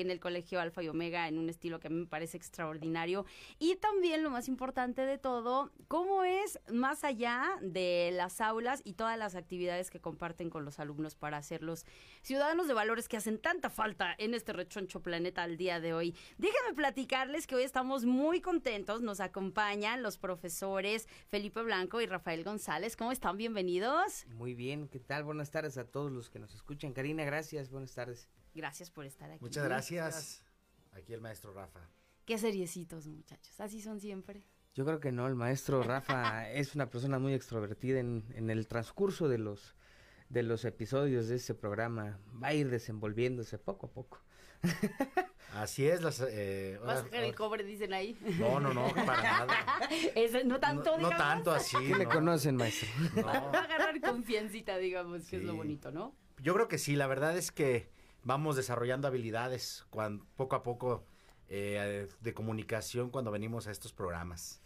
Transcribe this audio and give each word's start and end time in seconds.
en 0.00 0.10
el 0.10 0.20
colegio 0.20 0.60
Alfa 0.60 0.82
y 0.82 0.88
Omega 0.88 1.28
en 1.28 1.38
un 1.38 1.48
estilo 1.48 1.78
que 1.78 1.88
a 1.88 1.90
mí 1.90 2.00
me 2.00 2.06
parece 2.06 2.36
extraordinario. 2.36 3.26
Y 3.58 3.76
también 3.76 4.22
lo 4.22 4.30
más 4.30 4.48
importante 4.48 5.02
de 5.02 5.18
todo, 5.18 5.70
cómo 5.88 6.24
es 6.24 6.58
más 6.72 7.04
allá 7.04 7.44
de 7.60 8.10
las 8.12 8.40
aulas 8.40 8.80
y 8.84 8.94
todas 8.94 9.18
las 9.18 9.34
actividades 9.34 9.90
que 9.90 10.00
comparten 10.00 10.50
con 10.50 10.64
los 10.64 10.78
alumnos 10.80 11.14
para 11.14 11.36
hacerlos 11.36 11.84
ciudadanos 12.22 12.68
de 12.68 12.74
valores 12.74 13.08
que 13.08 13.16
hacen 13.16 13.38
tanta 13.38 13.70
falta 13.70 14.14
en 14.18 14.34
este 14.34 14.52
rechoncho 14.52 15.02
planeta 15.02 15.42
al 15.42 15.56
día 15.56 15.80
de 15.80 15.92
hoy. 15.92 16.16
Déjenme 16.38 16.74
platicarles 16.74 17.46
que 17.46 17.56
hoy 17.56 17.64
estamos 17.64 18.04
muy 18.04 18.40
contentos. 18.40 19.02
Nos 19.02 19.20
acompañan 19.20 20.02
los 20.02 20.18
profesores 20.18 21.06
Felipe 21.28 21.62
Blanco 21.62 22.00
y 22.00 22.06
Rafael 22.06 22.44
González. 22.44 22.96
¿Cómo 22.96 23.12
están? 23.12 23.36
Bienvenidos. 23.36 24.26
Muy 24.28 24.54
bien, 24.54 24.88
¿qué 24.88 25.00
tal? 25.00 25.24
Buenas 25.24 25.50
tardes 25.50 25.76
a 25.76 25.84
todos 25.84 26.10
los 26.10 26.30
que 26.30 26.38
nos 26.38 26.54
escuchan. 26.54 26.92
Karina, 26.92 27.24
gracias. 27.24 27.70
Buenas 27.70 27.94
tardes. 27.94 28.28
Gracias 28.54 28.90
por 28.90 29.04
estar 29.04 29.30
aquí. 29.30 29.42
Muchas 29.42 29.64
gracias. 29.64 30.42
Aquí 30.92 31.12
el 31.12 31.20
maestro 31.20 31.52
Rafa. 31.52 31.80
Qué 32.24 32.38
seriecitos, 32.38 33.06
muchachos. 33.06 33.58
Así 33.60 33.80
son 33.80 34.00
siempre. 34.00 34.44
Yo 34.74 34.84
creo 34.84 35.00
que 35.00 35.12
no, 35.12 35.26
el 35.26 35.34
maestro 35.34 35.82
Rafa 35.82 36.50
es 36.52 36.74
una 36.74 36.88
persona 36.88 37.18
muy 37.18 37.34
extrovertida 37.34 38.00
en, 38.00 38.24
en, 38.34 38.50
el 38.50 38.66
transcurso 38.68 39.28
de 39.28 39.38
los 39.38 39.76
de 40.28 40.42
los 40.42 40.64
episodios 40.64 41.28
de 41.28 41.36
este 41.36 41.54
programa. 41.54 42.18
Va 42.42 42.48
a 42.48 42.54
ir 42.54 42.70
desenvolviéndose 42.70 43.58
poco 43.58 43.86
a 43.86 43.90
poco. 43.90 44.22
Así 45.54 45.86
es. 45.86 46.00
Las, 46.00 46.24
eh, 46.26 46.78
¿Vas 46.82 47.00
a 47.00 47.02
sacar 47.02 47.22
el 47.22 47.34
cobre, 47.34 47.64
dicen 47.64 47.92
ahí? 47.92 48.16
No, 48.38 48.58
no, 48.58 48.72
no, 48.72 48.88
para 48.94 49.22
nada. 49.22 49.54
Es, 50.14 50.44
no 50.46 50.58
tanto, 50.58 50.96
No, 50.96 51.10
no 51.10 51.16
tanto 51.16 51.52
así. 51.52 51.76
¿Qué 51.76 51.94
le 51.94 52.04
no. 52.04 52.10
conocen, 52.10 52.56
maestro? 52.56 52.88
No. 53.16 53.26
Va 53.26 53.58
a 53.58 53.64
agarrar 53.64 54.00
confiancita, 54.00 54.78
digamos, 54.78 55.26
que 55.28 55.36
es 55.36 55.42
lo 55.42 55.54
bonito, 55.54 55.90
¿no? 55.90 56.14
Yo 56.40 56.54
creo 56.54 56.68
que 56.68 56.78
sí, 56.78 56.96
la 56.96 57.06
verdad 57.06 57.36
es 57.36 57.52
que 57.52 57.90
vamos 58.24 58.56
desarrollando 58.56 59.08
habilidades 59.08 59.84
cuan- 59.90 60.24
poco 60.36 60.56
a 60.56 60.62
poco 60.62 61.04
eh, 61.48 62.08
de 62.20 62.34
comunicación 62.34 63.10
cuando 63.10 63.30
venimos 63.30 63.66
a 63.66 63.70
estos 63.70 63.92
programas. 63.92 64.61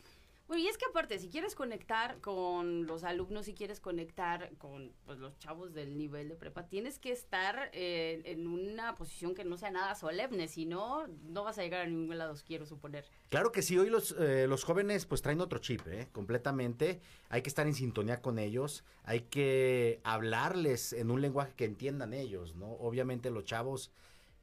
Bueno, 0.49 0.63
y 0.63 0.69
es 0.69 0.79
que 0.79 0.85
aparte, 0.89 1.19
si 1.19 1.29
quieres 1.29 1.57
conectar 1.57 2.21
con 2.21 2.87
los 2.87 3.03
alumnos, 3.03 3.47
si 3.47 3.55
quieres 3.55 3.81
conectar 3.81 4.53
con 4.59 4.93
pues, 5.05 5.19
los 5.19 5.37
chavos 5.41 5.75
del 5.75 5.99
nivel 5.99 6.29
de 6.29 6.37
prepa, 6.37 6.69
tienes 6.69 7.01
que 7.01 7.11
estar 7.11 7.69
eh, 7.73 8.23
en 8.27 8.47
una 8.47 8.95
posición 8.95 9.35
que 9.35 9.45
no 9.45 9.57
sea 9.57 9.73
nada 9.73 9.97
solemne, 9.97 10.47
si 10.47 10.65
no, 10.65 11.09
no 11.25 11.43
vas 11.43 11.59
a 11.59 11.63
llegar 11.63 11.81
a 11.81 11.87
ningún 11.87 12.17
lado, 12.17 12.35
quiero 12.47 12.65
suponer. 12.65 13.07
Claro 13.29 13.51
que 13.51 13.61
sí, 13.61 13.77
hoy 13.77 13.91
los, 13.91 14.15
eh, 14.21 14.47
los 14.47 14.63
jóvenes 14.63 15.05
pues 15.05 15.21
traen 15.21 15.41
otro 15.41 15.59
chip, 15.59 15.85
¿eh? 15.89 16.09
completamente. 16.13 17.01
Hay 17.29 17.43
que 17.43 17.49
estar 17.49 17.67
en 17.67 17.75
sintonía 17.75 18.23
con 18.23 18.39
ellos, 18.39 18.85
hay 19.03 19.23
que 19.23 20.01
hablarles 20.05 20.93
en 20.93 21.11
un 21.11 21.23
lenguaje 21.23 21.55
que 21.57 21.65
entiendan 21.65 22.13
ellos, 22.13 22.55
¿no? 22.55 22.71
Obviamente 22.75 23.31
los 23.31 23.45
chavos 23.45 23.91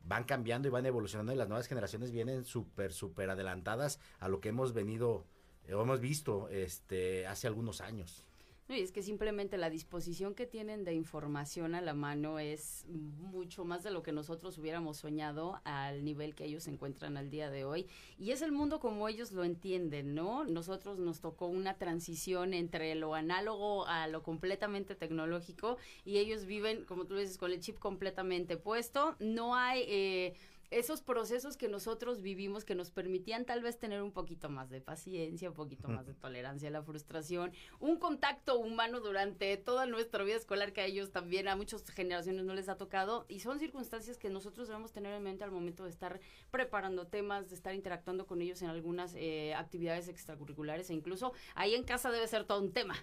van 0.05 0.25
cambiando 0.25 0.67
y 0.67 0.71
van 0.71 0.85
evolucionando 0.85 1.31
y 1.31 1.37
las 1.37 1.47
nuevas 1.47 1.67
generaciones 1.67 2.11
vienen 2.11 2.43
súper, 2.43 2.91
súper 2.91 3.29
adelantadas 3.29 3.99
a 4.19 4.27
lo 4.27 4.41
que 4.41 4.49
hemos 4.49 4.73
venido 4.73 5.25
o 5.71 5.81
hemos 5.81 5.99
visto 5.99 6.49
este, 6.49 7.27
hace 7.27 7.47
algunos 7.47 7.81
años. 7.81 8.23
No, 8.69 8.75
y 8.77 8.79
es 8.79 8.93
que 8.93 9.03
simplemente 9.03 9.57
la 9.57 9.69
disposición 9.69 10.35
que 10.35 10.45
tienen 10.45 10.85
de 10.85 10.93
información 10.93 11.75
a 11.75 11.81
la 11.81 11.93
mano 11.93 12.39
es 12.39 12.85
mucho 12.87 13.65
más 13.65 13.83
de 13.83 13.91
lo 13.91 14.03
que 14.03 14.13
nosotros 14.13 14.57
hubiéramos 14.57 14.97
soñado 14.97 15.59
al 15.65 16.05
nivel 16.05 16.33
que 16.33 16.45
ellos 16.45 16.63
se 16.63 16.71
encuentran 16.71 17.17
al 17.17 17.29
día 17.29 17.49
de 17.49 17.65
hoy. 17.65 17.87
Y 18.17 18.31
es 18.31 18.41
el 18.41 18.53
mundo 18.53 18.79
como 18.79 19.09
ellos 19.09 19.33
lo 19.33 19.43
entienden, 19.43 20.15
¿no? 20.15 20.45
Nosotros 20.45 20.97
nos 20.97 21.19
tocó 21.19 21.47
una 21.47 21.73
transición 21.73 22.53
entre 22.53 22.95
lo 22.95 23.15
análogo 23.15 23.85
a 23.85 24.07
lo 24.07 24.23
completamente 24.23 24.95
tecnológico 24.95 25.77
y 26.05 26.19
ellos 26.19 26.45
viven, 26.45 26.85
como 26.85 27.03
tú 27.03 27.17
dices, 27.17 27.37
con 27.37 27.51
el 27.51 27.59
chip 27.59 27.77
completamente 27.79 28.55
puesto. 28.55 29.17
No 29.19 29.55
hay... 29.55 29.83
Eh, 29.87 30.33
esos 30.79 31.01
procesos 31.01 31.57
que 31.57 31.67
nosotros 31.67 32.21
vivimos 32.21 32.65
que 32.65 32.75
nos 32.75 32.91
permitían 32.91 33.45
tal 33.45 33.61
vez 33.61 33.77
tener 33.77 34.01
un 34.01 34.11
poquito 34.11 34.49
más 34.49 34.69
de 34.69 34.81
paciencia, 34.81 35.49
un 35.49 35.55
poquito 35.55 35.87
más 35.87 36.05
de 36.05 36.13
tolerancia 36.13 36.69
a 36.69 36.71
la 36.71 36.81
frustración, 36.81 37.51
un 37.79 37.97
contacto 37.97 38.57
humano 38.59 38.99
durante 38.99 39.55
toda 39.57 39.85
nuestra 39.85 40.23
vida 40.23 40.35
escolar 40.35 40.73
que 40.73 40.81
a 40.81 40.85
ellos 40.85 41.11
también, 41.11 41.47
a 41.47 41.55
muchas 41.55 41.87
generaciones 41.89 42.45
no 42.45 42.53
les 42.53 42.69
ha 42.69 42.75
tocado 42.75 43.25
y 43.29 43.39
son 43.39 43.59
circunstancias 43.59 44.17
que 44.17 44.29
nosotros 44.29 44.67
debemos 44.67 44.91
tener 44.91 45.13
en 45.13 45.23
mente 45.23 45.43
al 45.43 45.51
momento 45.51 45.83
de 45.83 45.89
estar 45.89 46.19
preparando 46.51 47.07
temas, 47.07 47.49
de 47.49 47.55
estar 47.55 47.73
interactuando 47.73 48.25
con 48.25 48.41
ellos 48.41 48.61
en 48.61 48.69
algunas 48.69 49.13
eh, 49.15 49.53
actividades 49.53 50.07
extracurriculares 50.07 50.89
e 50.89 50.93
incluso 50.93 51.33
ahí 51.55 51.75
en 51.75 51.83
casa 51.83 52.11
debe 52.11 52.27
ser 52.27 52.45
todo 52.45 52.61
un 52.61 52.71
tema. 52.71 52.95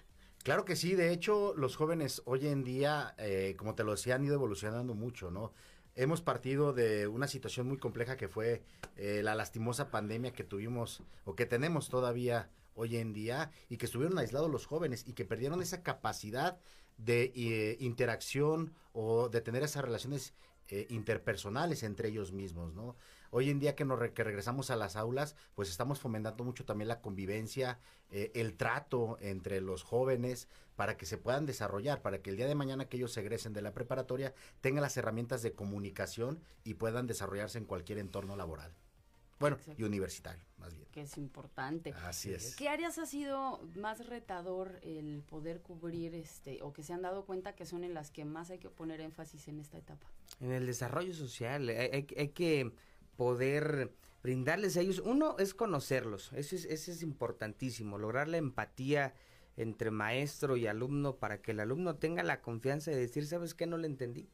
Claro 0.43 0.65
que 0.65 0.75
sí, 0.75 0.95
de 0.95 1.13
hecho 1.13 1.53
los 1.55 1.75
jóvenes 1.75 2.23
hoy 2.25 2.47
en 2.47 2.63
día, 2.63 3.13
eh, 3.19 3.55
como 3.57 3.75
te 3.75 3.83
lo 3.83 3.91
decía, 3.91 4.15
han 4.15 4.25
ido 4.25 4.33
evolucionando 4.33 4.95
mucho, 4.95 5.29
¿no? 5.29 5.53
Hemos 5.95 6.21
partido 6.21 6.73
de 6.73 7.07
una 7.07 7.27
situación 7.27 7.67
muy 7.67 7.77
compleja 7.77 8.15
que 8.15 8.29
fue 8.29 8.63
eh, 8.95 9.21
la 9.23 9.35
lastimosa 9.35 9.91
pandemia 9.91 10.31
que 10.31 10.43
tuvimos 10.43 11.03
o 11.25 11.35
que 11.35 11.45
tenemos 11.45 11.89
todavía 11.89 12.49
hoy 12.75 12.97
en 12.97 13.11
día 13.11 13.51
y 13.69 13.77
que 13.77 13.85
estuvieron 13.85 14.17
aislados 14.17 14.49
los 14.49 14.65
jóvenes 14.65 15.03
y 15.05 15.13
que 15.13 15.25
perdieron 15.25 15.61
esa 15.61 15.83
capacidad 15.83 16.57
de 16.97 17.33
eh, 17.35 17.77
interacción 17.79 18.73
o 18.93 19.27
de 19.27 19.41
tener 19.41 19.63
esas 19.63 19.83
relaciones 19.83 20.33
eh, 20.69 20.87
interpersonales 20.89 21.83
entre 21.83 22.07
ellos 22.07 22.31
mismos, 22.31 22.73
¿no? 22.73 22.95
Hoy 23.33 23.49
en 23.49 23.59
día 23.59 23.75
que, 23.75 23.85
nos 23.85 23.97
re- 23.97 24.13
que 24.13 24.23
regresamos 24.25 24.69
a 24.71 24.75
las 24.75 24.95
aulas, 24.97 25.35
pues 25.55 25.69
estamos 25.69 25.99
fomentando 25.99 26.43
mucho 26.43 26.65
también 26.65 26.89
la 26.89 26.99
convivencia, 27.01 27.79
eh, 28.09 28.29
el 28.35 28.57
trato 28.57 29.17
entre 29.21 29.61
los 29.61 29.83
jóvenes 29.83 30.49
para 30.75 30.97
que 30.97 31.05
se 31.05 31.17
puedan 31.17 31.45
desarrollar, 31.45 32.01
para 32.01 32.21
que 32.21 32.29
el 32.29 32.35
día 32.35 32.47
de 32.47 32.55
mañana 32.55 32.89
que 32.89 32.97
ellos 32.97 33.15
egresen 33.15 33.53
de 33.53 33.61
la 33.61 33.73
preparatoria 33.73 34.33
tengan 34.59 34.81
las 34.81 34.97
herramientas 34.97 35.41
de 35.43 35.53
comunicación 35.53 36.41
y 36.65 36.73
puedan 36.73 37.07
desarrollarse 37.07 37.57
en 37.57 37.65
cualquier 37.65 37.99
entorno 37.99 38.35
laboral. 38.35 38.73
Bueno, 39.39 39.55
Exacto. 39.55 39.81
y 39.81 39.85
universitario, 39.85 40.43
más 40.57 40.75
bien. 40.75 40.87
que 40.91 41.01
es 41.01 41.17
importante. 41.17 41.93
Así 42.05 42.31
es. 42.31 42.55
¿Qué 42.57 42.67
áreas 42.69 42.97
ha 42.99 43.05
sido 43.07 43.59
más 43.75 44.05
retador 44.07 44.77
el 44.83 45.23
poder 45.23 45.61
cubrir 45.61 46.13
este 46.13 46.61
o 46.61 46.73
que 46.73 46.83
se 46.83 46.93
han 46.93 47.01
dado 47.01 47.25
cuenta 47.25 47.55
que 47.55 47.65
son 47.65 47.83
en 47.83 47.93
las 47.95 48.11
que 48.11 48.23
más 48.25 48.51
hay 48.51 48.59
que 48.59 48.69
poner 48.69 49.01
énfasis 49.01 49.47
en 49.47 49.59
esta 49.59 49.77
etapa? 49.79 50.05
En 50.41 50.51
el 50.51 50.67
desarrollo 50.67 51.13
social, 51.15 51.69
hay, 51.69 51.77
hay- 51.77 52.07
hay 52.17 52.27
que 52.29 52.71
poder 53.21 53.93
brindarles 54.23 54.77
a 54.77 54.81
ellos, 54.81 54.97
uno 54.97 55.35
es 55.37 55.53
conocerlos, 55.53 56.33
eso 56.33 56.55
es, 56.55 56.65
eso 56.65 56.91
es 56.91 57.03
importantísimo, 57.03 57.99
lograr 57.99 58.27
la 58.27 58.37
empatía 58.37 59.13
entre 59.57 59.91
maestro 59.91 60.57
y 60.57 60.65
alumno 60.65 61.17
para 61.17 61.39
que 61.39 61.51
el 61.51 61.59
alumno 61.59 61.97
tenga 61.97 62.23
la 62.23 62.41
confianza 62.41 62.89
de 62.89 62.97
decir, 62.97 63.27
¿sabes 63.27 63.53
qué? 63.53 63.67
No 63.67 63.77
le 63.77 63.85
entendí. 63.85 64.27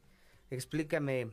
Explícame 0.48 1.32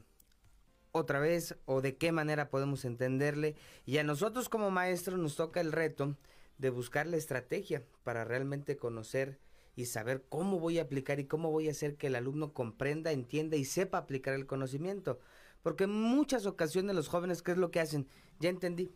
otra 0.92 1.20
vez 1.20 1.56
o 1.64 1.80
de 1.80 1.96
qué 1.96 2.12
manera 2.12 2.50
podemos 2.50 2.84
entenderle. 2.84 3.56
Y 3.86 4.00
a 4.00 4.04
nosotros 4.04 4.50
como 4.50 4.70
maestros 4.70 5.18
nos 5.18 5.38
toca 5.38 5.62
el 5.62 5.72
reto 5.72 6.18
de 6.58 6.72
buscar 6.72 7.08
la 7.08 7.16
estrategia 7.16 7.86
para 8.04 8.26
realmente 8.26 8.76
conocer 8.76 9.40
y 9.78 9.86
saber 9.86 10.26
cómo 10.28 10.60
voy 10.60 10.80
a 10.80 10.82
aplicar 10.82 11.22
y 11.22 11.26
cómo 11.26 11.52
voy 11.52 11.70
a 11.70 11.72
hacer 11.72 11.96
que 11.96 12.08
el 12.08 12.16
alumno 12.16 12.52
comprenda, 12.52 13.14
entienda 13.14 13.56
y 13.56 13.64
sepa 13.64 14.00
aplicar 14.00 14.34
el 14.34 14.46
conocimiento. 14.46 15.22
Porque 15.66 15.86
en 15.86 15.90
muchas 16.00 16.46
ocasiones 16.46 16.96
los 16.96 17.08
jóvenes, 17.08 17.42
¿qué 17.42 17.54
es 17.54 17.58
lo 17.58 17.72
que 17.72 17.80
hacen? 17.80 18.08
Ya 18.40 18.50
entendí. 18.50 18.94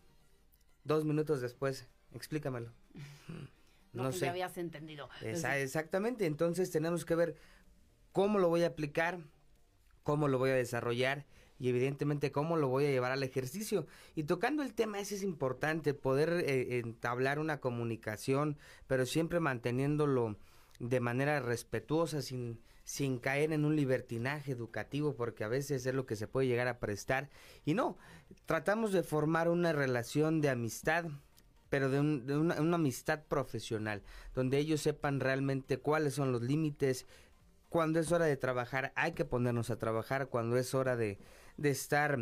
Dos 0.84 1.04
minutos 1.04 1.40
después, 1.40 1.88
explícamelo. 2.14 2.70
No, 3.92 4.04
No 4.04 4.10
que 4.10 4.18
sé. 4.18 4.26
ya 4.26 4.30
habías 4.30 4.56
entendido. 4.56 5.08
Esa- 5.20 5.58
exactamente, 5.58 6.24
entonces 6.26 6.70
tenemos 6.70 7.04
que 7.04 7.16
ver 7.16 7.34
cómo 8.12 8.38
lo 8.38 8.48
voy 8.48 8.62
a 8.62 8.68
aplicar, 8.68 9.18
cómo 10.04 10.28
lo 10.28 10.38
voy 10.38 10.50
a 10.50 10.54
desarrollar 10.54 11.26
y 11.58 11.70
evidentemente 11.70 12.30
cómo 12.30 12.56
lo 12.56 12.68
voy 12.68 12.86
a 12.86 12.90
llevar 12.90 13.10
al 13.10 13.24
ejercicio. 13.24 13.88
Y 14.14 14.22
tocando 14.22 14.62
el 14.62 14.74
tema 14.74 15.00
ese 15.00 15.16
es 15.16 15.24
importante, 15.24 15.92
poder 15.92 16.30
eh, 16.46 16.78
entablar 16.78 17.40
una 17.40 17.58
comunicación, 17.58 18.58
pero 18.86 19.06
siempre 19.06 19.40
manteniéndolo 19.40 20.36
de 20.78 21.00
manera 21.00 21.40
respetuosa, 21.40 22.22
sin, 22.22 22.60
sin 22.90 23.20
caer 23.20 23.52
en 23.52 23.64
un 23.64 23.76
libertinaje 23.76 24.50
educativo, 24.50 25.14
porque 25.14 25.44
a 25.44 25.48
veces 25.48 25.86
es 25.86 25.94
lo 25.94 26.06
que 26.06 26.16
se 26.16 26.26
puede 26.26 26.48
llegar 26.48 26.66
a 26.66 26.80
prestar. 26.80 27.30
Y 27.64 27.74
no, 27.74 27.96
tratamos 28.46 28.90
de 28.90 29.04
formar 29.04 29.48
una 29.48 29.72
relación 29.72 30.40
de 30.40 30.50
amistad, 30.50 31.04
pero 31.68 31.88
de, 31.88 32.00
un- 32.00 32.26
de 32.26 32.36
una, 32.36 32.56
amistad 32.74 33.22
profesional, 33.28 34.02
donde 34.34 34.58
ellos 34.58 34.80
sepan 34.80 35.20
realmente 35.20 35.78
cuáles 35.78 36.14
son 36.14 36.32
los 36.32 36.42
límites, 36.42 37.06
cuando 37.68 38.00
es 38.00 38.10
hora 38.10 38.24
de 38.24 38.36
trabajar 38.36 38.92
hay 38.96 39.12
que 39.12 39.24
ponernos 39.24 39.70
a 39.70 39.78
trabajar, 39.78 40.26
cuando 40.26 40.56
es 40.56 40.74
hora 40.74 40.96
de, 40.96 41.20
de 41.58 41.70
estar 41.70 42.18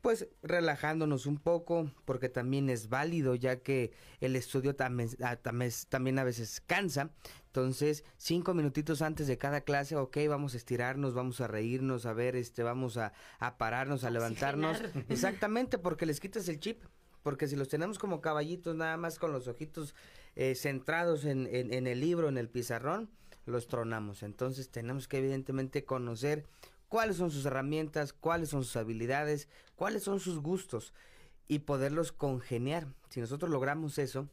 pues 0.00 0.28
relajándonos 0.42 1.26
un 1.26 1.38
poco, 1.38 1.92
porque 2.04 2.28
también 2.28 2.70
es 2.70 2.88
válido, 2.88 3.36
ya 3.36 3.60
que 3.60 3.92
el 4.20 4.34
estudio 4.36 4.74
también, 4.74 5.10
ah, 5.22 5.38
a 5.44 6.24
veces 6.24 6.60
cansa. 6.66 7.10
Entonces, 7.58 8.04
cinco 8.16 8.54
minutitos 8.54 9.02
antes 9.02 9.26
de 9.26 9.36
cada 9.36 9.62
clase, 9.62 9.96
ok, 9.96 10.16
vamos 10.28 10.54
a 10.54 10.56
estirarnos, 10.58 11.12
vamos 11.14 11.40
a 11.40 11.48
reírnos, 11.48 12.06
a 12.06 12.12
ver, 12.12 12.36
este, 12.36 12.62
vamos 12.62 12.96
a, 12.96 13.12
a 13.40 13.58
pararnos, 13.58 14.04
a 14.04 14.10
levantarnos. 14.10 14.78
Oxigenar. 14.80 15.06
Exactamente, 15.10 15.76
porque 15.78 16.06
les 16.06 16.20
quitas 16.20 16.48
el 16.48 16.60
chip. 16.60 16.84
Porque 17.24 17.48
si 17.48 17.56
los 17.56 17.68
tenemos 17.68 17.98
como 17.98 18.20
caballitos, 18.20 18.76
nada 18.76 18.96
más 18.96 19.18
con 19.18 19.32
los 19.32 19.48
ojitos 19.48 19.96
eh, 20.36 20.54
centrados 20.54 21.24
en, 21.24 21.48
en- 21.52 21.72
en 21.72 21.88
el 21.88 21.98
libro, 22.00 22.28
en 22.28 22.38
el 22.38 22.48
pizarrón, 22.48 23.10
los 23.44 23.66
tronamos. 23.66 24.22
Entonces 24.22 24.70
tenemos 24.70 25.08
que 25.08 25.18
evidentemente 25.18 25.84
conocer 25.84 26.46
cuáles 26.88 27.16
son 27.16 27.32
sus 27.32 27.44
herramientas, 27.44 28.12
cuáles 28.12 28.50
son 28.50 28.62
sus 28.62 28.76
habilidades, 28.76 29.48
cuáles 29.74 30.04
son 30.04 30.20
sus 30.20 30.38
gustos 30.38 30.94
y 31.48 31.58
poderlos 31.60 32.12
congeniar. 32.12 32.86
Si 33.08 33.20
nosotros 33.20 33.50
logramos 33.50 33.98
eso, 33.98 34.28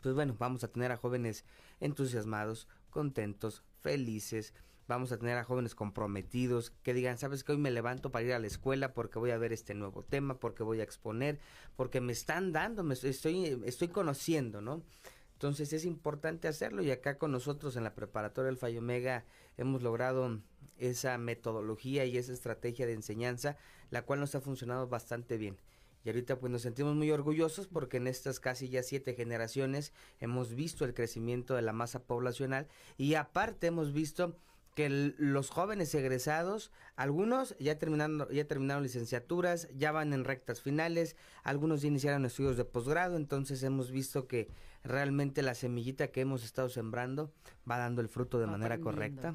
pues 0.00 0.14
bueno, 0.14 0.36
vamos 0.38 0.64
a 0.64 0.68
tener 0.68 0.92
a 0.92 0.96
jóvenes 0.96 1.44
entusiasmados, 1.80 2.68
contentos, 2.90 3.64
felices, 3.80 4.54
vamos 4.88 5.12
a 5.12 5.18
tener 5.18 5.36
a 5.36 5.44
jóvenes 5.44 5.74
comprometidos 5.74 6.70
que 6.82 6.94
digan, 6.94 7.18
sabes 7.18 7.44
que 7.44 7.52
hoy 7.52 7.58
me 7.58 7.70
levanto 7.70 8.10
para 8.10 8.24
ir 8.24 8.32
a 8.32 8.38
la 8.38 8.46
escuela 8.46 8.94
porque 8.94 9.18
voy 9.18 9.30
a 9.30 9.38
ver 9.38 9.52
este 9.52 9.74
nuevo 9.74 10.02
tema, 10.02 10.40
porque 10.40 10.62
voy 10.62 10.80
a 10.80 10.84
exponer, 10.84 11.38
porque 11.76 12.00
me 12.00 12.12
están 12.12 12.52
dando, 12.52 12.82
me 12.82 12.94
estoy, 12.94 13.60
estoy 13.66 13.88
conociendo, 13.88 14.60
¿no? 14.60 14.82
Entonces 15.34 15.72
es 15.72 15.84
importante 15.84 16.48
hacerlo 16.48 16.82
y 16.82 16.90
acá 16.90 17.18
con 17.18 17.30
nosotros 17.30 17.76
en 17.76 17.84
la 17.84 17.94
preparatoria 17.94 18.46
del 18.46 18.56
Fallo 18.56 18.80
Omega 18.80 19.24
hemos 19.56 19.82
logrado 19.82 20.40
esa 20.78 21.16
metodología 21.18 22.04
y 22.06 22.16
esa 22.16 22.32
estrategia 22.32 22.86
de 22.86 22.94
enseñanza, 22.94 23.56
la 23.90 24.02
cual 24.02 24.20
nos 24.20 24.34
ha 24.34 24.40
funcionado 24.40 24.88
bastante 24.88 25.36
bien. 25.36 25.56
Y 26.08 26.10
ahorita 26.10 26.38
pues 26.38 26.50
nos 26.50 26.62
sentimos 26.62 26.96
muy 26.96 27.10
orgullosos 27.10 27.66
porque 27.66 27.98
en 27.98 28.06
estas 28.06 28.40
casi 28.40 28.70
ya 28.70 28.82
siete 28.82 29.12
generaciones 29.12 29.92
hemos 30.20 30.54
visto 30.54 30.86
el 30.86 30.94
crecimiento 30.94 31.54
de 31.54 31.60
la 31.60 31.74
masa 31.74 32.02
poblacional 32.02 32.66
y 32.96 33.12
aparte 33.12 33.66
hemos 33.66 33.92
visto 33.92 34.34
que 34.74 34.88
los 34.88 35.50
jóvenes 35.50 35.94
egresados, 35.94 36.72
algunos 36.96 37.54
ya 37.58 37.78
terminaron, 37.78 38.26
ya 38.30 38.46
terminaron 38.46 38.84
licenciaturas, 38.84 39.68
ya 39.76 39.92
van 39.92 40.14
en 40.14 40.24
rectas 40.24 40.62
finales, 40.62 41.14
algunos 41.42 41.82
ya 41.82 41.88
iniciaron 41.88 42.24
estudios 42.24 42.56
de 42.56 42.64
posgrado, 42.64 43.18
entonces 43.18 43.62
hemos 43.62 43.90
visto 43.90 44.26
que 44.26 44.48
realmente 44.84 45.42
la 45.42 45.54
semillita 45.54 46.08
que 46.08 46.20
hemos 46.20 46.44
estado 46.44 46.68
sembrando 46.68 47.32
va 47.68 47.78
dando 47.78 48.00
el 48.00 48.08
fruto 48.08 48.38
de 48.38 48.46
manera 48.46 48.78
correcta. 48.80 49.34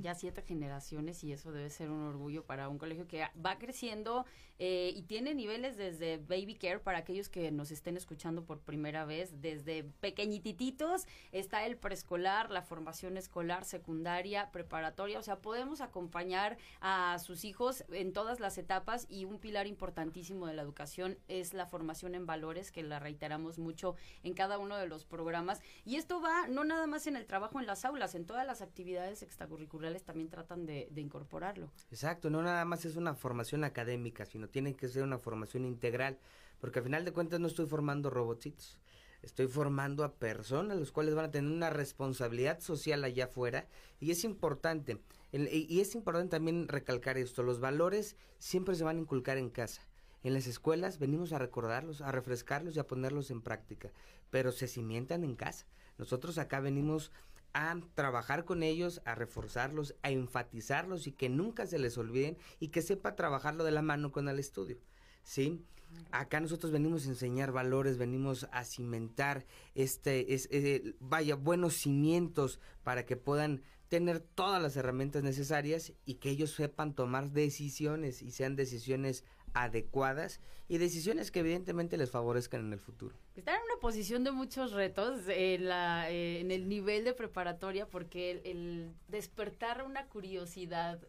Ya 0.00 0.14
siete 0.14 0.42
generaciones 0.42 1.24
y 1.24 1.32
eso 1.32 1.52
debe 1.52 1.70
ser 1.70 1.90
un 1.90 2.02
orgullo 2.02 2.44
para 2.44 2.68
un 2.68 2.78
colegio 2.78 3.06
que 3.06 3.24
va 3.44 3.58
creciendo 3.58 4.26
eh, 4.58 4.92
y 4.94 5.02
tiene 5.02 5.34
niveles 5.34 5.76
desde 5.76 6.18
baby 6.18 6.54
care 6.56 6.80
para 6.80 6.98
aquellos 6.98 7.30
que 7.30 7.50
nos 7.50 7.70
estén 7.70 7.96
escuchando 7.96 8.44
por 8.44 8.60
primera 8.60 9.06
vez, 9.06 9.40
desde 9.40 9.84
pequeñititos 10.00 11.06
está 11.32 11.64
el 11.64 11.78
preescolar, 11.78 12.50
la 12.50 12.62
formación 12.62 13.16
escolar, 13.16 13.64
secundaria, 13.64 14.50
preparatoria, 14.52 15.18
o 15.18 15.22
sea, 15.22 15.38
podemos 15.38 15.80
acompañar 15.80 16.58
a 16.80 17.18
sus 17.18 17.44
hijos 17.44 17.84
en 17.90 18.12
todas 18.12 18.40
las 18.40 18.58
etapas 18.58 19.06
y 19.08 19.24
un 19.24 19.38
pilar 19.38 19.66
importantísimo 19.66 20.46
de 20.46 20.54
la 20.54 20.62
educación 20.62 21.18
es 21.28 21.54
la 21.54 21.66
formación 21.66 22.14
en 22.14 22.26
valores 22.26 22.70
que 22.70 22.82
la 22.82 22.98
reiteramos 22.98 23.58
mucho 23.58 23.94
en 24.22 24.34
cada 24.34 24.58
uno 24.58 24.76
de 24.76 24.79
los 24.88 25.04
programas. 25.04 25.60
Y 25.84 25.96
esto 25.96 26.20
va 26.20 26.48
no 26.48 26.64
nada 26.64 26.86
más 26.86 27.06
en 27.06 27.16
el 27.16 27.26
trabajo 27.26 27.60
en 27.60 27.66
las 27.66 27.84
aulas, 27.84 28.14
en 28.14 28.26
todas 28.26 28.46
las 28.46 28.62
actividades 28.62 29.22
extracurriculares 29.22 30.04
también 30.04 30.28
tratan 30.28 30.66
de, 30.66 30.88
incorporarlo. 30.96 31.70
Exacto, 31.90 32.30
no 32.30 32.42
nada 32.42 32.64
más 32.64 32.84
es 32.84 32.96
una 32.96 33.14
formación 33.14 33.64
académica, 33.64 34.26
sino 34.26 34.48
tiene 34.48 34.74
que 34.74 34.88
ser 34.88 35.02
una 35.02 35.18
formación 35.18 35.64
integral, 35.64 36.18
porque 36.60 36.80
al 36.80 36.84
final 36.84 37.04
de 37.04 37.12
cuentas 37.12 37.40
no 37.40 37.46
estoy 37.46 37.66
formando 37.66 38.10
robotitos. 38.10 38.78
Estoy 39.22 39.48
formando 39.48 40.02
a 40.02 40.14
personas 40.14 40.78
los 40.78 40.92
cuales 40.92 41.14
van 41.14 41.26
a 41.26 41.30
tener 41.30 41.50
una 41.52 41.68
responsabilidad 41.68 42.60
social 42.60 43.04
allá 43.04 43.26
afuera 43.26 43.68
y 43.98 44.12
es 44.12 44.24
importante. 44.24 44.98
y 45.32 45.80
es 45.80 45.94
importante 45.94 46.30
también 46.30 46.68
recalcar 46.68 47.18
esto, 47.18 47.42
los 47.42 47.60
valores 47.60 48.16
siempre 48.38 48.74
se 48.74 48.84
van 48.84 48.96
a 48.96 49.00
inculcar 49.00 49.36
en 49.36 49.50
casa. 49.50 49.89
En 50.22 50.34
las 50.34 50.46
escuelas 50.46 50.98
venimos 50.98 51.32
a 51.32 51.38
recordarlos, 51.38 52.02
a 52.02 52.12
refrescarlos 52.12 52.76
y 52.76 52.78
a 52.78 52.86
ponerlos 52.86 53.30
en 53.30 53.42
práctica, 53.42 53.90
pero 54.30 54.52
se 54.52 54.68
cimientan 54.68 55.24
en 55.24 55.36
casa. 55.36 55.66
Nosotros 55.98 56.38
acá 56.38 56.60
venimos 56.60 57.10
a 57.52 57.78
trabajar 57.94 58.44
con 58.44 58.62
ellos, 58.62 59.00
a 59.04 59.14
reforzarlos, 59.14 59.94
a 60.02 60.10
enfatizarlos 60.10 61.06
y 61.06 61.12
que 61.12 61.28
nunca 61.28 61.66
se 61.66 61.78
les 61.78 61.98
olviden 61.98 62.36
y 62.58 62.68
que 62.68 62.82
sepa 62.82 63.16
trabajarlo 63.16 63.64
de 63.64 63.72
la 63.72 63.82
mano 63.82 64.12
con 64.12 64.28
el 64.28 64.38
estudio. 64.38 64.78
¿Sí? 65.22 65.64
Acá 66.12 66.40
nosotros 66.40 66.70
venimos 66.70 67.06
a 67.06 67.10
enseñar 67.10 67.50
valores, 67.50 67.98
venimos 67.98 68.46
a 68.52 68.64
cimentar 68.64 69.46
este, 69.74 70.34
es, 70.34 70.48
eh, 70.52 70.94
vaya, 71.00 71.34
buenos 71.34 71.74
cimientos 71.74 72.60
para 72.84 73.04
que 73.04 73.16
puedan 73.16 73.62
tener 73.88 74.20
todas 74.20 74.62
las 74.62 74.76
herramientas 74.76 75.24
necesarias 75.24 75.92
y 76.04 76.14
que 76.14 76.30
ellos 76.30 76.52
sepan 76.52 76.94
tomar 76.94 77.32
decisiones 77.32 78.22
y 78.22 78.30
sean 78.30 78.54
decisiones 78.54 79.24
adecuadas 79.54 80.40
y 80.68 80.78
decisiones 80.78 81.30
que 81.30 81.40
evidentemente 81.40 81.96
les 81.96 82.10
favorezcan 82.10 82.66
en 82.66 82.72
el 82.72 82.78
futuro. 82.78 83.16
Están 83.34 83.56
en 83.56 83.62
una 83.64 83.80
posición 83.80 84.24
de 84.24 84.32
muchos 84.32 84.72
retos 84.72 85.22
en, 85.28 85.68
la, 85.68 86.10
eh, 86.10 86.40
en 86.40 86.50
el 86.50 86.68
nivel 86.68 87.04
de 87.04 87.12
preparatoria 87.12 87.86
porque 87.86 88.42
el, 88.44 88.94
despertar 89.08 89.84
una 89.84 90.06
curiosidad 90.06 91.00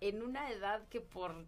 en 0.00 0.22
una 0.22 0.50
edad 0.50 0.86
que 0.88 1.00
por 1.00 1.46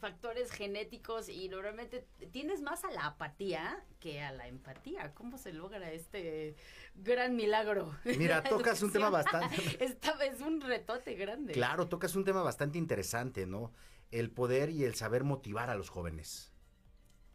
factores 0.00 0.50
genéticos 0.50 1.28
y 1.28 1.48
normalmente 1.48 2.06
tienes 2.32 2.62
más 2.62 2.84
a 2.84 2.90
la 2.90 3.06
apatía 3.06 3.84
que 4.00 4.22
a 4.22 4.32
la 4.32 4.48
empatía. 4.48 5.12
¿Cómo 5.14 5.38
se 5.38 5.52
logra 5.52 5.92
este 5.92 6.56
gran 6.94 7.36
milagro? 7.36 7.94
Mira, 8.04 8.42
tocas 8.48 8.82
un 8.82 8.92
tema 8.92 9.10
bastante... 9.10 9.56
Esta 9.84 10.14
vez 10.16 10.40
un 10.40 10.60
retote 10.60 11.14
grande. 11.14 11.52
Claro, 11.52 11.88
tocas 11.88 12.16
un 12.16 12.24
tema 12.24 12.42
bastante 12.42 12.78
interesante, 12.78 13.46
¿no? 13.46 13.72
El 14.14 14.30
poder 14.30 14.70
y 14.70 14.84
el 14.84 14.94
saber 14.94 15.24
motivar 15.24 15.70
a 15.70 15.74
los 15.74 15.90
jóvenes. 15.90 16.52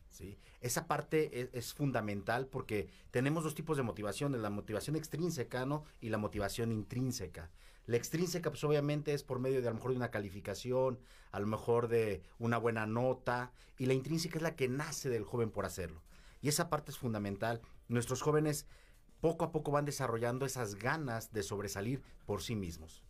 ¿sí? 0.08 0.40
Esa 0.62 0.88
parte 0.88 1.42
e, 1.42 1.50
es, 1.52 1.74
fundamental 1.74 2.48
porque 2.48 2.90
tenemos 3.12 3.44
dos 3.44 3.54
tipos 3.54 3.76
de 3.76 3.84
motivaciones, 3.84 4.40
la 4.40 4.50
motivación 4.50 4.96
extrínseca 4.96 5.66
¿no? 5.66 5.84
y 6.00 6.08
la 6.10 6.18
motivación 6.18 6.72
intrínseca. 6.72 7.52
La 7.86 7.98
extrínseca, 7.98 8.50
pues 8.50 8.64
obviamente 8.64 9.14
es 9.14 9.24
por 9.24 9.40
medio 9.40 9.62
de 9.62 9.68
a 9.68 9.72
lo 9.72 9.76
mejor 9.76 9.92
de 9.92 9.98
una 9.98 10.12
calificación, 10.12 11.00
a 11.31 11.40
lo 11.40 11.48
mejor 11.48 11.90
de 11.90 12.24
una 12.38 12.58
buena 12.58 12.86
nota, 12.86 13.52
y 13.78 13.86
la 13.86 13.94
intrínseca 13.94 14.38
es 14.38 14.44
la 14.44 14.56
que 14.56 14.70
nace 14.70 15.10
del 15.10 15.24
joven 15.24 15.50
por 15.52 15.66
hacerlo. 15.66 16.02
Y 16.42 16.48
esa 16.48 16.70
parte 16.70 16.92
es 16.92 16.98
fundamental. 16.98 17.62
Nuestros 17.90 18.22
jóvenes 18.22 18.68
poco 19.20 19.44
a 19.44 19.52
poco 19.52 19.72
van 19.72 19.86
desarrollando 19.86 20.46
esas 20.46 20.76
ganas 20.76 21.34
de 21.34 21.44
sobresalir 21.44 22.04
por 22.26 22.42
sí 22.42 22.56
mismos. 22.56 23.04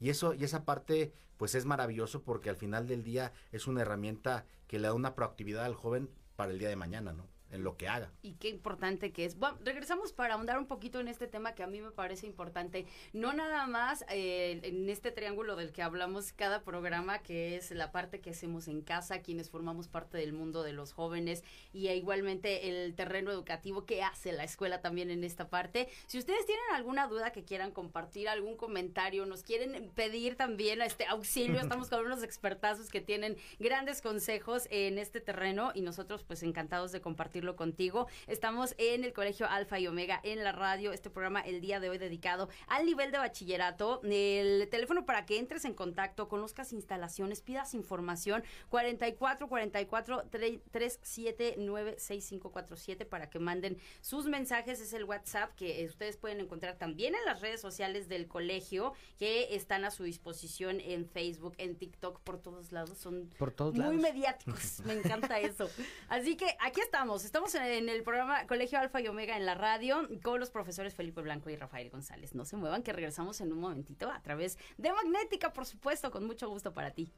Y 0.00 0.10
eso, 0.10 0.34
y 0.34 0.44
esa 0.44 0.64
parte, 0.64 1.12
pues 1.36 1.54
es 1.54 1.64
maravilloso 1.64 2.22
porque 2.22 2.50
al 2.50 2.56
final 2.56 2.86
del 2.86 3.02
día 3.04 3.32
es 3.52 3.66
una 3.66 3.82
herramienta 3.82 4.46
que 4.66 4.78
le 4.78 4.88
da 4.88 4.94
una 4.94 5.14
proactividad 5.14 5.64
al 5.64 5.74
joven 5.74 6.10
para 6.36 6.52
el 6.52 6.58
día 6.58 6.68
de 6.68 6.76
mañana, 6.76 7.12
¿no? 7.12 7.33
En 7.54 7.62
lo 7.62 7.76
que 7.76 7.88
haga. 7.88 8.10
Y 8.22 8.34
qué 8.34 8.48
importante 8.48 9.12
que 9.12 9.24
es. 9.24 9.38
Bueno, 9.38 9.58
regresamos 9.64 10.12
para 10.12 10.34
ahondar 10.34 10.58
un 10.58 10.66
poquito 10.66 10.98
en 10.98 11.08
este 11.08 11.28
tema 11.28 11.54
que 11.54 11.62
a 11.62 11.68
mí 11.68 11.80
me 11.80 11.92
parece 11.92 12.26
importante. 12.26 12.84
No 13.12 13.32
nada 13.32 13.66
más 13.66 14.04
eh, 14.10 14.60
en 14.64 14.90
este 14.90 15.12
triángulo 15.12 15.54
del 15.54 15.72
que 15.72 15.82
hablamos 15.82 16.32
cada 16.32 16.62
programa, 16.62 17.20
que 17.20 17.56
es 17.56 17.70
la 17.70 17.92
parte 17.92 18.20
que 18.20 18.30
hacemos 18.30 18.66
en 18.66 18.82
casa, 18.82 19.20
quienes 19.20 19.50
formamos 19.50 19.86
parte 19.86 20.18
del 20.18 20.32
mundo 20.32 20.64
de 20.64 20.72
los 20.72 20.92
jóvenes 20.92 21.44
y 21.72 21.88
e 21.88 21.96
igualmente 21.96 22.68
el 22.68 22.94
terreno 22.94 23.30
educativo 23.30 23.86
que 23.86 24.02
hace 24.02 24.32
la 24.32 24.42
escuela 24.42 24.80
también 24.80 25.10
en 25.10 25.22
esta 25.22 25.48
parte. 25.48 25.88
Si 26.06 26.18
ustedes 26.18 26.44
tienen 26.46 26.64
alguna 26.74 27.06
duda 27.06 27.30
que 27.30 27.44
quieran 27.44 27.70
compartir, 27.70 28.28
algún 28.28 28.56
comentario, 28.56 29.26
nos 29.26 29.44
quieren 29.44 29.90
pedir 29.94 30.36
también 30.36 30.82
este 30.82 31.06
auxilio, 31.06 31.60
estamos 31.60 31.88
con 31.88 32.04
unos 32.04 32.24
expertazos 32.24 32.88
que 32.88 33.00
tienen 33.00 33.36
grandes 33.60 34.02
consejos 34.02 34.66
en 34.70 34.98
este 34.98 35.20
terreno 35.20 35.70
y 35.72 35.82
nosotros 35.82 36.24
pues 36.24 36.42
encantados 36.42 36.90
de 36.90 37.00
compartir 37.00 37.43
contigo. 37.52 38.08
Estamos 38.26 38.74
en 38.78 39.04
el 39.04 39.12
Colegio 39.12 39.46
Alfa 39.46 39.78
y 39.78 39.86
Omega 39.86 40.20
en 40.22 40.42
la 40.42 40.52
radio, 40.52 40.92
este 40.92 41.10
programa 41.10 41.42
el 41.42 41.60
día 41.60 41.80
de 41.80 41.90
hoy 41.90 41.98
dedicado 41.98 42.48
al 42.66 42.86
nivel 42.86 43.12
de 43.12 43.18
bachillerato. 43.18 44.00
El 44.02 44.68
teléfono 44.70 45.04
para 45.04 45.26
que 45.26 45.38
entres 45.38 45.66
en 45.66 45.74
contacto, 45.74 46.28
conozcas 46.28 46.72
instalaciones, 46.72 47.42
pidas 47.42 47.74
información, 47.74 48.42
44 48.70 49.48
44 49.48 50.24
379 50.30 51.96
6547 51.98 53.04
para 53.04 53.28
que 53.28 53.38
manden 53.38 53.78
sus 54.00 54.26
mensajes. 54.26 54.80
Es 54.80 54.94
el 54.94 55.04
WhatsApp 55.04 55.54
que 55.54 55.84
ustedes 55.86 56.16
pueden 56.16 56.40
encontrar 56.40 56.78
también 56.78 57.14
en 57.14 57.24
las 57.26 57.40
redes 57.40 57.60
sociales 57.60 58.08
del 58.08 58.26
colegio 58.26 58.94
que 59.18 59.54
están 59.54 59.84
a 59.84 59.90
su 59.90 60.04
disposición 60.04 60.80
en 60.80 61.06
Facebook, 61.06 61.54
en 61.58 61.76
TikTok, 61.76 62.20
por 62.20 62.38
todos 62.38 62.72
lados. 62.72 62.98
Son 62.98 63.28
por 63.38 63.52
todos 63.52 63.74
muy 63.74 63.96
mediáticos. 63.96 64.80
Me 64.84 64.94
encanta 64.94 65.40
eso. 65.40 65.68
Así 66.08 66.36
que 66.36 66.56
aquí 66.60 66.80
estamos. 66.80 67.24
Estamos 67.34 67.56
en 67.56 67.88
el 67.88 68.04
programa 68.04 68.46
Colegio 68.46 68.78
Alfa 68.78 69.00
y 69.00 69.08
Omega 69.08 69.36
en 69.36 69.44
la 69.44 69.56
radio 69.56 70.08
con 70.22 70.38
los 70.38 70.50
profesores 70.50 70.94
Felipe 70.94 71.20
Blanco 71.20 71.50
y 71.50 71.56
Rafael 71.56 71.90
González. 71.90 72.32
No 72.32 72.44
se 72.44 72.56
muevan, 72.56 72.84
que 72.84 72.92
regresamos 72.92 73.40
en 73.40 73.52
un 73.52 73.58
momentito 73.58 74.08
a 74.08 74.22
través 74.22 74.56
de 74.78 74.92
Magnética, 74.92 75.52
por 75.52 75.66
supuesto, 75.66 76.12
con 76.12 76.24
mucho 76.28 76.48
gusto 76.48 76.72
para 76.72 76.92
ti. 76.92 77.10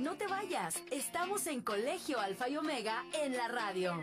No 0.00 0.16
te 0.16 0.26
vayas, 0.26 0.82
estamos 0.90 1.46
en 1.46 1.60
Colegio 1.62 2.18
Alfa 2.18 2.48
y 2.48 2.56
Omega 2.56 3.04
en 3.22 3.36
la 3.36 3.46
radio. 3.46 4.02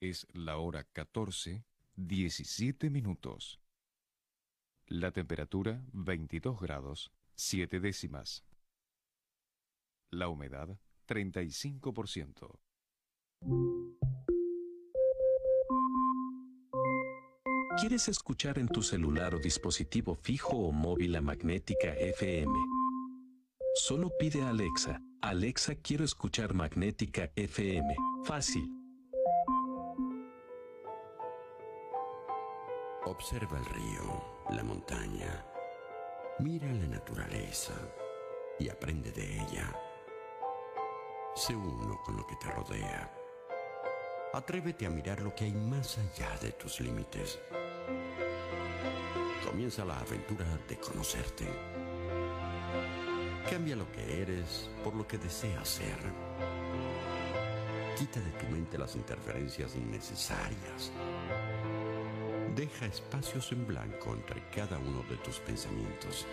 Es 0.00 0.28
la 0.32 0.58
hora 0.58 0.84
14, 0.84 1.64
17 1.96 2.88
minutos. 2.88 3.60
La 4.86 5.10
temperatura 5.10 5.82
22 5.92 6.60
grados, 6.60 7.10
7 7.34 7.80
décimas. 7.80 8.44
La 10.10 10.28
humedad 10.28 10.78
35%. 11.08 12.60
¿Quieres 17.80 18.08
escuchar 18.08 18.58
en 18.58 18.68
tu 18.68 18.82
celular 18.82 19.34
o 19.34 19.38
dispositivo 19.40 20.14
fijo 20.14 20.56
o 20.56 20.72
móvil 20.72 21.16
a 21.16 21.20
Magnética 21.20 21.92
FM? 21.94 22.52
Solo 23.74 24.10
pide 24.16 24.42
a 24.42 24.50
Alexa, 24.50 25.02
Alexa 25.20 25.74
quiero 25.74 26.04
escuchar 26.04 26.54
Magnética 26.54 27.32
FM. 27.34 27.96
Fácil. 28.24 28.77
Observa 33.08 33.56
el 33.56 33.64
río, 33.64 34.44
la 34.50 34.62
montaña, 34.62 35.42
mira 36.40 36.70
la 36.70 36.86
naturaleza 36.88 37.72
y 38.58 38.68
aprende 38.68 39.10
de 39.12 39.24
ella. 39.24 39.74
Sé 41.34 41.56
uno 41.56 41.98
con 42.04 42.18
lo 42.18 42.26
que 42.26 42.36
te 42.36 42.50
rodea. 42.50 43.10
Atrévete 44.34 44.84
a 44.84 44.90
mirar 44.90 45.22
lo 45.22 45.34
que 45.34 45.46
hay 45.46 45.54
más 45.54 45.96
allá 45.96 46.36
de 46.42 46.52
tus 46.52 46.80
límites. 46.80 47.40
Comienza 49.42 49.86
la 49.86 49.98
aventura 50.00 50.44
de 50.68 50.78
conocerte. 50.78 51.46
Cambia 53.48 53.74
lo 53.74 53.90
que 53.90 54.20
eres 54.20 54.68
por 54.84 54.94
lo 54.94 55.08
que 55.08 55.16
deseas 55.16 55.66
ser. 55.66 55.98
Quita 57.96 58.20
de 58.20 58.32
tu 58.32 58.46
mente 58.48 58.76
las 58.76 58.94
interferencias 58.96 59.74
innecesarias. 59.76 60.92
Deja 62.58 62.86
espacios 62.86 63.52
en 63.52 63.64
blanco 63.68 64.12
entre 64.12 64.42
cada 64.50 64.78
uno 64.78 65.04
de 65.08 65.16
tus 65.18 65.38
pensamientos. 65.38 66.26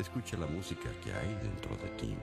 Escucha 0.00 0.38
la 0.38 0.46
música 0.46 0.88
que 1.04 1.12
hay 1.12 1.34
dentro 1.42 1.76
de 1.76 1.88
ti. 1.90 2.16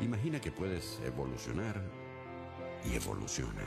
Imagina 0.00 0.40
que 0.40 0.50
puedes 0.50 0.98
evolucionar 1.06 1.80
y 2.84 2.96
evoluciona. 2.96 3.62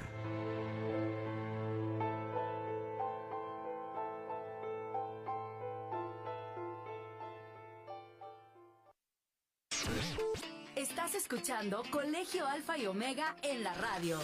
Estás 10.75 11.15
escuchando 11.15 11.83
Colegio 11.89 12.45
Alfa 12.45 12.77
y 12.77 12.85
Omega 12.85 13.37
en 13.43 13.63
la 13.63 13.73
radio. 13.75 14.19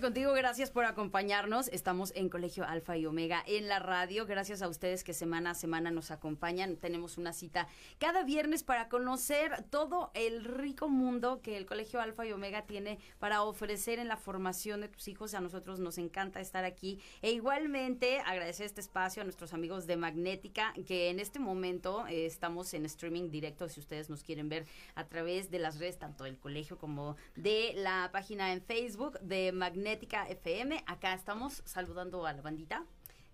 Contigo. 0.00 0.32
Gracias 0.32 0.70
por 0.70 0.84
acompañarnos. 0.84 1.68
Estamos 1.68 2.12
en 2.16 2.28
Colegio 2.30 2.64
Alfa 2.66 2.96
y 2.96 3.04
Omega 3.04 3.42
en 3.46 3.68
la 3.68 3.78
radio. 3.78 4.24
Gracias 4.24 4.62
a 4.62 4.68
ustedes 4.68 5.04
que 5.04 5.12
semana 5.12 5.50
a 5.50 5.54
semana 5.54 5.90
nos 5.90 6.10
acompañan. 6.10 6.76
Tenemos 6.76 7.18
una 7.18 7.32
cita 7.32 7.68
cada 7.98 8.24
viernes 8.24 8.62
para 8.62 8.88
conocer 8.88 9.64
todo 9.70 10.10
el 10.14 10.44
rico 10.44 10.88
mundo 10.88 11.42
que 11.42 11.56
el 11.56 11.66
Colegio 11.66 12.00
Alfa 12.00 12.26
y 12.26 12.32
Omega 12.32 12.62
tiene 12.62 12.98
para 13.18 13.42
ofrecer 13.42 13.98
en 13.98 14.08
la 14.08 14.16
formación 14.16 14.80
de 14.80 14.88
tus 14.88 15.06
hijos. 15.08 15.34
A 15.34 15.40
nosotros 15.40 15.80
nos 15.80 15.98
encanta 15.98 16.40
estar 16.40 16.64
aquí. 16.64 16.98
E 17.20 17.32
igualmente 17.32 18.20
agradecer 18.20 18.66
este 18.66 18.80
espacio 18.80 19.20
a 19.20 19.24
nuestros 19.24 19.52
amigos 19.52 19.86
de 19.86 19.96
Magnética, 19.96 20.72
que 20.86 21.10
en 21.10 21.20
este 21.20 21.38
momento 21.38 22.06
eh, 22.06 22.24
estamos 22.24 22.72
en 22.72 22.86
streaming 22.86 23.30
directo. 23.30 23.68
Si 23.68 23.80
ustedes 23.80 24.08
nos 24.08 24.22
quieren 24.22 24.48
ver 24.48 24.66
a 24.94 25.04
través 25.06 25.50
de 25.50 25.58
las 25.58 25.78
redes, 25.78 25.98
tanto 25.98 26.24
del 26.24 26.38
colegio 26.38 26.78
como 26.78 27.16
de 27.36 27.72
la 27.76 28.08
página 28.12 28.52
en 28.52 28.62
Facebook 28.62 29.18
de 29.20 29.52
Magnética 29.52 29.89
FM. 29.92 30.84
Acá 30.86 31.14
estamos 31.14 31.62
saludando 31.64 32.26
a 32.26 32.32
la 32.32 32.42
bandita. 32.42 32.84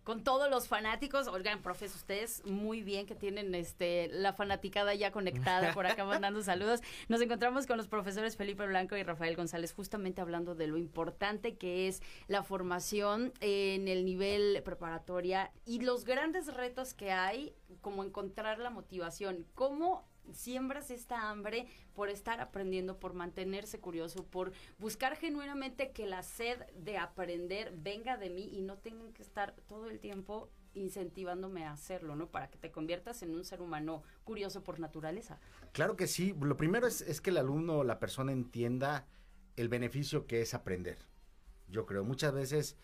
Con 0.04 0.22
todos 0.22 0.48
los 0.48 0.68
fanáticos, 0.68 1.26
oigan, 1.26 1.62
profes, 1.62 1.92
ustedes 1.96 2.46
muy 2.46 2.80
bien 2.80 3.06
que 3.06 3.16
tienen 3.16 3.52
este 3.56 4.06
la 4.06 4.32
fanaticada 4.32 4.94
ya 4.94 5.10
conectada 5.10 5.74
por 5.74 5.84
acá 5.84 6.04
mandando 6.04 6.42
saludos. 6.44 6.80
Nos 7.08 7.20
encontramos 7.20 7.66
con 7.66 7.76
los 7.76 7.88
profesores 7.88 8.36
Felipe 8.36 8.64
Blanco 8.66 8.96
y 8.96 9.02
Rafael 9.02 9.34
González, 9.34 9.72
justamente 9.72 10.20
hablando 10.20 10.54
de 10.54 10.68
lo 10.68 10.76
importante 10.76 11.56
que 11.56 11.88
es 11.88 12.02
la 12.28 12.44
formación 12.44 13.32
en 13.40 13.88
el 13.88 14.04
nivel 14.04 14.62
preparatoria 14.64 15.50
y 15.64 15.80
los 15.80 16.04
grandes 16.04 16.54
retos 16.54 16.94
que 16.94 17.10
hay, 17.10 17.56
como 17.80 18.04
encontrar 18.04 18.60
la 18.60 18.70
motivación, 18.70 19.44
cómo 19.56 20.06
siembras 20.32 20.90
esta 20.90 21.30
hambre 21.30 21.66
por 21.94 22.08
estar 22.08 22.40
aprendiendo, 22.40 22.98
por 22.98 23.14
mantenerse 23.14 23.80
curioso, 23.80 24.24
por 24.24 24.52
buscar 24.78 25.16
genuinamente 25.16 25.92
que 25.92 26.06
la 26.06 26.22
sed 26.22 26.60
de 26.74 26.98
aprender 26.98 27.72
venga 27.76 28.16
de 28.16 28.30
mí 28.30 28.48
y 28.52 28.62
no 28.62 28.78
tengan 28.78 29.12
que 29.12 29.22
estar 29.22 29.54
todo 29.68 29.88
el 29.88 30.00
tiempo 30.00 30.50
incentivándome 30.74 31.64
a 31.64 31.72
hacerlo, 31.72 32.16
¿no? 32.16 32.30
Para 32.30 32.50
que 32.50 32.58
te 32.58 32.70
conviertas 32.70 33.22
en 33.22 33.34
un 33.34 33.44
ser 33.44 33.62
humano 33.62 34.02
curioso 34.24 34.62
por 34.62 34.78
naturaleza. 34.78 35.38
Claro 35.72 35.96
que 35.96 36.06
sí. 36.06 36.34
Lo 36.38 36.56
primero 36.56 36.86
es, 36.86 37.00
es 37.00 37.20
que 37.20 37.30
el 37.30 37.38
alumno 37.38 37.78
o 37.78 37.84
la 37.84 37.98
persona 37.98 38.32
entienda 38.32 39.06
el 39.56 39.68
beneficio 39.68 40.26
que 40.26 40.42
es 40.42 40.54
aprender. 40.54 40.98
Yo 41.68 41.86
creo, 41.86 42.04
muchas 42.04 42.32
veces 42.32 42.76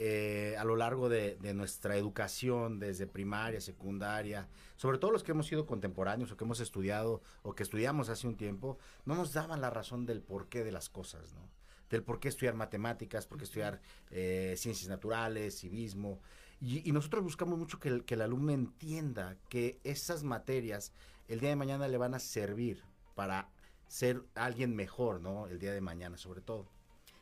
eh, 0.00 0.54
a 0.58 0.64
lo 0.64 0.76
largo 0.76 1.08
de, 1.08 1.36
de, 1.40 1.54
nuestra 1.54 1.96
educación, 1.96 2.78
desde 2.78 3.08
primaria, 3.08 3.60
secundaria, 3.60 4.48
sobre 4.76 4.98
todo 4.98 5.10
los 5.10 5.24
que 5.24 5.32
hemos 5.32 5.48
sido 5.48 5.66
contemporáneos 5.66 6.30
o 6.30 6.36
que 6.36 6.44
hemos 6.44 6.60
estudiado 6.60 7.20
o 7.42 7.54
que 7.54 7.64
estudiamos 7.64 8.08
hace 8.08 8.28
un 8.28 8.36
tiempo, 8.36 8.78
no 9.06 9.16
nos 9.16 9.32
daban 9.32 9.60
la 9.60 9.70
razón 9.70 10.06
del 10.06 10.22
porqué 10.22 10.62
de 10.62 10.70
las 10.70 10.88
cosas, 10.88 11.32
¿no? 11.34 11.50
Del 11.90 12.04
por 12.04 12.20
qué 12.20 12.28
estudiar 12.28 12.54
matemáticas, 12.54 13.26
por 13.26 13.38
qué 13.38 13.44
estudiar 13.44 13.80
eh, 14.10 14.54
ciencias 14.56 14.88
naturales, 14.88 15.58
civismo. 15.58 16.20
Y, 16.60 16.88
y, 16.88 16.92
nosotros 16.92 17.24
buscamos 17.24 17.58
mucho 17.58 17.80
que 17.80 17.88
el, 17.88 18.04
que 18.04 18.14
el 18.14 18.20
alumno 18.20 18.52
entienda 18.52 19.36
que 19.48 19.80
esas 19.84 20.22
materias 20.22 20.92
el 21.28 21.40
día 21.40 21.50
de 21.50 21.56
mañana 21.56 21.88
le 21.88 21.98
van 21.98 22.14
a 22.14 22.18
servir 22.18 22.84
para 23.14 23.48
ser 23.88 24.22
alguien 24.34 24.76
mejor, 24.76 25.20
¿no? 25.20 25.46
El 25.48 25.58
día 25.58 25.72
de 25.72 25.80
mañana, 25.80 26.16
sobre 26.18 26.40
todo. 26.40 26.68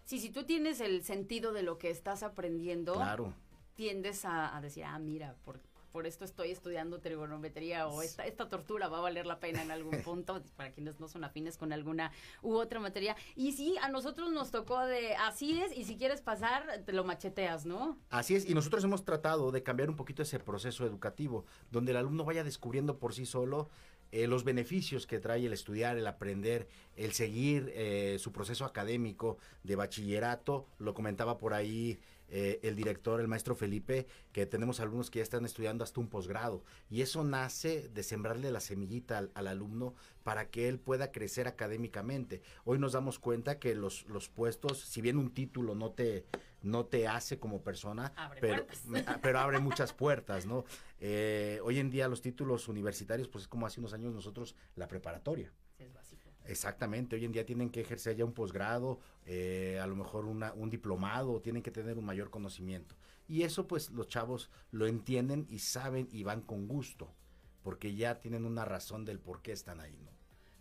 Sí, 0.07 0.21
si 0.21 0.31
tú 0.31 0.45
tienes 0.45 0.81
el 0.81 1.03
sentido 1.03 1.53
de 1.53 1.65
lo 1.65 1.79
que 1.79 1.91
estás 1.91 2.23
aprendiendo, 2.23 2.95
claro. 2.95 3.35
tiendes 3.75 4.25
a, 4.25 4.57
a 4.57 4.61
decir, 4.61 4.85
ah, 4.85 5.01
mira, 5.01 5.35
por, 5.45 5.59
por, 5.91 6.07
esto 6.07 6.25
estoy 6.25 6.53
estudiando 6.53 7.01
trigonometría 7.01 7.89
o 7.89 8.03
esta, 8.03 8.25
esta 8.25 8.49
tortura 8.49 8.87
va 8.87 8.99
a 8.99 9.01
valer 9.01 9.27
la 9.27 9.41
pena 9.41 9.63
en 9.63 9.73
algún 9.73 10.01
punto, 10.05 10.41
para 10.57 10.71
quienes 10.71 11.01
no 11.01 11.09
son 11.09 11.25
afines 11.25 11.59
con 11.59 11.73
alguna 11.73 12.13
u 12.41 12.55
otra 12.55 12.79
materia. 12.79 13.17
Y 13.35 13.51
sí, 13.51 13.75
a 13.83 13.89
nosotros 13.89 14.31
nos 14.31 14.53
tocó 14.53 14.79
de, 14.87 15.17
así 15.17 15.61
es, 15.61 15.77
y 15.77 15.83
si 15.83 15.97
quieres 15.97 16.21
pasar, 16.21 16.85
te 16.87 16.93
lo 16.93 17.03
macheteas, 17.03 17.67
¿no? 17.67 17.99
Así 18.09 18.37
es, 18.37 18.49
y 18.49 18.55
nosotros 18.55 18.85
hemos 18.85 19.05
tratado 19.05 19.51
de 19.51 19.65
cambiar 19.65 19.91
un 19.91 19.97
poquito 19.97 20.23
ese 20.23 20.39
proceso 20.39 20.87
educativo, 20.87 21.47
donde 21.73 21.91
el 21.91 21.97
alumno 21.97 22.25
vaya 22.25 22.45
descubriendo 22.45 23.01
por 23.01 23.13
sí 23.13 23.27
solo 23.27 23.71
eh, 24.13 24.27
los 24.27 24.45
beneficios 24.45 25.07
que 25.07 25.19
trae 25.19 25.47
el 25.47 25.53
estudiar, 25.53 25.97
el 25.97 26.07
aprender, 26.07 26.69
el 26.97 27.13
seguir 27.13 27.73
eh, 27.75 28.17
su 28.19 28.33
proceso 28.33 28.65
académico 28.65 29.39
de 29.65 29.77
bachillerato, 29.77 30.67
lo 30.79 30.95
comentaba 30.95 31.39
por 31.39 31.55
ahí 31.55 31.99
eh, 32.29 32.61
el 32.63 32.77
director, 32.77 33.21
el 33.21 33.29
maestro 33.29 33.55
Felipe, 33.55 34.07
que 34.33 34.47
tenemos 34.47 34.81
alumnos 34.81 35.11
que 35.11 35.21
ya 35.21 35.23
están 35.23 35.45
estudiando 35.45 35.85
hasta 35.85 36.01
un 36.01 36.09
posgrado. 36.09 36.63
Y 36.91 37.03
eso 37.03 37.25
nace 37.25 37.89
de 37.89 38.03
sembrarle 38.03 38.51
la 38.51 38.61
semillita 38.61 39.19
al, 39.19 39.31
al, 39.35 39.47
alumno 39.47 39.95
para 40.23 40.51
que 40.51 40.69
él 40.69 40.79
pueda 40.79 41.13
crecer 41.13 41.47
académicamente. 41.47 42.43
Hoy 42.65 42.79
nos 42.79 42.93
damos 42.93 43.19
cuenta 43.19 43.59
que 43.59 43.75
los, 43.75 44.07
los 44.09 44.29
puestos, 44.29 44.81
si 44.81 45.01
bien 45.01 45.19
un 45.19 45.33
título 45.33 45.75
no 45.75 45.93
te, 45.93 46.27
no 46.63 46.87
te 46.87 47.07
hace 47.07 47.39
como 47.39 47.63
persona, 47.63 48.13
Abre 48.17 48.41
pero, 48.41 48.67
ah, 49.07 49.19
pero 49.23 49.39
abre 49.39 49.61
muchas 49.61 49.93
puertas, 49.93 50.47
¿no? 50.47 50.65
Eh, 51.01 51.61
hoy 51.63 51.79
en 51.79 51.91
día 51.91 52.09
los 52.09 52.23
títulos 52.23 52.69
universitarios, 52.69 53.29
pues 53.29 53.43
es 53.43 53.49
como 53.49 53.67
hace 53.67 53.81
unos 53.81 53.93
años 53.93 54.15
nosotros 54.15 54.57
la 54.75 54.89
preparatoria. 54.89 55.53
Exactamente, 56.49 57.17
hoy 57.17 57.25
en 57.25 57.33
día 57.33 57.45
tienen 57.45 57.71
que 57.71 57.81
ejercer 57.81 58.17
ya 58.17 58.25
un 58.25 58.33
posgrado, 58.33 59.01
eh, 59.25 59.79
a 59.83 59.87
lo 59.87 59.97
mejor 59.97 60.25
una- 60.27 60.53
un 60.53 60.71
diplomado, 60.71 61.41
tienen 61.41 61.63
que 61.63 61.71
tener 61.71 61.99
un 61.99 62.05
mayor 62.05 62.31
conocimiento. 62.31 62.95
Y 63.29 63.43
eso 63.43 63.67
pues 63.67 63.91
los 63.91 64.07
chavos 64.09 64.51
lo 64.71 64.87
entienden 64.87 65.47
y 65.49 65.59
saben 65.59 66.09
y 66.13 66.23
van 66.23 66.43
con 66.43 66.69
gusto, 66.69 67.13
porque 67.63 67.95
ya 67.95 68.21
tienen 68.21 68.45
una 68.45 68.65
razón 68.65 69.05
del 69.05 69.19
por 69.19 69.43
qué 69.43 69.53
están 69.53 69.81
ahí, 69.81 69.97
¿no? 70.05 70.11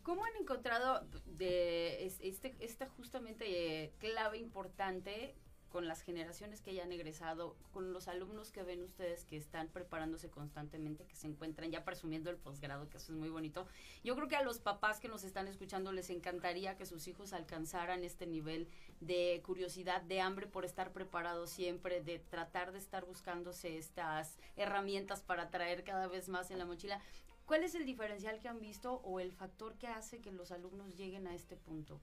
¿Cómo 0.02 0.24
han 0.26 0.36
encontrado 0.36 1.08
de 1.26 2.06
es- 2.06 2.20
este, 2.22 2.56
esta 2.60 2.88
justamente 2.90 3.46
eh, 3.86 3.94
clave 4.00 4.38
importante 4.38 5.36
con 5.72 5.88
las 5.88 6.02
generaciones 6.02 6.62
que 6.62 6.74
ya 6.74 6.84
han 6.84 6.92
egresado, 6.92 7.56
con 7.74 7.92
los 7.92 8.08
alumnos 8.08 8.52
que 8.52 8.64
ven 8.64 8.82
ustedes 8.82 9.26
que 9.26 9.38
están 9.38 9.68
preparándose 9.68 10.30
constantemente, 10.30 11.06
que 11.06 11.16
se 11.16 11.28
encuentran 11.28 11.72
ya 11.72 11.84
presumiendo 11.84 12.30
el 12.30 12.38
posgrado, 12.38 12.90
que 12.90 12.98
eso 12.98 13.12
es 13.12 13.18
muy 13.18 13.30
bonito? 13.30 13.68
Yo 14.04 14.16
creo 14.16 14.28
que 14.28 14.36
a 14.36 14.44
los 14.44 14.60
papás 14.60 15.00
que 15.00 15.08
nos 15.08 15.24
están 15.24 15.48
escuchando 15.48 15.92
les 15.92 16.10
encantaría 16.10 16.78
que 16.78 16.86
sus 16.86 17.08
hijos 17.08 17.34
alcanzaran 17.34 18.04
este 18.04 18.26
nivel 18.26 18.68
de 19.02 19.42
curiosidad, 19.46 20.02
de 20.02 20.22
hambre 20.22 20.48
por 20.48 20.66
estar 20.66 20.94
preparados 20.94 21.50
siempre, 21.50 22.02
de 22.02 22.20
tratar 22.20 22.72
de 22.72 22.80
estar 22.80 23.06
buscándose 23.06 23.78
estas 23.78 24.38
herramientas 24.56 25.22
para 25.22 25.50
traer 25.50 25.84
cada 25.84 26.08
vez 26.08 26.30
más 26.30 26.52
en 26.52 26.60
la 26.60 26.66
mochila. 26.66 27.02
¿Cuál 27.46 27.64
es 27.64 27.76
el 27.76 27.86
diferencial 27.86 28.40
que 28.40 28.48
han 28.48 28.60
visto 28.60 29.02
o 29.04 29.20
el 29.20 29.32
factor 29.32 29.76
que 29.76 29.88
hace 29.88 30.20
que 30.20 30.32
los 30.32 30.52
alumnos 30.52 30.96
lleguen 30.96 31.28
a 31.28 31.36
este 31.36 31.56
punto? 31.56 32.00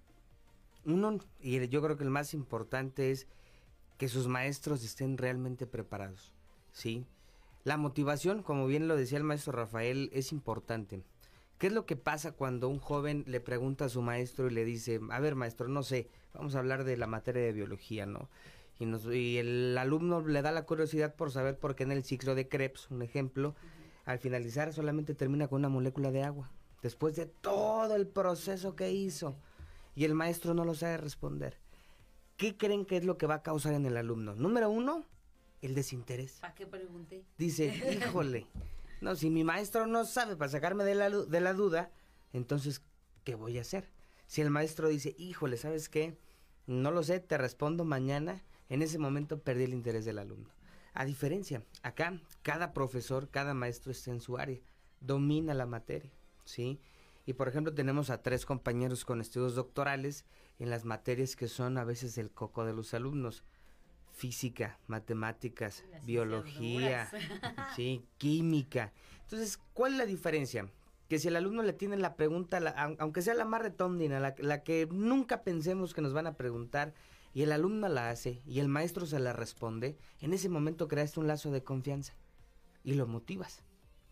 Uno, 0.84 1.18
y 1.40 1.68
yo 1.68 1.82
creo 1.82 1.96
que 1.96 2.04
el 2.04 2.10
más 2.10 2.34
importante 2.34 3.10
es 3.10 3.26
que 4.02 4.08
sus 4.08 4.26
maestros 4.26 4.82
estén 4.82 5.16
realmente 5.16 5.64
preparados, 5.64 6.32
¿sí? 6.72 7.06
La 7.62 7.76
motivación, 7.76 8.42
como 8.42 8.66
bien 8.66 8.88
lo 8.88 8.96
decía 8.96 9.16
el 9.16 9.22
maestro 9.22 9.52
Rafael, 9.52 10.10
es 10.12 10.32
importante. 10.32 11.04
¿Qué 11.56 11.68
es 11.68 11.72
lo 11.72 11.86
que 11.86 11.94
pasa 11.94 12.32
cuando 12.32 12.68
un 12.68 12.80
joven 12.80 13.22
le 13.28 13.38
pregunta 13.38 13.84
a 13.84 13.88
su 13.88 14.02
maestro 14.02 14.48
y 14.48 14.54
le 14.54 14.64
dice, 14.64 14.98
a 15.10 15.20
ver 15.20 15.36
maestro, 15.36 15.68
no 15.68 15.84
sé, 15.84 16.10
vamos 16.34 16.56
a 16.56 16.58
hablar 16.58 16.82
de 16.82 16.96
la 16.96 17.06
materia 17.06 17.44
de 17.44 17.52
biología, 17.52 18.04
¿no? 18.04 18.28
Y, 18.80 19.36
el 19.36 19.78
alumno 19.78 20.20
le 20.20 20.42
da 20.42 20.50
la 20.50 20.64
curiosidad 20.64 21.14
por 21.14 21.30
saber 21.30 21.56
por 21.56 21.76
qué 21.76 21.84
en 21.84 21.92
el 21.92 22.02
ciclo 22.02 22.34
de 22.34 22.48
Krebs, 22.48 22.90
un 22.90 23.02
ejemplo, 23.02 23.54
al 24.04 24.18
finalizar 24.18 24.72
solamente 24.72 25.14
termina 25.14 25.46
con 25.46 25.60
una 25.60 25.68
molécula 25.68 26.10
de 26.10 26.24
agua, 26.24 26.50
después 26.82 27.14
de 27.14 27.26
todo 27.26 27.94
el 27.94 28.08
proceso 28.08 28.74
que 28.74 28.90
hizo, 28.90 29.36
y 29.94 30.02
el 30.02 30.16
maestro 30.16 30.54
no 30.54 30.64
lo 30.64 30.74
sabe 30.74 30.96
responder. 30.96 31.61
¿Qué 32.42 32.56
creen 32.56 32.84
que 32.86 32.96
es 32.96 33.04
lo 33.04 33.18
que 33.18 33.28
va 33.28 33.36
a 33.36 33.42
causar 33.44 33.72
en 33.72 33.86
el 33.86 33.96
alumno? 33.96 34.34
Número 34.34 34.68
uno, 34.68 35.04
el 35.60 35.76
desinterés. 35.76 36.40
¿Para 36.40 36.56
qué 36.56 36.66
pregunté? 36.66 37.24
Dice, 37.38 37.66
híjole, 37.96 38.48
no, 39.00 39.14
si 39.14 39.30
mi 39.30 39.44
maestro 39.44 39.86
no 39.86 40.04
sabe 40.04 40.34
para 40.34 40.50
sacarme 40.50 40.82
de 40.82 40.96
la, 40.96 41.08
de 41.08 41.40
la 41.40 41.52
duda, 41.52 41.92
entonces, 42.32 42.82
¿qué 43.22 43.36
voy 43.36 43.58
a 43.58 43.60
hacer? 43.60 43.92
Si 44.26 44.40
el 44.40 44.50
maestro 44.50 44.88
dice, 44.88 45.14
híjole, 45.18 45.56
¿sabes 45.56 45.88
qué? 45.88 46.18
No 46.66 46.90
lo 46.90 47.04
sé, 47.04 47.20
te 47.20 47.38
respondo 47.38 47.84
mañana, 47.84 48.42
en 48.68 48.82
ese 48.82 48.98
momento 48.98 49.38
perdí 49.38 49.62
el 49.62 49.72
interés 49.72 50.04
del 50.04 50.18
alumno. 50.18 50.50
A 50.94 51.04
diferencia, 51.04 51.62
acá 51.84 52.20
cada 52.42 52.72
profesor, 52.72 53.28
cada 53.30 53.54
maestro 53.54 53.92
está 53.92 54.10
en 54.10 54.20
su 54.20 54.36
área, 54.36 54.58
domina 55.00 55.54
la 55.54 55.66
materia, 55.66 56.10
¿sí? 56.44 56.80
Y 57.24 57.34
por 57.34 57.46
ejemplo 57.46 57.72
tenemos 57.72 58.10
a 58.10 58.20
tres 58.20 58.44
compañeros 58.44 59.04
con 59.04 59.20
estudios 59.20 59.54
doctorales 59.54 60.24
en 60.62 60.70
las 60.70 60.84
materias 60.84 61.34
que 61.34 61.48
son 61.48 61.76
a 61.76 61.82
veces 61.84 62.16
el 62.18 62.30
coco 62.30 62.64
de 62.64 62.72
los 62.72 62.94
alumnos. 62.94 63.42
Física, 64.12 64.78
matemáticas, 64.86 65.84
Las 65.90 66.06
biología, 66.06 67.10
sí, 67.76 68.04
química. 68.18 68.92
Entonces, 69.22 69.58
¿cuál 69.72 69.92
es 69.92 69.98
la 69.98 70.06
diferencia? 70.06 70.68
Que 71.08 71.18
si 71.18 71.28
el 71.28 71.34
alumno 71.36 71.62
le 71.62 71.72
tiene 71.72 71.96
la 71.96 72.14
pregunta, 72.14 72.60
la- 72.60 72.94
aunque 73.00 73.22
sea 73.22 73.34
la 73.34 73.44
más 73.44 73.62
retóndina, 73.62 74.20
la, 74.20 74.34
la 74.38 74.62
que 74.62 74.86
nunca 74.92 75.42
pensemos 75.42 75.94
que 75.94 76.02
nos 76.02 76.12
van 76.12 76.26
a 76.28 76.36
preguntar, 76.36 76.94
y 77.34 77.42
el 77.42 77.50
alumno 77.50 77.88
la 77.88 78.10
hace 78.10 78.40
y 78.46 78.60
el 78.60 78.68
maestro 78.68 79.06
se 79.06 79.18
la 79.18 79.32
responde, 79.32 79.96
en 80.20 80.32
ese 80.34 80.48
momento 80.48 80.86
creaste 80.86 81.18
un 81.18 81.26
lazo 81.26 81.50
de 81.50 81.64
confianza 81.64 82.12
y 82.84 82.92
lo 82.94 83.06
motivas, 83.08 83.62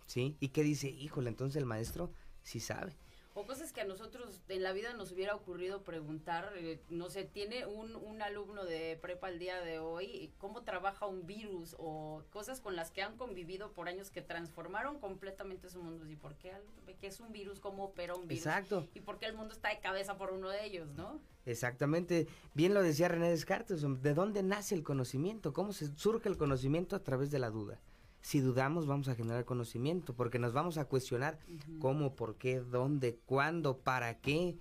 ¿sí? 0.06 0.36
Y 0.40 0.48
que 0.48 0.62
dice, 0.64 0.88
híjole, 0.88 1.28
entonces 1.28 1.56
el 1.56 1.66
maestro 1.66 2.10
sí 2.42 2.58
sabe. 2.58 2.96
O 3.34 3.46
cosas 3.46 3.72
que 3.72 3.80
a 3.80 3.84
nosotros 3.84 4.40
en 4.48 4.62
la 4.62 4.72
vida 4.72 4.92
nos 4.92 5.12
hubiera 5.12 5.36
ocurrido 5.36 5.82
preguntar, 5.82 6.52
eh, 6.56 6.80
no 6.90 7.10
sé, 7.10 7.24
tiene 7.24 7.64
un, 7.64 7.94
un 7.94 8.22
alumno 8.22 8.64
de 8.64 8.98
prepa 9.00 9.28
el 9.28 9.38
día 9.38 9.60
de 9.60 9.78
hoy, 9.78 10.32
cómo 10.38 10.62
trabaja 10.62 11.06
un 11.06 11.26
virus 11.26 11.76
o 11.78 12.22
cosas 12.32 12.60
con 12.60 12.74
las 12.74 12.90
que 12.90 13.02
han 13.02 13.16
convivido 13.16 13.72
por 13.72 13.88
años 13.88 14.10
que 14.10 14.20
transformaron 14.20 14.98
completamente 14.98 15.68
su 15.68 15.80
mundo. 15.80 16.08
¿Y 16.08 16.16
por 16.16 16.34
qué, 16.34 16.52
qué 17.00 17.06
es 17.06 17.20
un 17.20 17.30
virus? 17.30 17.60
¿Cómo 17.60 17.84
opera 17.84 18.16
un 18.16 18.26
virus? 18.26 18.46
Exacto. 18.46 18.88
¿Y 18.94 19.00
por 19.00 19.18
qué 19.18 19.26
el 19.26 19.34
mundo 19.34 19.54
está 19.54 19.68
de 19.68 19.78
cabeza 19.78 20.16
por 20.18 20.32
uno 20.32 20.48
de 20.48 20.64
ellos, 20.64 20.88
no? 20.94 21.20
Exactamente, 21.46 22.26
bien 22.54 22.74
lo 22.74 22.82
decía 22.82 23.08
René 23.08 23.30
Descartes, 23.30 23.82
¿de 23.82 24.14
dónde 24.14 24.42
nace 24.42 24.74
el 24.74 24.82
conocimiento? 24.82 25.52
¿Cómo 25.52 25.72
se 25.72 25.86
surge 25.96 26.28
el 26.28 26.36
conocimiento 26.36 26.96
a 26.96 27.02
través 27.02 27.30
de 27.30 27.38
la 27.38 27.50
duda? 27.50 27.80
Si 28.22 28.40
dudamos 28.40 28.86
vamos 28.86 29.08
a 29.08 29.14
generar 29.14 29.44
conocimiento, 29.44 30.14
porque 30.14 30.38
nos 30.38 30.52
vamos 30.52 30.76
a 30.78 30.84
cuestionar 30.84 31.38
cómo, 31.78 32.14
por 32.16 32.36
qué, 32.36 32.60
dónde, 32.60 33.18
cuándo, 33.24 33.78
para 33.78 34.20
qué, 34.20 34.56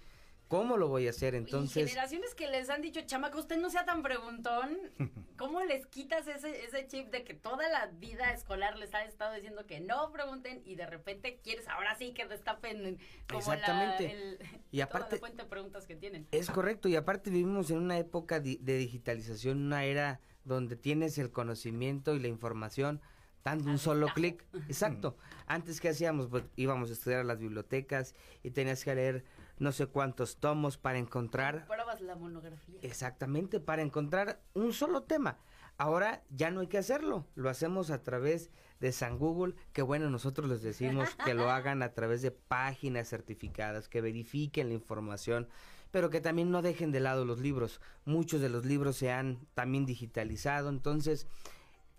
cómo 0.47 0.77
lo 0.77 0.87
voy 0.87 1.07
a 1.07 1.09
hacer. 1.11 1.33
y 1.33 1.37
Entonces, 1.37 1.87
generaciones 1.89 2.33
que 2.35 2.47
les 2.47 2.69
han 2.69 2.81
dicho, 2.81 3.01
chamaca, 3.05 3.37
usted 3.37 3.57
no 3.57 3.69
sea 3.69 3.83
tan 3.85 4.01
preguntón, 4.01 4.77
¿cómo 5.37 5.61
les 5.65 5.85
quitas 5.87 6.25
ese, 6.27 6.63
ese 6.65 6.87
chip 6.87 7.11
de 7.11 7.23
que 7.25 7.33
toda 7.33 7.67
la 7.69 7.87
vida 7.87 8.31
escolar 8.31 8.77
les 8.77 8.93
ha 8.93 9.03
estado 9.03 9.35
diciendo 9.35 9.65
que 9.67 9.81
no 9.81 10.09
pregunten 10.11 10.61
y 10.65 10.75
de 10.75 10.85
repente 10.87 11.39
quieres 11.43 11.67
ahora 11.67 11.95
sí 11.97 12.13
que 12.13 12.25
destapen 12.27 12.97
como 13.27 13.39
Exactamente. 13.39 14.03
La, 14.07 14.11
el, 14.13 14.39
Y 14.71 14.77
toda 14.77 14.85
aparte- 14.85 15.15
la 15.15 15.19
fuente 15.19 15.43
de 15.43 15.49
preguntas 15.49 15.85
que 15.85 15.95
tienen? 15.97 16.27
es 16.31 16.49
correcto, 16.49 16.87
y 16.87 16.95
aparte 16.95 17.29
vivimos 17.29 17.69
en 17.71 17.77
una 17.79 17.97
época 17.97 18.39
di- 18.39 18.57
de 18.61 18.77
digitalización, 18.77 19.57
una 19.65 19.83
era 19.83 20.21
donde 20.45 20.77
tienes 20.77 21.17
el 21.17 21.29
conocimiento 21.29 22.15
y 22.15 22.19
la 22.19 22.29
información 22.29 23.01
dando 23.43 23.65
un 23.65 23.71
Al 23.71 23.79
solo 23.79 24.07
clic. 24.13 24.45
Exacto. 24.67 25.17
Antes, 25.47 25.81
¿qué 25.81 25.89
hacíamos? 25.89 26.27
Pues 26.27 26.43
íbamos 26.55 26.89
a 26.89 26.93
estudiar 26.93 27.21
a 27.21 27.23
las 27.23 27.39
bibliotecas 27.39 28.15
y 28.43 28.51
tenías 28.51 28.83
que 28.83 28.95
leer 28.95 29.25
no 29.59 29.71
sé 29.71 29.87
cuántos 29.87 30.37
tomos 30.37 30.77
para 30.77 30.97
encontrar 30.97 31.65
Pruebas 31.65 32.01
la 32.01 32.15
monografía. 32.15 32.79
Exactamente, 32.81 33.59
para 33.59 33.81
encontrar 33.81 34.41
un 34.53 34.73
solo 34.73 35.03
tema. 35.03 35.37
Ahora 35.77 36.23
ya 36.29 36.51
no 36.51 36.61
hay 36.61 36.67
que 36.67 36.77
hacerlo, 36.77 37.25
lo 37.35 37.49
hacemos 37.49 37.89
a 37.89 38.03
través 38.03 38.51
de 38.79 38.91
San 38.91 39.17
Google, 39.17 39.55
que 39.71 39.81
bueno, 39.81 40.09
nosotros 40.09 40.49
les 40.49 40.61
decimos 40.61 41.09
que 41.23 41.33
lo 41.33 41.49
hagan 41.51 41.83
a 41.83 41.93
través 41.93 42.21
de 42.21 42.31
páginas 42.31 43.09
certificadas, 43.09 43.87
que 43.87 44.01
verifiquen 44.01 44.69
la 44.69 44.73
información, 44.73 45.47
pero 45.91 46.09
que 46.09 46.21
también 46.21 46.51
no 46.51 46.61
dejen 46.61 46.91
de 46.91 46.99
lado 46.99 47.25
los 47.25 47.39
libros. 47.39 47.81
Muchos 48.05 48.41
de 48.41 48.49
los 48.49 48.65
libros 48.65 48.97
se 48.97 49.11
han 49.11 49.47
también 49.53 49.85
digitalizado, 49.85 50.69
entonces 50.69 51.27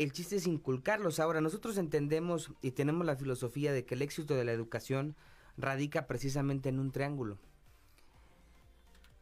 el 0.02 0.12
chiste 0.12 0.36
es 0.36 0.46
inculcarlos. 0.46 1.20
Ahora, 1.20 1.40
nosotros 1.40 1.76
entendemos 1.78 2.50
y 2.62 2.72
tenemos 2.72 3.06
la 3.06 3.16
filosofía 3.16 3.72
de 3.72 3.84
que 3.84 3.94
el 3.94 4.02
éxito 4.02 4.34
de 4.34 4.44
la 4.44 4.52
educación 4.52 5.16
radica 5.56 6.06
precisamente 6.06 6.68
en 6.68 6.78
un 6.78 6.90
triángulo 6.90 7.38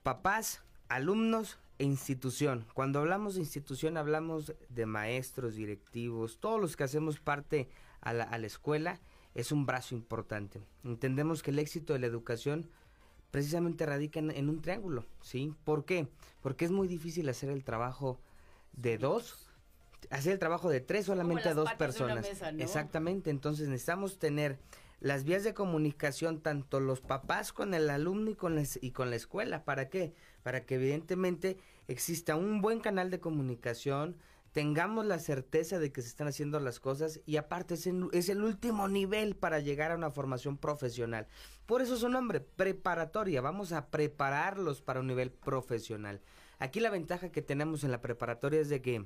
papás, 0.08 0.62
alumnos 0.88 1.58
e 1.78 1.84
institución. 1.84 2.64
Cuando 2.72 2.98
hablamos 2.98 3.34
de 3.34 3.40
institución 3.40 3.98
hablamos 3.98 4.54
de 4.70 4.86
maestros, 4.86 5.54
directivos, 5.54 6.38
todos 6.40 6.58
los 6.58 6.76
que 6.76 6.84
hacemos 6.84 7.20
parte 7.20 7.68
a 8.00 8.14
la, 8.14 8.24
a 8.24 8.38
la 8.38 8.46
escuela 8.46 9.00
es 9.34 9.52
un 9.52 9.66
brazo 9.66 9.94
importante. 9.94 10.62
Entendemos 10.82 11.42
que 11.42 11.50
el 11.50 11.58
éxito 11.58 11.92
de 11.92 11.98
la 11.98 12.06
educación 12.06 12.70
precisamente 13.30 13.84
radica 13.84 14.18
en, 14.18 14.30
en 14.30 14.48
un 14.48 14.62
triángulo, 14.62 15.04
¿sí? 15.20 15.52
¿Por 15.64 15.84
qué? 15.84 16.08
Porque 16.40 16.64
es 16.64 16.70
muy 16.70 16.88
difícil 16.88 17.28
hacer 17.28 17.50
el 17.50 17.62
trabajo 17.62 18.18
de 18.72 18.96
dos, 18.96 19.47
hacer 20.10 20.32
el 20.32 20.38
trabajo 20.38 20.68
de 20.70 20.80
tres 20.80 21.06
solamente 21.06 21.48
a 21.48 21.54
dos 21.54 21.72
personas. 21.74 22.28
mesa, 22.28 22.52
¿no? 22.52 22.62
Exactamente, 22.62 23.30
entonces 23.30 23.68
necesitamos 23.68 24.18
tener 24.18 24.58
las 25.00 25.24
vías 25.24 25.44
de 25.44 25.54
comunicación, 25.54 26.40
tanto 26.40 26.80
los 26.80 27.00
papás 27.00 27.52
con 27.52 27.72
el 27.74 27.88
alumno 27.90 28.30
y 28.30 28.34
con, 28.34 28.60
y 28.80 28.90
con 28.90 29.10
la 29.10 29.16
escuela. 29.16 29.64
¿Para 29.64 29.88
qué? 29.88 30.12
Para 30.42 30.64
que 30.66 30.74
evidentemente 30.74 31.56
exista 31.86 32.34
un 32.36 32.60
buen 32.60 32.80
canal 32.80 33.10
de 33.10 33.20
comunicación 33.20 34.16
tengamos 34.52 35.04
la 35.06 35.18
certeza 35.18 35.78
de 35.78 35.92
que 35.92 36.00
se 36.02 36.08
están 36.08 36.26
haciendo 36.26 36.58
las 36.58 36.80
cosas 36.80 37.20
y 37.26 37.36
aparte 37.36 37.74
es, 37.74 37.86
el- 37.86 38.08
es 38.12 38.28
el 38.30 38.42
último 38.42 38.88
nivel 38.88 39.36
para 39.36 39.60
llegar 39.60 39.92
a 39.92 39.94
una 39.94 40.10
formación 40.10 40.56
profesional. 40.56 41.28
Por 41.66 41.80
eso 41.82 41.96
su 41.96 42.08
nombre, 42.08 42.40
preparatoria. 42.40 43.40
Vamos 43.42 43.72
a 43.72 43.88
prepararlos 43.90 44.80
para 44.82 45.00
un 45.00 45.06
nivel 45.06 45.30
profesional. 45.30 46.22
Aquí 46.58 46.80
la 46.80 46.90
ventaja 46.90 47.30
que 47.30 47.42
tenemos 47.42 47.84
en 47.84 47.92
la 47.92 48.00
preparatoria 48.00 48.58
es 48.60 48.68
de 48.70 48.80
que 48.82 49.04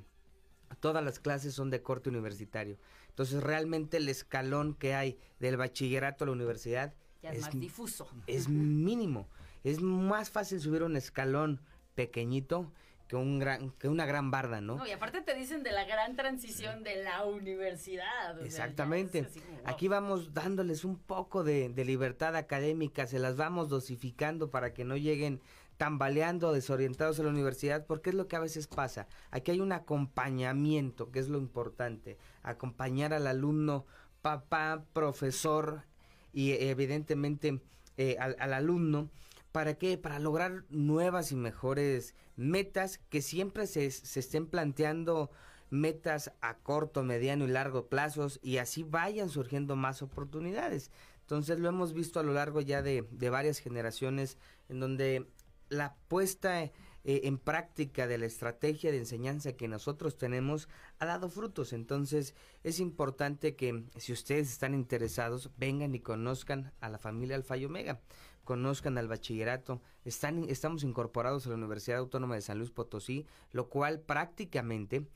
todas 0.79 1.03
las 1.03 1.19
clases 1.19 1.53
son 1.53 1.69
de 1.69 1.81
corte 1.81 2.09
universitario. 2.09 2.77
Entonces 3.09 3.43
realmente 3.43 3.97
el 3.97 4.09
escalón 4.09 4.73
que 4.75 4.95
hay 4.95 5.17
del 5.39 5.57
bachillerato 5.57 6.23
a 6.23 6.27
la 6.27 6.33
universidad 6.33 6.93
Ya 7.21 7.31
es, 7.31 7.37
es 7.37 7.41
más 7.43 7.59
difuso. 7.59 8.07
es 8.27 8.49
mínimo. 8.49 9.27
Es 9.63 9.81
más 9.81 10.29
fácil 10.29 10.59
subir 10.59 10.83
un 10.83 10.95
escalón 10.97 11.61
pequeñito 11.95 12.71
que 13.07 13.15
un 13.17 13.37
gran 13.37 13.69
que 13.71 13.87
una 13.89 14.05
gran 14.05 14.31
barda, 14.31 14.61
¿no? 14.61 14.77
No, 14.77 14.87
y 14.87 14.91
aparte 14.91 15.21
te 15.21 15.35
dicen 15.35 15.61
de 15.61 15.71
la 15.71 15.85
gran 15.85 16.15
transición 16.15 16.83
de 16.83 17.03
la 17.03 17.23
universidad. 17.25 18.35
sea, 18.37 18.45
Exactamente. 18.45 19.23
como, 19.25 19.45
wow. 19.57 19.61
Aquí 19.65 19.87
vamos 19.87 20.33
dándoles 20.33 20.83
un 20.83 20.97
poco 20.97 21.43
de, 21.43 21.69
de 21.69 21.85
libertad 21.85 22.35
académica, 22.35 23.05
se 23.05 23.19
las 23.19 23.35
vamos 23.35 23.69
dosificando 23.69 24.49
para 24.49 24.73
que 24.73 24.83
no 24.85 24.97
lleguen 24.97 25.41
tambaleando, 25.77 26.53
desorientados 26.53 27.19
a 27.19 27.23
la 27.23 27.29
universidad, 27.29 27.85
porque 27.85 28.11
es 28.11 28.15
lo 28.15 28.27
que 28.27 28.35
a 28.35 28.41
veces 28.41 28.67
pasa. 28.67 29.07
Aquí 29.31 29.51
hay 29.51 29.59
un 29.59 29.71
acompañamiento, 29.71 31.11
que 31.11 31.19
es 31.19 31.29
lo 31.29 31.37
importante, 31.37 32.17
acompañar 32.41 33.13
al 33.13 33.27
alumno, 33.27 33.85
papá, 34.21 34.85
profesor 34.93 35.83
y 36.31 36.51
evidentemente 36.51 37.61
eh, 37.97 38.17
al, 38.19 38.35
al 38.39 38.53
alumno. 38.53 39.09
¿Para 39.51 39.75
qué? 39.75 39.97
Para 39.97 40.17
lograr 40.17 40.63
nuevas 40.69 41.31
y 41.31 41.35
mejores 41.35 42.15
metas 42.35 42.99
que 43.09 43.21
siempre 43.21 43.67
se, 43.67 43.91
se 43.91 44.19
estén 44.19 44.47
planteando 44.47 45.29
metas 45.69 46.31
a 46.41 46.57
corto, 46.57 47.03
mediano 47.03 47.45
y 47.45 47.49
largo 47.49 47.87
plazos 47.87 48.39
y 48.43 48.57
así 48.57 48.83
vayan 48.83 49.29
surgiendo 49.29 49.75
más 49.75 50.01
oportunidades. 50.01 50.91
Entonces 51.21 51.59
lo 51.59 51.69
hemos 51.69 51.93
visto 51.93 52.19
a 52.19 52.23
lo 52.23 52.33
largo 52.33 52.61
ya 52.61 52.81
de, 52.81 53.07
de 53.11 53.29
varias 53.29 53.59
generaciones 53.59 54.37
en 54.69 54.79
donde 54.79 55.27
la 55.73 55.95
puesta 56.07 56.63
eh, 56.63 56.71
en 57.03 57.37
práctica 57.37 58.07
de 58.07 58.17
la 58.17 58.25
estrategia 58.25 58.91
de 58.91 58.97
enseñanza 58.97 59.53
que 59.53 59.67
nosotros 59.67 60.17
tenemos 60.17 60.69
ha 60.99 61.05
dado 61.05 61.29
frutos. 61.29 61.73
Entonces 61.73 62.35
es 62.63 62.79
importante 62.79 63.55
que 63.55 63.83
si 63.97 64.13
ustedes 64.13 64.51
están 64.51 64.73
interesados 64.73 65.51
vengan 65.57 65.95
y 65.95 65.99
conozcan 65.99 66.71
a 66.79 66.89
la 66.89 66.99
familia 66.99 67.35
Alfa 67.35 67.57
y 67.57 67.65
Omega 67.65 67.99
conozcan 68.43 68.97
al 68.97 69.07
bachillerato. 69.07 69.81
Están, 70.05 70.43
estamos 70.49 70.83
incorporados 70.83 71.45
a 71.45 71.49
la 71.49 71.55
Universidad 71.55 71.99
Autónoma 71.99 72.35
de 72.35 72.41
San 72.41 72.57
Luis 72.57 72.71
Potosí, 72.71 73.25
lo 73.51 73.69
cual 73.69 74.01
prácticamente 74.01 75.07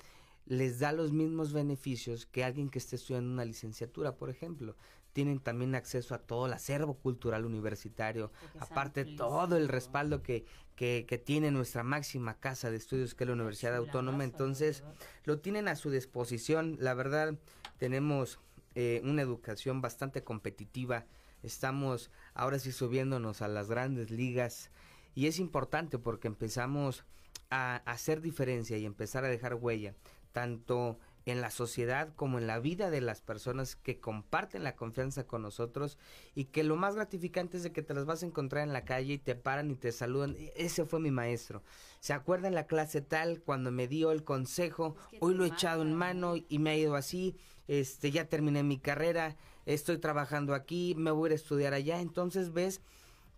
les 0.45 0.79
da 0.79 0.93
los 0.93 1.11
mismos 1.11 1.51
beneficios 1.51 2.25
que 2.25 2.45
alguien 2.45 2.69
que 2.69 2.79
esté 2.79 2.95
estudiando 2.95 3.31
una 3.31 3.43
licenciatura, 3.43 4.15
por 4.15 4.29
ejemplo. 4.29 4.75
Tienen 5.17 5.39
también 5.39 5.73
acceso 5.73 6.13
a 6.13 6.19
todo 6.19 6.45
el 6.45 6.53
acervo 6.53 6.93
cultural 6.93 7.43
universitario, 7.43 8.31
aparte 8.59 9.03
todo 9.03 9.57
el 9.57 9.67
respaldo 9.67 10.21
que, 10.21 10.45
que, 10.75 11.07
que 11.09 11.17
tiene 11.17 11.49
nuestra 11.49 11.81
máxima 11.81 12.39
casa 12.39 12.69
de 12.69 12.77
estudios, 12.77 13.15
que 13.15 13.23
es 13.23 13.27
la 13.27 13.33
Universidad 13.33 13.75
Autónoma. 13.77 14.23
Entonces, 14.25 14.83
lo 15.23 15.39
tienen 15.39 15.69
a 15.69 15.75
su 15.75 15.89
disposición. 15.89 16.77
La 16.79 16.93
verdad, 16.93 17.33
tenemos 17.79 18.37
eh, 18.75 19.01
una 19.05 19.23
educación 19.23 19.81
bastante 19.81 20.23
competitiva. 20.23 21.07
Estamos 21.41 22.11
ahora 22.35 22.59
sí 22.59 22.71
subiéndonos 22.71 23.41
a 23.41 23.47
las 23.47 23.69
grandes 23.69 24.11
ligas 24.11 24.69
y 25.15 25.25
es 25.25 25.39
importante 25.39 25.97
porque 25.97 26.27
empezamos 26.27 27.05
a 27.49 27.77
hacer 27.91 28.21
diferencia 28.21 28.77
y 28.77 28.85
empezar 28.85 29.25
a 29.25 29.29
dejar 29.29 29.55
huella, 29.55 29.95
tanto 30.31 30.99
en 31.31 31.41
la 31.41 31.51
sociedad 31.51 32.13
como 32.15 32.37
en 32.37 32.47
la 32.47 32.59
vida 32.59 32.89
de 32.89 33.01
las 33.01 33.21
personas 33.21 33.75
que 33.75 33.99
comparten 33.99 34.63
la 34.63 34.75
confianza 34.75 35.25
con 35.27 35.41
nosotros 35.41 35.97
y 36.35 36.45
que 36.45 36.63
lo 36.63 36.75
más 36.77 36.95
gratificante 36.95 37.57
es 37.57 37.63
de 37.63 37.71
que 37.71 37.81
te 37.81 37.93
las 37.93 38.05
vas 38.05 38.23
a 38.23 38.25
encontrar 38.25 38.63
en 38.63 38.71
la 38.73 38.85
calle 38.85 39.13
y 39.13 39.17
te 39.17 39.35
paran 39.35 39.69
y 39.69 39.75
te 39.75 39.91
saludan. 39.91 40.35
E- 40.37 40.53
Ese 40.55 40.85
fue 40.85 40.99
mi 40.99 41.11
maestro. 41.11 41.63
¿Se 41.99 42.13
acuerda 42.13 42.47
en 42.47 42.55
la 42.55 42.67
clase 42.67 43.01
tal 43.01 43.41
cuando 43.41 43.71
me 43.71 43.87
dio 43.87 44.11
el 44.11 44.23
consejo? 44.23 44.95
Es 45.11 45.11
que 45.11 45.17
Hoy 45.25 45.33
lo 45.35 45.43
he 45.43 45.47
echado 45.49 45.81
en 45.81 45.93
mano 45.93 46.35
y 46.37 46.59
me 46.59 46.69
ha 46.71 46.77
ido 46.77 46.95
así. 46.95 47.35
Este, 47.67 48.11
ya 48.11 48.29
terminé 48.29 48.63
mi 48.63 48.79
carrera, 48.79 49.35
estoy 49.65 49.97
trabajando 49.97 50.53
aquí, 50.53 50.95
me 50.97 51.11
voy 51.11 51.27
a 51.27 51.29
ir 51.29 51.31
a 51.33 51.35
estudiar 51.35 51.73
allá. 51.73 51.99
Entonces 51.99 52.53
ves 52.53 52.79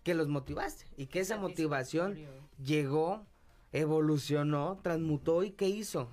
que 0.04 0.14
los 0.14 0.28
motivaste 0.28 0.86
y 0.96 1.08
que 1.08 1.20
esa 1.22 1.38
motivación 1.38 2.14
llegó, 2.64 3.26
evolucionó, 3.72 4.80
transmutó 4.84 5.44
y 5.44 5.52
¿qué 5.52 5.68
hizo? 5.68 6.12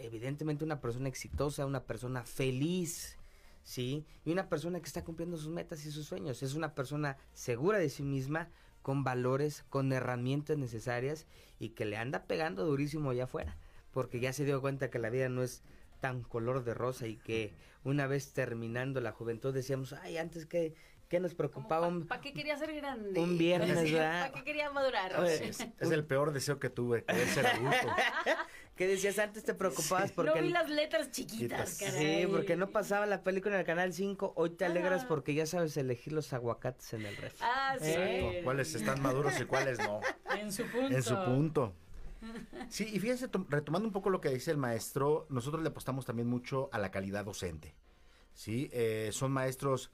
Evidentemente 0.00 0.64
una 0.64 0.80
persona 0.80 1.08
exitosa, 1.08 1.66
una 1.66 1.84
persona 1.84 2.24
feliz, 2.24 3.16
¿sí? 3.64 4.04
Y 4.24 4.30
una 4.32 4.48
persona 4.48 4.80
que 4.80 4.86
está 4.86 5.04
cumpliendo 5.04 5.36
sus 5.36 5.48
metas 5.48 5.84
y 5.84 5.90
sus 5.90 6.06
sueños. 6.06 6.42
Es 6.42 6.54
una 6.54 6.74
persona 6.74 7.16
segura 7.34 7.78
de 7.78 7.88
sí 7.90 8.02
misma, 8.02 8.48
con 8.82 9.04
valores, 9.04 9.64
con 9.70 9.92
herramientas 9.92 10.58
necesarias 10.58 11.26
y 11.60 11.70
que 11.70 11.84
le 11.84 11.96
anda 11.96 12.24
pegando 12.24 12.64
durísimo 12.64 13.10
allá 13.10 13.24
afuera, 13.24 13.56
porque 13.92 14.18
ya 14.20 14.32
se 14.32 14.44
dio 14.44 14.60
cuenta 14.60 14.90
que 14.90 14.98
la 14.98 15.10
vida 15.10 15.28
no 15.28 15.42
es 15.42 15.62
tan 16.00 16.22
color 16.22 16.64
de 16.64 16.74
rosa 16.74 17.06
y 17.06 17.16
que 17.16 17.54
una 17.84 18.08
vez 18.08 18.32
terminando 18.32 19.00
la 19.00 19.12
juventud 19.12 19.54
decíamos, 19.54 19.92
ay, 19.92 20.16
antes 20.18 20.46
que, 20.46 20.74
que 21.08 21.20
nos 21.20 21.34
preocupaba 21.34 21.86
un- 21.86 22.08
¿Para 22.08 22.20
qué 22.20 22.32
quería 22.32 22.56
ser 22.58 22.74
grande? 22.74 23.20
un 23.20 23.38
viernes, 23.38 23.68
¿verdad? 23.92 24.22
¿Para 24.30 24.32
qué 24.32 24.42
quería 24.44 24.70
madurar? 24.72 25.20
Oye, 25.20 25.48
Es, 25.48 25.60
es 25.60 25.90
el 25.92 26.04
peor 26.04 26.32
deseo 26.32 26.58
que 26.58 26.68
tuve, 26.70 27.04
querer 27.04 27.28
ser 27.28 27.46
adulto. 27.46 27.86
¿Qué 28.76 28.86
decías 28.86 29.18
antes? 29.18 29.44
Te 29.44 29.52
preocupabas 29.54 30.12
porque... 30.12 30.30
no 30.40 30.46
vi 30.46 30.48
las 30.52 30.70
letras 30.70 31.10
chiquitas, 31.10 31.78
caray. 31.78 32.22
Sí, 32.22 32.26
porque 32.26 32.56
no 32.56 32.70
pasaba 32.70 33.04
la 33.06 33.22
película 33.22 33.54
en 33.54 33.60
el 33.60 33.66
canal 33.66 33.92
5. 33.92 34.32
Hoy 34.36 34.50
te 34.50 34.64
alegras 34.64 35.02
Ah. 35.04 35.08
porque 35.08 35.34
ya 35.34 35.44
sabes 35.46 35.76
elegir 35.76 36.12
los 36.14 36.32
aguacates 36.32 36.92
en 36.94 37.04
el 37.04 37.16
refri. 37.16 37.38
Ah, 37.42 37.76
sí. 37.80 37.90
Exacto. 37.90 38.44
¿Cuáles 38.44 38.74
están 38.74 39.02
maduros 39.02 39.38
y 39.40 39.44
cuáles 39.44 39.78
no? 39.78 40.00
En 40.40 40.50
su 40.52 40.64
punto. 40.64 40.96
En 40.96 41.02
su 41.02 41.14
punto. 41.24 41.74
Sí, 42.68 42.88
y 42.90 42.98
fíjense, 43.00 43.28
tom- 43.28 43.46
retomando 43.50 43.86
un 43.88 43.92
poco 43.92 44.08
lo 44.08 44.20
que 44.20 44.28
dice 44.30 44.50
el 44.50 44.56
maestro, 44.56 45.26
nosotros 45.28 45.62
le 45.62 45.68
apostamos 45.68 46.06
también 46.06 46.28
mucho 46.28 46.70
a 46.72 46.78
la 46.78 46.90
calidad 46.90 47.24
docente. 47.24 47.74
Sí, 48.32 48.70
Eh, 48.72 49.10
son 49.12 49.32
maestros 49.32 49.90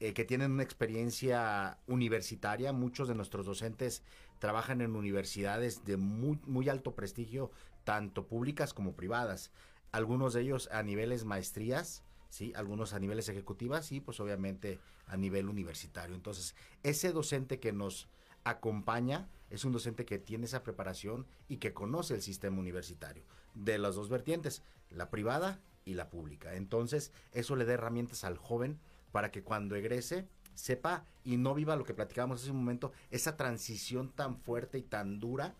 eh, 0.00 0.12
que 0.12 0.24
tienen 0.24 0.52
una 0.52 0.62
experiencia 0.64 1.78
universitaria. 1.86 2.72
Muchos 2.72 3.08
de 3.08 3.14
nuestros 3.14 3.46
docentes 3.46 4.02
trabajan 4.38 4.80
en 4.80 4.94
universidades 4.94 5.84
de 5.84 5.96
muy, 5.96 6.38
muy 6.44 6.68
alto 6.68 6.94
prestigio, 6.94 7.50
tanto 7.88 8.26
públicas 8.26 8.74
como 8.74 8.94
privadas. 8.94 9.50
Algunos 9.92 10.34
de 10.34 10.42
ellos 10.42 10.68
a 10.70 10.82
niveles 10.82 11.24
maestrías, 11.24 12.02
sí, 12.28 12.52
algunos 12.54 12.92
a 12.92 12.98
niveles 12.98 13.30
ejecutivas 13.30 13.92
y 13.92 14.02
pues 14.02 14.20
obviamente 14.20 14.78
a 15.06 15.16
nivel 15.16 15.48
universitario. 15.48 16.14
Entonces, 16.14 16.54
ese 16.82 17.12
docente 17.12 17.60
que 17.60 17.72
nos 17.72 18.10
acompaña 18.44 19.30
es 19.48 19.64
un 19.64 19.72
docente 19.72 20.04
que 20.04 20.18
tiene 20.18 20.44
esa 20.44 20.62
preparación 20.62 21.26
y 21.48 21.56
que 21.56 21.72
conoce 21.72 22.12
el 22.12 22.20
sistema 22.20 22.58
universitario 22.58 23.24
de 23.54 23.78
las 23.78 23.94
dos 23.94 24.10
vertientes, 24.10 24.62
la 24.90 25.08
privada 25.08 25.58
y 25.86 25.94
la 25.94 26.10
pública. 26.10 26.56
Entonces, 26.56 27.10
eso 27.32 27.56
le 27.56 27.64
da 27.64 27.72
herramientas 27.72 28.22
al 28.22 28.36
joven 28.36 28.78
para 29.12 29.30
que 29.30 29.42
cuando 29.42 29.76
egrese 29.76 30.28
sepa 30.52 31.06
y 31.24 31.38
no 31.38 31.54
viva 31.54 31.74
lo 31.74 31.84
que 31.84 31.94
platicábamos 31.94 32.42
hace 32.42 32.50
un 32.50 32.58
momento, 32.58 32.92
esa 33.10 33.38
transición 33.38 34.10
tan 34.10 34.36
fuerte 34.36 34.76
y 34.76 34.82
tan 34.82 35.20
dura, 35.20 35.54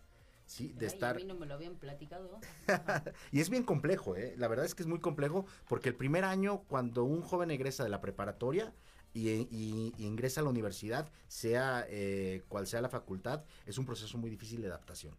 ¿sí? 0.48 0.72
De 0.76 0.86
Ay, 0.86 0.92
estar... 0.92 1.14
A 1.14 1.18
mí 1.18 1.24
no 1.24 1.34
me 1.36 1.46
lo 1.46 1.54
habían 1.54 1.76
platicado. 1.76 2.40
Y 3.32 3.40
es 3.40 3.48
bien 3.50 3.62
complejo, 3.62 4.16
¿eh? 4.16 4.34
La 4.36 4.48
verdad 4.48 4.64
es 4.66 4.74
que 4.74 4.82
es 4.82 4.88
muy 4.88 4.98
complejo 4.98 5.46
porque 5.68 5.88
el 5.90 5.94
primer 5.94 6.24
año, 6.24 6.62
cuando 6.66 7.04
un 7.04 7.22
joven 7.22 7.50
egresa 7.52 7.84
de 7.84 7.90
la 7.90 8.00
preparatoria 8.00 8.74
y, 9.14 9.28
y- 9.30 9.92
y 9.96 10.04
ingresa 10.06 10.40
a 10.40 10.44
la 10.44 10.50
universidad, 10.50 11.10
sea 11.28 11.84
eh, 11.88 12.42
cual 12.48 12.66
sea 12.66 12.80
la 12.80 12.88
facultad, 12.88 13.44
es 13.66 13.78
un 13.78 13.86
proceso 13.86 14.18
muy 14.18 14.30
difícil 14.30 14.60
de 14.62 14.68
adaptación. 14.68 15.16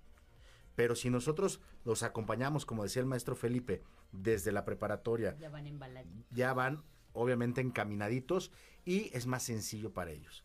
Pero 0.76 0.96
si 0.96 1.10
nosotros 1.10 1.60
los 1.86 2.04
acompañamos, 2.04 2.66
como 2.66 2.84
decía 2.84 3.02
el 3.02 3.06
maestro 3.08 3.36
Felipe, 3.36 3.84
desde 4.12 4.52
la 4.52 4.64
preparatoria, 4.66 5.36
Ya 5.38 5.50
van 5.50 5.68
embalados. 5.68 6.10
ya 6.32 6.54
van 6.54 6.84
obviamente 7.14 7.60
encaminaditos 7.62 8.52
y 8.86 9.10
es 9.16 9.26
más 9.28 9.44
sencillo 9.44 9.94
para 9.94 10.12
ellos. 10.12 10.44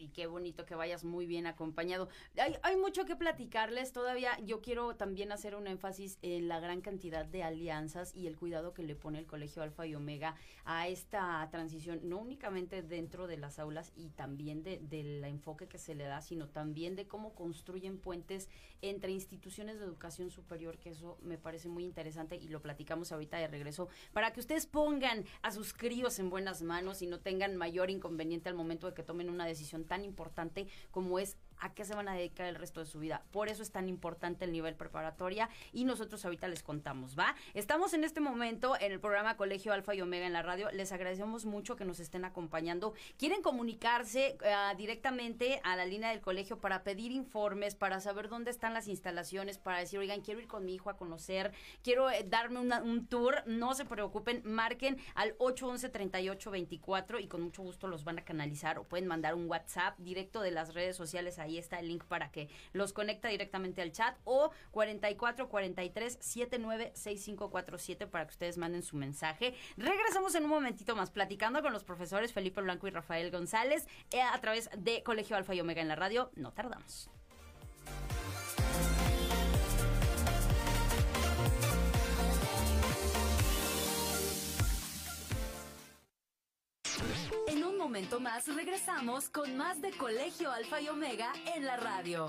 Y 0.00 0.08
qué 0.08 0.26
bonito 0.26 0.64
que 0.64 0.74
vayas 0.74 1.04
muy 1.04 1.26
bien 1.26 1.46
acompañado. 1.46 2.08
Hay, 2.38 2.56
hay 2.62 2.76
mucho 2.76 3.04
que 3.04 3.16
platicarles 3.16 3.92
todavía. 3.92 4.38
Yo 4.40 4.62
quiero 4.62 4.96
también 4.96 5.30
hacer 5.30 5.54
un 5.54 5.66
énfasis 5.66 6.18
en 6.22 6.48
la 6.48 6.58
gran 6.58 6.80
cantidad 6.80 7.24
de 7.26 7.42
alianzas 7.42 8.14
y 8.14 8.26
el 8.26 8.36
cuidado 8.36 8.72
que 8.72 8.82
le 8.82 8.96
pone 8.96 9.18
el 9.18 9.26
Colegio 9.26 9.62
Alfa 9.62 9.86
y 9.86 9.94
Omega 9.94 10.36
a 10.64 10.88
esta 10.88 11.46
transición, 11.50 12.00
no 12.04 12.18
únicamente 12.18 12.82
dentro 12.82 13.26
de 13.26 13.36
las 13.36 13.58
aulas 13.58 13.92
y 13.94 14.08
también 14.10 14.62
de- 14.62 14.78
del 14.78 15.22
enfoque 15.24 15.68
que 15.68 15.78
se 15.78 15.94
le 15.94 16.04
da, 16.04 16.22
sino 16.22 16.48
también 16.48 16.96
de 16.96 17.06
cómo 17.06 17.34
construyen 17.34 17.98
puentes 17.98 18.48
entre 18.82 19.12
instituciones 19.12 19.78
de 19.78 19.84
educación 19.84 20.30
superior, 20.30 20.78
que 20.78 20.90
eso 20.90 21.18
me 21.20 21.36
parece 21.36 21.68
muy 21.68 21.84
interesante 21.84 22.36
y 22.36 22.48
lo 22.48 22.62
platicamos 22.62 23.12
ahorita 23.12 23.36
de 23.36 23.48
regreso, 23.48 23.88
para 24.12 24.32
que 24.32 24.40
ustedes 24.40 24.66
pongan 24.66 25.24
a 25.42 25.50
sus 25.52 25.74
críos 25.74 26.18
en 26.18 26.30
buenas 26.30 26.62
manos 26.62 27.02
y 27.02 27.06
no 27.06 27.20
tengan 27.20 27.56
mayor 27.56 27.90
inconveniente 27.90 28.48
al 28.48 28.54
momento 28.54 28.86
de 28.86 28.94
que 28.94 29.02
tomen 29.02 29.28
una 29.28 29.44
decisión 29.44 29.84
tan 29.90 30.04
importante 30.04 30.68
como 30.92 31.18
es 31.18 31.36
a 31.60 31.72
qué 31.74 31.84
se 31.84 31.94
van 31.94 32.08
a 32.08 32.14
dedicar 32.14 32.46
el 32.46 32.56
resto 32.56 32.80
de 32.80 32.86
su 32.86 32.98
vida. 32.98 33.22
Por 33.30 33.48
eso 33.48 33.62
es 33.62 33.70
tan 33.70 33.88
importante 33.88 34.44
el 34.44 34.52
nivel 34.52 34.74
preparatoria 34.74 35.48
y 35.72 35.84
nosotros 35.84 36.24
ahorita 36.24 36.48
les 36.48 36.62
contamos, 36.62 37.18
¿va? 37.18 37.34
Estamos 37.54 37.94
en 37.94 38.04
este 38.04 38.20
momento 38.20 38.76
en 38.80 38.92
el 38.92 39.00
programa 39.00 39.36
Colegio 39.36 39.72
Alfa 39.72 39.94
y 39.94 40.00
Omega 40.00 40.26
en 40.26 40.32
la 40.32 40.42
radio. 40.42 40.70
Les 40.72 40.92
agradecemos 40.92 41.44
mucho 41.44 41.76
que 41.76 41.84
nos 41.84 42.00
estén 42.00 42.24
acompañando. 42.24 42.94
¿Quieren 43.18 43.42
comunicarse 43.42 44.36
uh, 44.40 44.76
directamente 44.76 45.60
a 45.64 45.76
la 45.76 45.84
línea 45.84 46.10
del 46.10 46.20
colegio 46.20 46.60
para 46.60 46.82
pedir 46.82 47.12
informes, 47.12 47.74
para 47.74 48.00
saber 48.00 48.28
dónde 48.28 48.50
están 48.50 48.74
las 48.74 48.88
instalaciones, 48.88 49.58
para 49.58 49.78
decir, 49.78 49.98
oigan, 49.98 50.20
quiero 50.20 50.40
ir 50.40 50.46
con 50.46 50.64
mi 50.64 50.74
hijo 50.74 50.90
a 50.90 50.96
conocer, 50.96 51.52
quiero 51.82 52.10
eh, 52.10 52.24
darme 52.28 52.60
una, 52.60 52.82
un 52.82 53.06
tour? 53.06 53.42
No 53.46 53.74
se 53.74 53.84
preocupen, 53.84 54.42
marquen 54.44 54.98
al 55.14 55.36
811-3824 55.38 57.20
y 57.20 57.28
con 57.28 57.42
mucho 57.42 57.62
gusto 57.62 57.88
los 57.88 58.04
van 58.04 58.18
a 58.18 58.24
canalizar 58.24 58.78
o 58.78 58.84
pueden 58.84 59.06
mandar 59.06 59.34
un 59.34 59.48
WhatsApp 59.48 59.98
directo 59.98 60.40
de 60.40 60.50
las 60.50 60.74
redes 60.74 60.96
sociales. 60.96 61.38
Ahí 61.38 61.49
está 61.58 61.78
el 61.78 61.88
link 61.88 62.04
para 62.04 62.30
que 62.30 62.48
los 62.72 62.92
conecta 62.92 63.28
directamente 63.28 63.82
al 63.82 63.92
chat 63.92 64.16
o 64.24 64.50
44 64.70 65.48
43 65.48 66.18
79 66.20 66.92
6547 66.94 68.06
para 68.06 68.26
que 68.26 68.32
ustedes 68.32 68.58
manden 68.58 68.82
su 68.82 68.96
mensaje. 68.96 69.54
Regresamos 69.76 70.34
en 70.34 70.44
un 70.44 70.50
momentito 70.50 70.96
más 70.96 71.10
platicando 71.10 71.62
con 71.62 71.72
los 71.72 71.84
profesores 71.84 72.32
Felipe 72.32 72.60
Blanco 72.60 72.86
y 72.86 72.90
Rafael 72.90 73.30
González 73.30 73.86
eh, 74.10 74.20
a 74.20 74.38
través 74.40 74.70
de 74.76 75.02
Colegio 75.02 75.36
Alfa 75.36 75.54
y 75.54 75.60
Omega 75.60 75.82
en 75.82 75.88
la 75.88 75.96
radio. 75.96 76.30
No 76.36 76.52
tardamos. 76.52 77.10
Momento 87.90 88.20
más 88.20 88.46
regresamos 88.54 89.28
con 89.30 89.56
más 89.56 89.82
de 89.82 89.90
Colegio 89.90 90.52
Alfa 90.52 90.80
y 90.80 90.86
Omega 90.86 91.32
en 91.56 91.64
la 91.64 91.76
radio. 91.76 92.28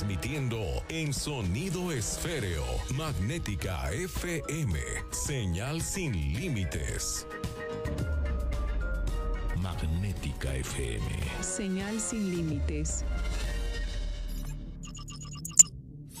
Transmitiendo 0.01 0.83
en 0.89 1.13
sonido 1.13 1.91
esféreo. 1.91 2.65
Magnética 2.95 3.91
FM. 3.91 4.79
Señal 5.11 5.79
sin 5.79 6.11
límites. 6.33 7.27
Magnética 9.57 10.55
FM. 10.55 11.05
Señal 11.41 11.99
sin 11.99 12.31
límites. 12.31 13.05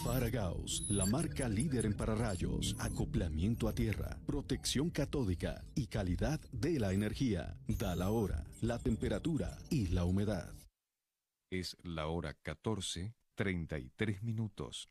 Faragaos, 0.03 0.85
la 0.87 1.07
marca 1.07 1.49
líder 1.49 1.87
en 1.87 1.95
pararrayos, 1.95 2.75
acoplamiento 2.77 3.67
a 3.67 3.73
tierra, 3.73 4.19
protección 4.27 4.91
catódica 4.91 5.65
y 5.73 5.87
calidad 5.87 6.39
de 6.51 6.79
la 6.79 6.93
energía. 6.93 7.57
Da 7.67 7.95
la 7.95 8.11
hora, 8.11 8.45
la 8.61 8.77
temperatura 8.77 9.57
y 9.71 9.87
la 9.87 10.05
humedad. 10.05 10.53
Es 11.49 11.75
la 11.83 12.05
hora 12.07 12.35
14, 12.43 13.15
33 13.41 14.21
minutos. 14.21 14.87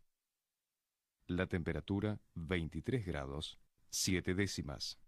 La 1.29 1.47
temperatura 1.47 2.19
23 2.35 3.07
grados, 3.07 3.61
7 3.91 4.35
décimas. 4.35 4.99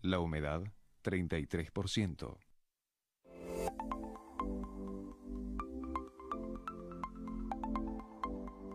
La 0.00 0.18
humedad 0.18 0.64
33%. 1.04 2.36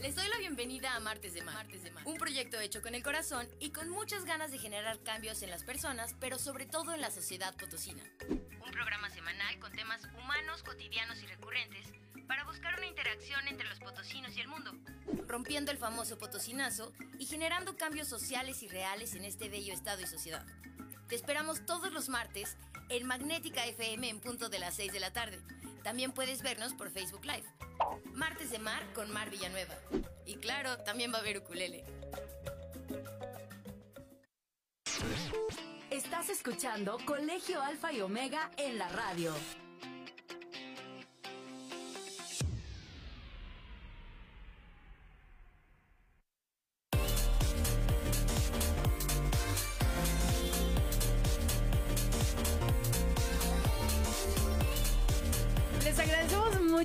Les 0.00 0.14
doy 0.14 0.26
la 0.28 0.38
bienvenida 0.38 0.94
a 0.94 1.00
Martes 1.00 1.34
de 1.34 1.42
Mar, 1.42 1.54
Martes 1.56 1.82
de 1.82 1.90
Mar, 1.90 2.06
un 2.06 2.16
proyecto 2.16 2.58
hecho 2.58 2.80
con 2.80 2.94
el 2.94 3.02
corazón 3.02 3.46
y 3.58 3.70
con 3.70 3.90
muchas 3.90 4.24
ganas 4.24 4.50
de 4.50 4.56
generar 4.56 4.98
cambios 5.02 5.42
en 5.42 5.50
las 5.50 5.62
personas, 5.62 6.14
pero 6.18 6.38
sobre 6.38 6.64
todo 6.64 6.94
en 6.94 7.02
la 7.02 7.10
sociedad 7.10 7.54
potosina. 7.54 8.02
Un 8.30 8.70
programa 8.72 9.10
semanal 9.10 9.58
con 9.58 9.72
temas 9.72 10.02
humanos, 10.04 10.62
cotidianos 10.62 11.22
y 11.22 11.26
recurrentes 11.26 11.86
para 12.26 12.44
buscar 12.44 12.78
una 12.78 12.86
interacción 12.86 13.46
entre 13.46 13.68
los 13.68 13.78
potosinos 13.78 14.34
y 14.36 14.40
el 14.40 14.48
mundo, 14.48 14.72
rompiendo 15.26 15.70
el 15.70 15.76
famoso 15.76 16.16
potosinazo 16.16 16.94
y 17.18 17.26
generando 17.26 17.76
cambios 17.76 18.08
sociales 18.08 18.62
y 18.62 18.68
reales 18.68 19.14
en 19.14 19.26
este 19.26 19.50
bello 19.50 19.74
estado 19.74 20.00
y 20.00 20.06
sociedad. 20.06 20.46
Te 21.08 21.14
esperamos 21.14 21.66
todos 21.66 21.92
los 21.92 22.08
martes 22.08 22.56
en 22.88 23.06
Magnética 23.06 23.66
FM 23.66 24.08
en 24.08 24.20
punto 24.20 24.48
de 24.48 24.60
las 24.60 24.76
6 24.76 24.92
de 24.92 25.00
la 25.00 25.12
tarde. 25.12 25.40
También 25.82 26.12
puedes 26.12 26.42
vernos 26.42 26.74
por 26.74 26.90
Facebook 26.90 27.24
Live. 27.24 27.46
Martes 28.12 28.50
de 28.50 28.58
Mar 28.58 28.82
con 28.94 29.10
Mar 29.10 29.30
Villanueva. 29.30 29.74
Y 30.26 30.36
claro, 30.36 30.78
también 30.78 31.12
va 31.12 31.18
a 31.18 31.20
haber 31.20 31.38
ukulele. 31.38 31.84
Estás 35.90 36.28
escuchando 36.28 36.98
Colegio 37.04 37.60
Alfa 37.62 37.92
y 37.92 38.00
Omega 38.00 38.50
en 38.56 38.78
la 38.78 38.88
radio. 38.88 39.34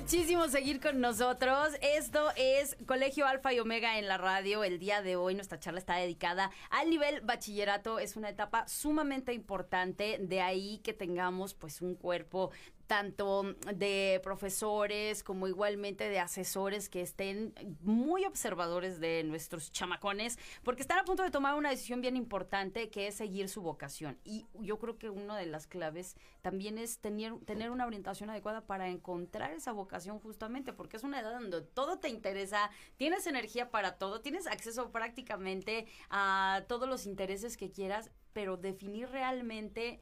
Muchísimo 0.06 0.46
seguir 0.46 0.80
con 0.80 1.00
nosotros. 1.00 1.70
Esto 1.82 2.28
es 2.36 2.76
Colegio 2.86 3.26
Alfa 3.26 3.52
y 3.52 3.58
Omega 3.58 3.98
en 3.98 4.06
la 4.06 4.16
radio. 4.16 4.62
El 4.62 4.78
día 4.78 5.02
de 5.02 5.16
hoy 5.16 5.34
nuestra 5.34 5.58
charla 5.58 5.80
está 5.80 5.96
dedicada 5.96 6.52
al 6.70 6.90
nivel 6.90 7.22
bachillerato. 7.22 7.98
Es 7.98 8.14
una 8.14 8.28
etapa 8.28 8.68
sumamente 8.68 9.32
importante. 9.32 10.18
De 10.20 10.40
ahí 10.40 10.78
que 10.84 10.92
tengamos 10.92 11.54
pues 11.54 11.82
un 11.82 11.96
cuerpo 11.96 12.52
tanto 12.86 13.54
de 13.74 14.20
profesores 14.22 15.22
como 15.22 15.48
igualmente 15.48 16.08
de 16.08 16.18
asesores 16.18 16.88
que 16.88 17.02
estén 17.02 17.54
muy 17.80 18.24
observadores 18.24 19.00
de 19.00 19.24
nuestros 19.24 19.72
chamacones, 19.72 20.38
porque 20.62 20.82
están 20.82 20.98
a 20.98 21.04
punto 21.04 21.22
de 21.22 21.30
tomar 21.30 21.54
una 21.54 21.70
decisión 21.70 22.00
bien 22.00 22.16
importante 22.16 22.88
que 22.90 23.08
es 23.08 23.14
seguir 23.16 23.48
su 23.48 23.62
vocación. 23.62 24.18
Y 24.24 24.46
yo 24.60 24.78
creo 24.78 24.98
que 24.98 25.10
una 25.10 25.36
de 25.36 25.46
las 25.46 25.66
claves 25.66 26.16
también 26.42 26.78
es 26.78 26.98
tener, 26.98 27.34
tener 27.44 27.70
una 27.70 27.86
orientación 27.86 28.30
adecuada 28.30 28.66
para 28.66 28.88
encontrar 28.88 29.52
esa 29.52 29.72
vocación 29.72 30.20
justamente, 30.20 30.72
porque 30.72 30.96
es 30.96 31.02
una 31.02 31.20
edad 31.20 31.32
donde 31.32 31.62
todo 31.62 31.98
te 31.98 32.08
interesa, 32.08 32.70
tienes 32.96 33.26
energía 33.26 33.70
para 33.70 33.98
todo, 33.98 34.20
tienes 34.20 34.46
acceso 34.46 34.90
prácticamente 34.92 35.86
a 36.10 36.64
todos 36.68 36.88
los 36.88 37.06
intereses 37.06 37.56
que 37.56 37.70
quieras, 37.70 38.10
pero 38.32 38.56
definir 38.56 39.08
realmente 39.08 40.00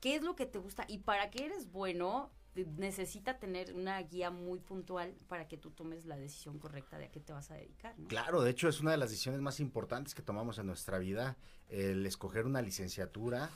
qué 0.00 0.16
es 0.16 0.22
lo 0.22 0.36
que 0.36 0.46
te 0.46 0.58
gusta 0.58 0.84
y 0.88 0.98
para 0.98 1.30
qué 1.30 1.46
eres 1.46 1.70
bueno 1.70 2.30
necesita 2.76 3.38
tener 3.38 3.74
una 3.74 4.00
guía 4.02 4.30
muy 4.30 4.58
puntual 4.58 5.14
para 5.28 5.46
que 5.46 5.56
tú 5.56 5.70
tomes 5.70 6.06
la 6.06 6.16
decisión 6.16 6.58
correcta 6.58 6.98
de 6.98 7.06
a 7.06 7.10
qué 7.10 7.20
te 7.20 7.32
vas 7.32 7.50
a 7.50 7.54
dedicar. 7.54 7.94
Claro, 8.08 8.42
de 8.42 8.50
hecho 8.50 8.68
es 8.68 8.80
una 8.80 8.90
de 8.90 8.96
las 8.96 9.10
decisiones 9.10 9.40
más 9.40 9.60
importantes 9.60 10.14
que 10.14 10.22
tomamos 10.22 10.58
en 10.58 10.66
nuestra 10.66 10.98
vida, 10.98 11.36
el 11.68 12.04
escoger 12.06 12.46
una 12.46 12.62
licenciatura, 12.62 13.50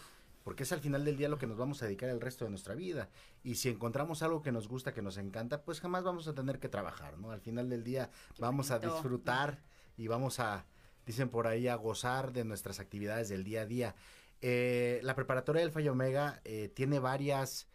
porque 0.44 0.64
es 0.64 0.72
al 0.72 0.80
final 0.80 1.04
del 1.04 1.16
día 1.16 1.28
lo 1.28 1.38
que 1.38 1.46
nos 1.46 1.56
vamos 1.56 1.82
a 1.82 1.86
dedicar 1.86 2.10
el 2.10 2.20
resto 2.20 2.44
de 2.44 2.50
nuestra 2.50 2.74
vida. 2.74 3.08
Y 3.42 3.56
si 3.56 3.68
encontramos 3.68 4.22
algo 4.22 4.42
que 4.42 4.52
nos 4.52 4.68
gusta, 4.68 4.92
que 4.92 5.02
nos 5.02 5.16
encanta, 5.16 5.62
pues 5.62 5.80
jamás 5.80 6.04
vamos 6.04 6.28
a 6.28 6.34
tener 6.34 6.58
que 6.58 6.68
trabajar, 6.68 7.18
¿no? 7.18 7.30
Al 7.30 7.40
final 7.40 7.68
del 7.68 7.84
día 7.84 8.10
vamos 8.38 8.70
a 8.70 8.78
disfrutar 8.78 9.62
y 9.96 10.08
vamos 10.08 10.40
a, 10.40 10.66
dicen 11.06 11.28
por 11.28 11.46
ahí, 11.46 11.68
a 11.68 11.76
gozar 11.76 12.32
de 12.32 12.44
nuestras 12.44 12.80
actividades 12.80 13.28
del 13.28 13.44
día 13.44 13.62
a 13.62 13.66
día. 13.66 13.94
Eh, 14.42 15.00
la 15.02 15.14
preparatoria 15.14 15.62
del 15.62 15.70
Fallo 15.70 15.92
Omega 15.92 16.40
eh, 16.44 16.68
tiene 16.74 16.98
varias 16.98 17.68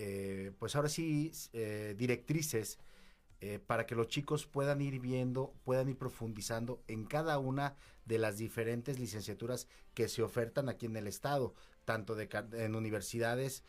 eh, 0.00 0.52
pues 0.60 0.76
ahora 0.76 0.88
sí, 0.88 1.32
eh, 1.52 1.96
directrices 1.98 2.78
eh, 3.40 3.58
para 3.58 3.84
que 3.84 3.96
los 3.96 4.06
chicos 4.06 4.46
puedan 4.46 4.80
ir 4.80 5.00
viendo, 5.00 5.54
puedan 5.64 5.88
ir 5.88 5.98
profundizando 5.98 6.84
en 6.86 7.04
cada 7.04 7.40
una 7.40 7.74
de 8.04 8.18
las 8.18 8.38
diferentes 8.38 9.00
licenciaturas 9.00 9.66
que 9.94 10.06
se 10.06 10.22
ofertan 10.22 10.68
aquí 10.68 10.86
en 10.86 10.96
el 10.96 11.08
estado, 11.08 11.52
tanto 11.84 12.14
de, 12.14 12.28
en 12.52 12.76
universidades 12.76 13.64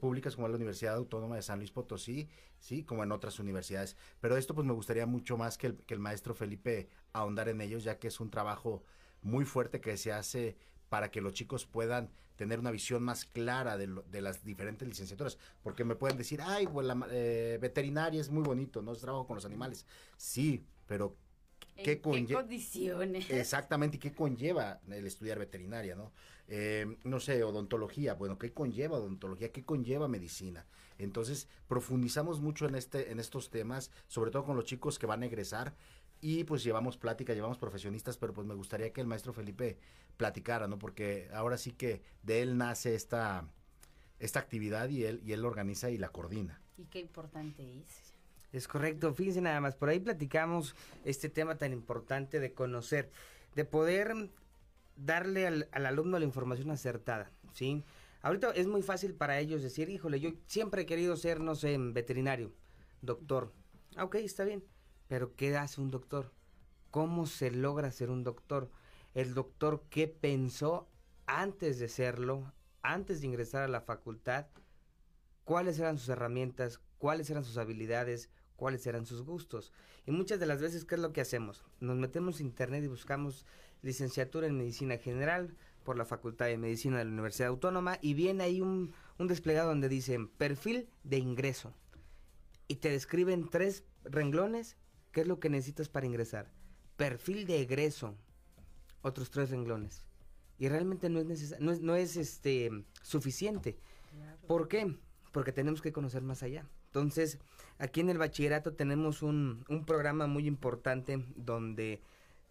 públicas 0.00 0.34
como 0.34 0.48
en 0.48 0.52
la 0.54 0.56
Universidad 0.56 0.96
Autónoma 0.96 1.36
de 1.36 1.42
San 1.42 1.60
Luis 1.60 1.70
Potosí, 1.70 2.28
sí, 2.58 2.82
como 2.82 3.04
en 3.04 3.12
otras 3.12 3.38
universidades. 3.38 3.96
Pero 4.18 4.36
esto 4.36 4.52
pues 4.52 4.66
me 4.66 4.72
gustaría 4.72 5.06
mucho 5.06 5.36
más 5.36 5.56
que 5.56 5.68
el, 5.68 5.76
que 5.84 5.94
el 5.94 6.00
maestro 6.00 6.34
Felipe 6.34 6.88
ahondar 7.12 7.48
en 7.48 7.60
ellos, 7.60 7.84
ya 7.84 8.00
que 8.00 8.08
es 8.08 8.18
un 8.18 8.28
trabajo 8.28 8.82
muy 9.22 9.44
fuerte 9.44 9.80
que 9.80 9.96
se 9.96 10.10
hace 10.10 10.56
para 10.88 11.10
que 11.10 11.20
los 11.20 11.32
chicos 11.32 11.66
puedan 11.66 12.10
tener 12.36 12.60
una 12.60 12.70
visión 12.70 13.02
más 13.02 13.24
clara 13.24 13.76
de, 13.76 13.88
de 14.10 14.22
las 14.22 14.44
diferentes 14.44 14.86
licenciaturas, 14.86 15.38
porque 15.62 15.84
me 15.84 15.96
pueden 15.96 16.16
decir, 16.16 16.40
ay, 16.40 16.68
pues 16.68 16.86
la 16.86 17.06
eh, 17.10 17.58
veterinaria 17.60 18.20
es 18.20 18.30
muy 18.30 18.44
bonito, 18.44 18.80
no 18.80 18.92
es 18.92 19.00
trabajo 19.00 19.26
con 19.26 19.34
los 19.34 19.44
animales. 19.44 19.84
Sí, 20.16 20.64
pero 20.86 21.16
¿qué, 21.74 22.00
condiciones? 22.00 23.28
Exactamente, 23.28 23.96
¿y 23.96 24.00
qué 24.00 24.12
conlleva 24.12 24.80
el 24.88 25.06
estudiar 25.06 25.38
veterinaria, 25.40 25.96
no? 25.96 26.12
Eh, 26.46 26.96
no 27.04 27.20
sé, 27.20 27.42
odontología, 27.42 28.14
bueno, 28.14 28.38
¿qué 28.38 28.52
conlleva 28.52 28.98
odontología? 28.98 29.50
¿Qué 29.52 29.64
conlleva 29.64 30.08
medicina? 30.08 30.64
Entonces, 30.98 31.48
profundizamos 31.68 32.40
mucho 32.40 32.66
en, 32.66 32.74
este, 32.74 33.10
en 33.12 33.20
estos 33.20 33.50
temas, 33.50 33.90
sobre 34.06 34.30
todo 34.30 34.44
con 34.44 34.56
los 34.56 34.64
chicos 34.64 34.98
que 34.98 35.06
van 35.06 35.22
a 35.22 35.26
egresar, 35.26 35.74
y 36.20 36.44
pues 36.44 36.64
llevamos 36.64 36.96
plática, 36.96 37.34
llevamos 37.34 37.58
profesionistas, 37.58 38.16
pero 38.16 38.32
pues 38.32 38.46
me 38.46 38.54
gustaría 38.54 38.92
que 38.92 39.00
el 39.00 39.06
maestro 39.06 39.32
Felipe 39.32 39.78
platicara, 40.16 40.66
¿no? 40.66 40.78
Porque 40.78 41.28
ahora 41.32 41.56
sí 41.56 41.72
que 41.72 42.02
de 42.22 42.42
él 42.42 42.58
nace 42.58 42.94
esta, 42.94 43.48
esta 44.18 44.40
actividad 44.40 44.88
y 44.88 45.04
él, 45.04 45.20
y 45.24 45.32
él 45.32 45.44
organiza 45.44 45.90
y 45.90 45.98
la 45.98 46.08
coordina. 46.08 46.60
Y 46.76 46.84
qué 46.86 47.00
importante 47.00 47.62
es. 47.78 48.14
Es 48.52 48.66
correcto, 48.66 49.12
fíjense 49.12 49.40
nada 49.42 49.60
más, 49.60 49.76
por 49.76 49.90
ahí 49.90 50.00
platicamos 50.00 50.74
este 51.04 51.28
tema 51.28 51.58
tan 51.58 51.72
importante 51.72 52.40
de 52.40 52.54
conocer, 52.54 53.10
de 53.54 53.64
poder 53.66 54.30
darle 54.96 55.46
al, 55.46 55.68
al 55.70 55.84
alumno 55.84 56.18
la 56.18 56.24
información 56.24 56.70
acertada, 56.70 57.30
¿sí? 57.52 57.84
Ahorita 58.22 58.50
es 58.52 58.66
muy 58.66 58.82
fácil 58.82 59.14
para 59.14 59.38
ellos 59.38 59.62
decir, 59.62 59.90
híjole, 59.90 60.18
yo 60.18 60.30
siempre 60.46 60.82
he 60.82 60.86
querido 60.86 61.14
ser, 61.16 61.40
no 61.40 61.54
sé, 61.54 61.76
veterinario, 61.78 62.52
doctor. 63.02 63.52
Ah, 63.96 64.04
ok, 64.04 64.16
está 64.16 64.44
bien 64.44 64.64
pero 65.08 65.34
¿qué 65.34 65.56
hace 65.56 65.80
un 65.80 65.90
doctor? 65.90 66.32
¿Cómo 66.90 67.26
se 67.26 67.50
logra 67.50 67.90
ser 67.90 68.10
un 68.10 68.24
doctor? 68.24 68.70
El 69.14 69.34
doctor 69.34 69.82
qué 69.90 70.06
pensó 70.06 70.88
antes 71.26 71.78
de 71.78 71.88
serlo, 71.88 72.52
antes 72.82 73.20
de 73.20 73.26
ingresar 73.26 73.62
a 73.62 73.68
la 73.68 73.80
facultad, 73.80 74.46
cuáles 75.44 75.78
eran 75.78 75.98
sus 75.98 76.10
herramientas, 76.10 76.80
cuáles 76.98 77.28
eran 77.30 77.44
sus 77.44 77.56
habilidades, 77.58 78.30
cuáles 78.56 78.86
eran 78.86 79.06
sus 79.06 79.22
gustos. 79.22 79.72
Y 80.06 80.10
muchas 80.10 80.40
de 80.40 80.46
las 80.46 80.60
veces, 80.60 80.84
¿qué 80.84 80.94
es 80.94 81.00
lo 81.00 81.12
que 81.12 81.20
hacemos? 81.20 81.64
Nos 81.80 81.96
metemos 81.96 82.40
en 82.40 82.46
internet 82.46 82.84
y 82.84 82.88
buscamos 82.88 83.44
licenciatura 83.82 84.46
en 84.46 84.58
medicina 84.58 84.98
general 84.98 85.54
por 85.84 85.96
la 85.96 86.04
Facultad 86.04 86.46
de 86.46 86.58
Medicina 86.58 86.98
de 86.98 87.04
la 87.04 87.12
Universidad 87.12 87.48
Autónoma 87.48 87.98
y 88.02 88.14
viene 88.14 88.44
ahí 88.44 88.60
un, 88.60 88.92
un 89.18 89.26
desplegado 89.26 89.68
donde 89.68 89.88
dicen 89.88 90.28
perfil 90.28 90.88
de 91.04 91.18
ingreso. 91.18 91.72
Y 92.66 92.76
te 92.76 92.90
describen 92.90 93.48
tres 93.48 93.84
renglones 94.04 94.76
¿Qué 95.18 95.22
es 95.22 95.26
lo 95.26 95.40
que 95.40 95.50
necesitas 95.50 95.88
para 95.88 96.06
ingresar? 96.06 96.46
Perfil 96.96 97.44
de 97.44 97.60
egreso. 97.60 98.14
Otros 99.02 99.32
tres 99.32 99.50
renglones. 99.50 100.06
Y 100.60 100.68
realmente 100.68 101.08
no 101.08 101.18
es, 101.18 101.58
no 101.58 101.72
es, 101.72 101.80
no 101.80 101.96
es 101.96 102.16
este, 102.16 102.70
suficiente. 103.02 103.76
¿Por 104.46 104.68
qué? 104.68 104.96
Porque 105.32 105.50
tenemos 105.50 105.82
que 105.82 105.90
conocer 105.90 106.22
más 106.22 106.44
allá. 106.44 106.68
Entonces, 106.86 107.40
aquí 107.78 107.98
en 107.98 108.10
el 108.10 108.18
bachillerato 108.18 108.74
tenemos 108.74 109.24
un, 109.24 109.64
un 109.68 109.84
programa 109.84 110.28
muy 110.28 110.46
importante 110.46 111.26
donde 111.34 112.00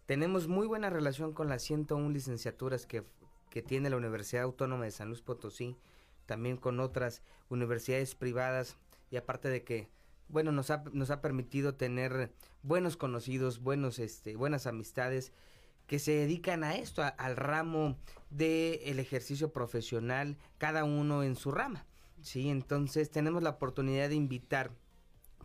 tenemos 0.04 0.46
muy 0.46 0.66
buena 0.66 0.90
relación 0.90 1.32
con 1.32 1.48
las 1.48 1.62
101 1.62 2.10
licenciaturas 2.10 2.84
que, 2.84 3.02
que 3.48 3.62
tiene 3.62 3.88
la 3.88 3.96
Universidad 3.96 4.42
Autónoma 4.42 4.84
de 4.84 4.90
San 4.90 5.08
Luis 5.08 5.22
Potosí, 5.22 5.74
también 6.26 6.58
con 6.58 6.80
otras 6.80 7.22
universidades 7.48 8.14
privadas 8.14 8.76
y 9.10 9.16
aparte 9.16 9.48
de 9.48 9.64
que 9.64 9.88
bueno, 10.28 10.52
nos 10.52 10.70
ha, 10.70 10.84
nos 10.92 11.10
ha 11.10 11.20
permitido 11.20 11.74
tener 11.74 12.32
buenos 12.62 12.96
conocidos, 12.96 13.60
buenos, 13.60 13.98
este, 13.98 14.36
buenas 14.36 14.66
amistades 14.66 15.32
que 15.86 15.98
se 15.98 16.12
dedican 16.12 16.64
a 16.64 16.76
esto, 16.76 17.02
al 17.16 17.36
ramo 17.36 17.96
del 18.28 18.78
el 18.84 18.98
ejercicio 18.98 19.52
profesional, 19.52 20.36
cada 20.58 20.84
uno 20.84 21.22
en 21.22 21.34
su 21.34 21.50
rama. 21.50 21.86
Sí, 22.20 22.50
entonces 22.50 23.10
tenemos 23.10 23.42
la 23.42 23.50
oportunidad 23.50 24.10
de 24.10 24.14
invitar, 24.14 24.70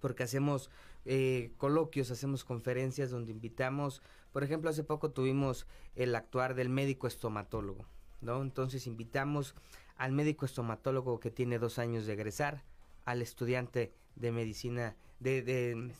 porque 0.02 0.24
hacemos 0.24 0.69
eh, 1.06 1.54
coloquios, 1.58 2.12
hacemos 2.12 2.43
conferencias 2.43 3.10
donde 3.10 3.32
invitamos, 3.32 4.02
por 4.34 4.43
ejemplo, 4.43 4.69
hace 4.69 4.84
poco 4.84 5.12
tuvimos 5.12 5.65
el 5.96 6.13
actuar 6.13 6.56
del 6.56 6.69
médico 6.69 7.08
estomatólogo, 7.08 7.86
¿no? 8.19 8.41
Entonces 8.41 8.86
invitamos 8.86 9.56
al 9.96 10.12
médico 10.12 10.46
estomatólogo 10.46 11.22
que 11.22 11.32
tiene 11.32 11.58
dos 11.58 11.80
años 11.80 12.06
de 12.06 12.13
egresar, 12.13 12.63
al 13.06 13.22
estudiante 13.22 13.93
de 14.15 14.32
medicina, 14.32 14.95
de, 15.19 15.41
de, 15.41 15.91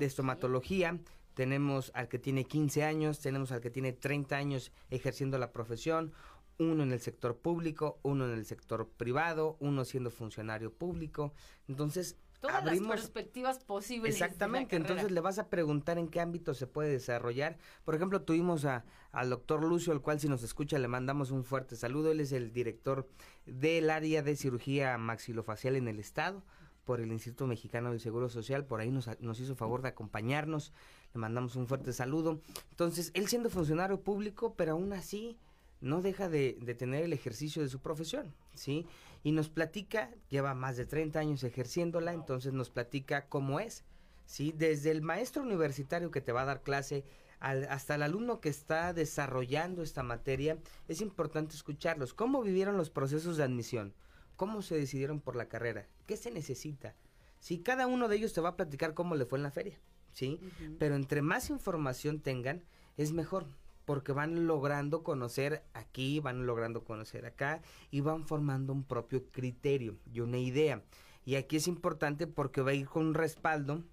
estomatología. 0.00 0.98
Tenemos 1.34 1.90
al 1.94 2.08
que 2.08 2.18
tiene 2.18 2.44
15 2.44 2.84
años, 2.84 3.20
tenemos 3.20 3.52
al 3.52 3.60
que 3.60 3.70
tiene 3.70 3.92
30 3.92 4.36
años 4.36 4.72
ejerciendo 4.90 5.38
la 5.38 5.52
profesión, 5.52 6.12
uno 6.58 6.82
en 6.82 6.92
el 6.92 7.00
sector 7.00 7.38
público, 7.38 7.98
uno 8.02 8.26
en 8.26 8.32
el 8.32 8.44
sector 8.44 8.88
privado, 8.88 9.56
uno 9.60 9.84
siendo 9.84 10.10
funcionario 10.10 10.72
público. 10.72 11.32
Entonces, 11.68 12.16
Todas 12.42 12.64
las 12.64 12.80
perspectivas 12.80 13.60
posibles. 13.60 14.14
Exactamente, 14.14 14.74
entonces 14.74 15.12
le 15.12 15.20
vas 15.20 15.38
a 15.38 15.48
preguntar 15.48 15.96
en 15.96 16.08
qué 16.08 16.20
ámbito 16.20 16.54
se 16.54 16.66
puede 16.66 16.90
desarrollar. 16.90 17.56
Por 17.84 17.94
ejemplo, 17.94 18.22
tuvimos 18.22 18.64
a, 18.64 18.84
al 19.12 19.30
doctor 19.30 19.62
Lucio, 19.62 19.92
al 19.92 20.00
cual 20.00 20.18
si 20.18 20.28
nos 20.28 20.42
escucha 20.42 20.76
le 20.80 20.88
mandamos 20.88 21.30
un 21.30 21.44
fuerte 21.44 21.76
saludo. 21.76 22.10
Él 22.10 22.18
es 22.18 22.32
el 22.32 22.52
director 22.52 23.08
del 23.46 23.90
área 23.90 24.22
de 24.22 24.34
cirugía 24.34 24.98
maxilofacial 24.98 25.76
en 25.76 25.86
el 25.86 26.00
estado 26.00 26.42
por 26.84 27.00
el 27.00 27.12
Instituto 27.12 27.46
Mexicano 27.46 27.90
del 27.90 28.00
Seguro 28.00 28.28
Social, 28.28 28.64
por 28.64 28.80
ahí 28.80 28.90
nos, 28.90 29.08
nos 29.20 29.40
hizo 29.40 29.54
favor 29.54 29.82
de 29.82 29.88
acompañarnos, 29.88 30.72
le 31.14 31.20
mandamos 31.20 31.56
un 31.56 31.66
fuerte 31.66 31.92
saludo. 31.92 32.40
Entonces, 32.70 33.10
él 33.14 33.28
siendo 33.28 33.50
funcionario 33.50 34.00
público, 34.00 34.54
pero 34.54 34.72
aún 34.72 34.92
así 34.92 35.38
no 35.80 36.02
deja 36.02 36.28
de, 36.28 36.58
de, 36.60 36.74
tener 36.74 37.04
el 37.04 37.12
ejercicio 37.12 37.62
de 37.62 37.68
su 37.68 37.80
profesión, 37.80 38.34
¿sí? 38.54 38.86
Y 39.22 39.32
nos 39.32 39.48
platica, 39.48 40.10
lleva 40.28 40.54
más 40.54 40.76
de 40.76 40.86
30 40.86 41.18
años 41.18 41.44
ejerciéndola, 41.44 42.12
entonces 42.12 42.52
nos 42.52 42.70
platica 42.70 43.26
cómo 43.26 43.60
es, 43.60 43.84
¿sí? 44.26 44.52
Desde 44.56 44.90
el 44.90 45.02
maestro 45.02 45.42
universitario 45.42 46.10
que 46.10 46.20
te 46.20 46.32
va 46.32 46.42
a 46.42 46.46
dar 46.46 46.62
clase 46.62 47.04
al, 47.40 47.64
hasta 47.64 47.96
el 47.96 48.02
alumno 48.02 48.40
que 48.40 48.48
está 48.48 48.92
desarrollando 48.92 49.82
esta 49.82 50.02
materia, 50.02 50.58
es 50.88 51.00
importante 51.00 51.54
escucharlos. 51.54 52.14
¿Cómo 52.14 52.42
vivieron 52.42 52.76
los 52.76 52.90
procesos 52.90 53.36
de 53.36 53.44
admisión? 53.44 53.94
Cómo 54.42 54.60
se 54.60 54.74
decidieron 54.74 55.20
por 55.20 55.36
la 55.36 55.48
carrera, 55.48 55.86
qué 56.04 56.16
se 56.16 56.32
necesita. 56.32 56.96
Si 57.38 57.60
cada 57.60 57.86
uno 57.86 58.08
de 58.08 58.16
ellos 58.16 58.32
te 58.32 58.40
va 58.40 58.48
a 58.48 58.56
platicar 58.56 58.92
cómo 58.92 59.14
le 59.14 59.24
fue 59.24 59.38
en 59.38 59.44
la 59.44 59.52
feria, 59.52 59.78
¿sí? 60.14 60.40
Pero 60.80 60.96
entre 60.96 61.22
más 61.22 61.48
información 61.48 62.18
tengan, 62.18 62.64
es 62.96 63.12
mejor, 63.12 63.46
porque 63.84 64.10
van 64.10 64.48
logrando 64.48 65.04
conocer 65.04 65.62
aquí, 65.74 66.18
van 66.18 66.44
logrando 66.44 66.82
conocer 66.82 67.24
acá 67.24 67.62
y 67.92 68.00
van 68.00 68.26
formando 68.26 68.72
un 68.72 68.82
propio 68.82 69.30
criterio 69.30 69.96
y 70.12 70.18
una 70.18 70.38
idea. 70.38 70.82
Y 71.24 71.36
aquí 71.36 71.54
es 71.54 71.68
importante 71.68 72.26
porque 72.26 72.62
va 72.62 72.72
a 72.72 72.74
ir 72.74 72.88
con 72.88 73.06
un 73.06 73.14
respaldo 73.14 73.84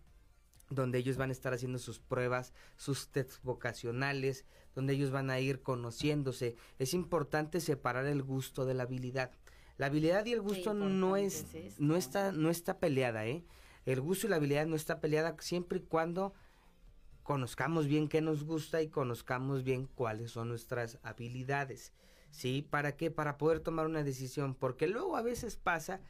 donde 0.72 0.98
ellos 0.98 1.18
van 1.18 1.30
a 1.30 1.34
estar 1.34 1.54
haciendo 1.54 1.78
sus 1.78 2.00
pruebas, 2.00 2.54
sus 2.76 3.10
test 3.10 3.44
vocacionales, 3.44 4.46
donde 4.74 4.94
ellos 4.94 5.12
van 5.12 5.30
a 5.30 5.40
ir 5.40 5.62
conociéndose. 5.62 6.56
Es 6.80 6.96
importante 6.96 7.60
separar 7.60 8.08
el 8.08 8.24
gusto 8.24 8.66
de 8.66 8.74
la 8.74 8.84
habilidad. 8.84 9.32
La 9.80 9.86
habilidad 9.86 10.26
y 10.26 10.34
el 10.34 10.42
gusto 10.42 10.74
no 10.74 11.16
es, 11.16 11.46
no 11.78 11.96
está, 11.96 12.34
no 12.34 12.50
está 12.50 12.80
peleada, 12.80 13.26
¿eh? 13.26 13.46
El 13.86 14.02
gusto 14.02 14.28
y 14.28 14.30
la 14.30 14.36
habilidad 14.36 14.66
no 14.66 14.76
está 14.76 15.00
peleada 15.00 15.38
siempre 15.40 15.80
y 15.80 15.84
cuando 15.84 16.34
conozcamos 17.24 17.88
bien 17.88 18.10
qué 18.10 18.20
nos 18.20 18.44
gusta 18.44 18.82
y 18.82 18.90
conozcamos 18.90 19.64
bien 19.64 19.88
cuáles 19.88 20.32
son 20.32 20.50
nuestras 20.50 21.00
habilidades. 21.02 21.94
¿Sí? 22.30 22.62
¿Para 22.70 22.98
qué? 22.98 23.10
Para 23.10 23.38
poder 23.38 23.62
tomar 23.62 23.86
una 23.86 24.04
decisión. 24.04 24.54
Porque 24.54 24.86
luego 24.86 25.16
a 25.16 25.22
veces 25.22 25.56
pasa 25.56 26.02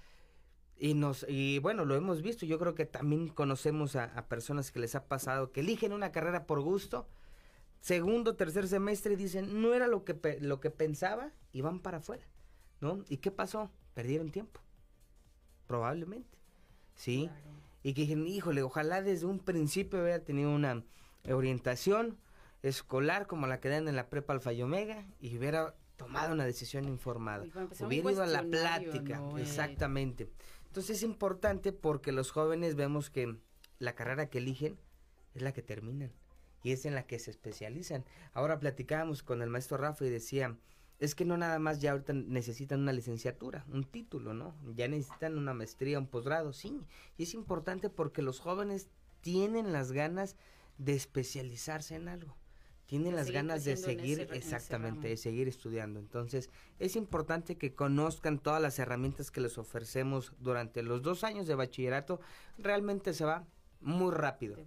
y 0.75 0.95
nos 0.95 1.23
y 1.29 1.59
bueno 1.59 1.85
lo 1.85 1.95
hemos 1.95 2.23
visto 2.23 2.47
yo 2.47 2.57
creo 2.57 2.73
que 2.73 2.87
también 2.87 3.27
conocemos 3.27 3.95
a, 3.95 4.05
a, 4.05 4.27
personas 4.29 4.71
que 4.71 4.79
les 4.79 4.95
ha 4.95 5.07
pasado 5.07 5.51
que 5.51 5.59
eligen 5.59 5.91
una 5.91 6.13
carrera 6.13 6.47
por 6.47 6.61
gusto 6.61 7.05
segundo 7.81 8.37
tercer 8.37 8.65
semestre 8.65 9.17
dicen 9.17 9.61
no 9.61 9.73
era 9.73 9.87
lo 9.87 10.05
que 10.05 10.39
lo 10.39 10.61
que 10.61 10.71
pensaba 10.71 11.33
y 11.51 11.59
van 11.59 11.81
para 11.81 11.97
afuera 11.97 12.25
no 12.81 13.03
y 13.09 13.17
qué 13.17 13.31
pasó 13.31 13.71
perdieron 13.93 14.31
tiempo. 14.31 14.61
Probablemente. 15.67 16.37
Sí. 16.95 17.29
Y 17.83 17.93
que 17.93 18.01
dijeron 18.01 18.27
híjole 18.27 18.61
ojalá 18.63 19.01
desde 19.01 19.25
un 19.25 19.39
principio 19.39 20.01
hubiera 20.01 20.23
tenido 20.23 20.53
una 20.53 20.83
orientación 21.27 22.17
escolar 22.61 23.27
como 23.27 23.47
la 23.47 23.59
que 23.59 23.69
dan 23.69 23.87
en 23.87 23.95
la 23.95 24.09
prepa 24.09 24.33
alfa 24.33 24.51
y 24.53 24.61
omega 24.61 25.05
y 25.19 25.37
hubiera 25.37 25.75
tomado 25.95 26.33
una 26.33 26.45
decisión 26.45 26.85
informada 26.85 27.43
hubiera 27.81 28.11
ido 28.11 28.23
a 28.23 28.27
la 28.27 28.43
plática. 28.43 29.19
¿no? 29.19 29.37
Eh, 29.37 29.41
exactamente. 29.41 30.29
Entonces 30.67 30.97
es 30.97 31.03
importante 31.03 31.73
porque 31.73 32.11
los 32.11 32.31
jóvenes 32.31 32.75
vemos 32.75 33.09
que 33.09 33.37
la 33.79 33.95
carrera 33.95 34.29
que 34.29 34.37
eligen 34.37 34.77
es 35.33 35.41
la 35.41 35.51
que 35.51 35.61
terminan 35.61 36.11
y 36.63 36.71
es 36.71 36.85
en 36.85 36.95
la 36.95 37.03
que 37.03 37.19
se 37.19 37.31
especializan. 37.31 38.05
Ahora 38.33 38.59
platicábamos 38.59 39.23
con 39.23 39.41
el 39.41 39.49
maestro 39.49 39.77
Rafa 39.77 40.05
y 40.05 40.09
decía, 40.09 40.57
es 40.99 41.15
que 41.15 41.25
no 41.25 41.37
nada 41.37 41.59
más 41.59 41.79
ya 41.79 41.91
ahorita 41.91 42.13
necesitan 42.13 42.81
una 42.81 42.93
licenciatura, 42.93 43.65
un 43.71 43.83
título, 43.85 44.33
¿no? 44.33 44.53
Ya 44.75 44.87
necesitan 44.87 45.37
una 45.37 45.53
maestría, 45.53 45.97
un 45.99 46.07
posgrado, 46.07 46.51
sí. 46.53 46.81
Y 47.17 47.23
es 47.23 47.33
importante 47.33 47.89
porque 47.89 48.21
los 48.21 48.39
jóvenes 48.39 48.87
tienen 49.21 49.71
las 49.71 49.91
ganas 49.91 50.35
de 50.77 50.93
especializarse 50.95 51.95
en 51.95 52.07
algo. 52.07 52.35
Tienen 52.85 53.11
De 53.11 53.17
las 53.17 53.29
ganas 53.31 53.63
de 53.63 53.77
seguir, 53.77 54.21
ese- 54.21 54.35
exactamente, 54.35 55.07
de 55.09 55.17
seguir 55.17 55.47
estudiando. 55.47 55.99
Entonces, 55.99 56.49
es 56.79 56.95
importante 56.95 57.55
que 57.55 57.75
conozcan 57.75 58.39
todas 58.39 58.61
las 58.61 58.79
herramientas 58.79 59.29
que 59.29 59.41
les 59.41 59.57
ofrecemos 59.59 60.33
durante 60.39 60.81
los 60.81 61.03
dos 61.03 61.23
años 61.23 61.45
de 61.45 61.53
bachillerato. 61.55 62.19
Realmente 62.57 63.13
se 63.13 63.25
va 63.25 63.45
muy 63.79 64.11
rápido. 64.11 64.57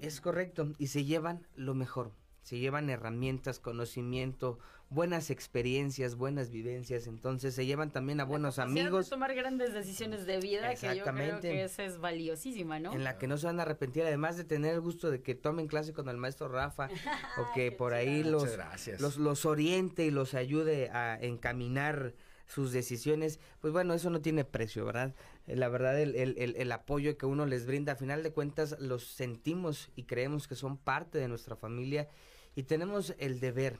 Es 0.00 0.20
correcto. 0.20 0.72
Y 0.78 0.86
se 0.86 1.04
llevan 1.04 1.46
lo 1.56 1.74
mejor. 1.74 2.12
Se 2.42 2.58
llevan 2.58 2.88
herramientas, 2.88 3.58
conocimiento, 3.58 4.58
buenas 4.90 5.30
experiencias, 5.30 6.16
buenas 6.16 6.50
vivencias. 6.50 7.06
Entonces 7.06 7.54
se 7.54 7.64
llevan 7.64 7.92
también 7.92 8.20
a 8.20 8.24
buenos 8.24 8.56
Capacidad 8.56 8.74
de 8.74 8.80
amigos 8.82 9.08
tomar 9.08 9.34
grandes 9.34 9.72
decisiones 9.72 10.26
de 10.26 10.38
vida, 10.40 10.74
que 10.74 10.96
yo 10.96 11.04
creo 11.04 11.40
que 11.40 11.64
esa 11.64 11.84
es 11.84 11.98
valiosísima, 11.98 12.78
¿no? 12.80 12.92
en 12.92 13.04
la 13.04 13.16
que 13.16 13.26
no 13.26 13.38
se 13.38 13.46
van 13.46 13.60
a 13.60 13.62
arrepentir, 13.62 14.02
además 14.02 14.36
de 14.36 14.44
tener 14.44 14.74
el 14.74 14.80
gusto 14.80 15.10
de 15.10 15.22
que 15.22 15.34
tomen 15.34 15.68
clase 15.68 15.92
con 15.92 16.08
el 16.08 16.16
maestro 16.16 16.48
Rafa 16.48 16.88
o 17.38 17.54
que 17.54 17.72
por 17.72 17.94
ahí 17.94 18.24
los, 18.24 18.58
los, 18.98 19.16
los 19.16 19.46
oriente 19.46 20.04
y 20.04 20.10
los 20.10 20.34
ayude 20.34 20.90
a 20.90 21.18
encaminar 21.20 22.14
sus 22.46 22.72
decisiones, 22.72 23.38
pues 23.60 23.72
bueno, 23.72 23.94
eso 23.94 24.10
no 24.10 24.20
tiene 24.20 24.44
precio, 24.44 24.84
¿verdad? 24.84 25.14
Eh, 25.46 25.54
La 25.54 25.68
verdad, 25.68 26.00
el, 26.00 26.16
el, 26.16 26.34
el, 26.36 26.56
el 26.56 26.72
apoyo 26.72 27.16
que 27.16 27.24
uno 27.24 27.46
les 27.46 27.64
brinda, 27.64 27.92
a 27.92 27.96
final 27.96 28.24
de 28.24 28.32
cuentas, 28.32 28.76
los 28.80 29.04
sentimos 29.04 29.90
y 29.94 30.02
creemos 30.02 30.48
que 30.48 30.56
son 30.56 30.76
parte 30.76 31.18
de 31.18 31.28
nuestra 31.28 31.54
familia 31.54 32.08
y 32.56 32.64
tenemos 32.64 33.14
el 33.18 33.38
deber, 33.38 33.78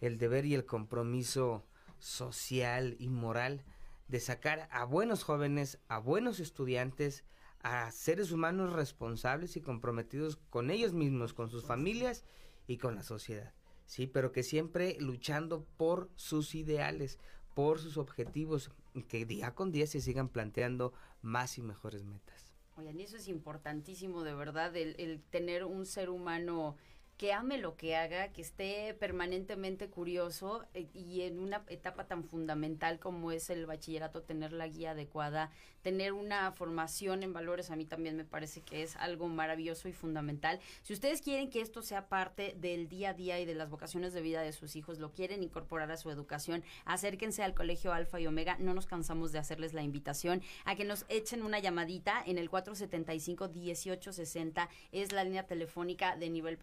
el 0.00 0.18
deber 0.18 0.44
y 0.46 0.54
el 0.54 0.64
compromiso 0.64 1.64
social 1.98 2.96
y 2.98 3.08
moral 3.08 3.64
de 4.08 4.20
sacar 4.20 4.68
a 4.70 4.84
buenos 4.84 5.24
jóvenes, 5.24 5.78
a 5.88 5.98
buenos 5.98 6.40
estudiantes, 6.40 7.24
a 7.62 7.90
seres 7.90 8.30
humanos 8.30 8.72
responsables 8.72 9.56
y 9.56 9.62
comprometidos 9.62 10.36
con 10.50 10.70
ellos 10.70 10.92
mismos, 10.92 11.32
con 11.32 11.48
sus 11.48 11.64
familias 11.64 12.24
y 12.66 12.76
con 12.76 12.94
la 12.94 13.02
sociedad. 13.02 13.54
Sí, 13.86 14.06
pero 14.06 14.32
que 14.32 14.42
siempre 14.42 14.96
luchando 15.00 15.64
por 15.76 16.10
sus 16.14 16.54
ideales, 16.54 17.18
por 17.54 17.78
sus 17.78 17.96
objetivos, 17.96 18.70
que 19.08 19.24
día 19.24 19.54
con 19.54 19.72
día 19.72 19.86
se 19.86 20.00
sigan 20.00 20.28
planteando 20.28 20.92
más 21.22 21.56
y 21.58 21.62
mejores 21.62 22.04
metas. 22.04 22.52
Oigan, 22.76 23.00
eso 23.00 23.16
es 23.16 23.28
importantísimo, 23.28 24.24
de 24.24 24.34
verdad, 24.34 24.76
el, 24.76 24.96
el 24.98 25.22
tener 25.22 25.64
un 25.64 25.86
ser 25.86 26.10
humano 26.10 26.76
que 27.16 27.32
ame 27.32 27.58
lo 27.58 27.76
que 27.76 27.96
haga, 27.96 28.32
que 28.32 28.42
esté 28.42 28.94
permanentemente 28.94 29.88
curioso 29.88 30.64
eh, 30.74 30.88
y 30.94 31.22
en 31.22 31.38
una 31.38 31.64
etapa 31.68 32.06
tan 32.06 32.24
fundamental 32.24 32.98
como 32.98 33.30
es 33.30 33.50
el 33.50 33.66
bachillerato, 33.66 34.22
tener 34.22 34.52
la 34.52 34.66
guía 34.66 34.92
adecuada, 34.92 35.50
tener 35.82 36.12
una 36.12 36.50
formación 36.52 37.22
en 37.22 37.32
valores, 37.32 37.70
a 37.70 37.76
mí 37.76 37.84
también 37.84 38.16
me 38.16 38.24
parece 38.24 38.62
que 38.62 38.82
es 38.82 38.96
algo 38.96 39.28
maravilloso 39.28 39.86
y 39.86 39.92
fundamental. 39.92 40.58
Si 40.82 40.92
ustedes 40.92 41.20
quieren 41.20 41.50
que 41.50 41.60
esto 41.60 41.82
sea 41.82 42.08
parte 42.08 42.56
del 42.58 42.88
día 42.88 43.10
a 43.10 43.14
día 43.14 43.38
y 43.38 43.44
de 43.44 43.54
las 43.54 43.70
vocaciones 43.70 44.12
de 44.12 44.22
vida 44.22 44.40
de 44.40 44.52
sus 44.52 44.76
hijos, 44.76 44.98
lo 44.98 45.12
quieren 45.12 45.42
incorporar 45.42 45.90
a 45.92 45.96
su 45.96 46.10
educación, 46.10 46.64
acérquense 46.84 47.42
al 47.42 47.54
Colegio 47.54 47.92
Alfa 47.92 48.18
y 48.18 48.26
Omega, 48.26 48.56
no 48.58 48.74
nos 48.74 48.86
cansamos 48.86 49.30
de 49.30 49.38
hacerles 49.38 49.74
la 49.74 49.82
invitación 49.82 50.42
a 50.64 50.74
que 50.74 50.84
nos 50.84 51.04
echen 51.08 51.42
una 51.42 51.58
llamadita 51.58 52.22
en 52.26 52.38
el 52.38 52.50
475-1860, 52.50 54.68
es 54.90 55.12
la 55.12 55.22
línea 55.22 55.46
telefónica 55.46 56.16
de 56.16 56.30
nivel 56.30 56.56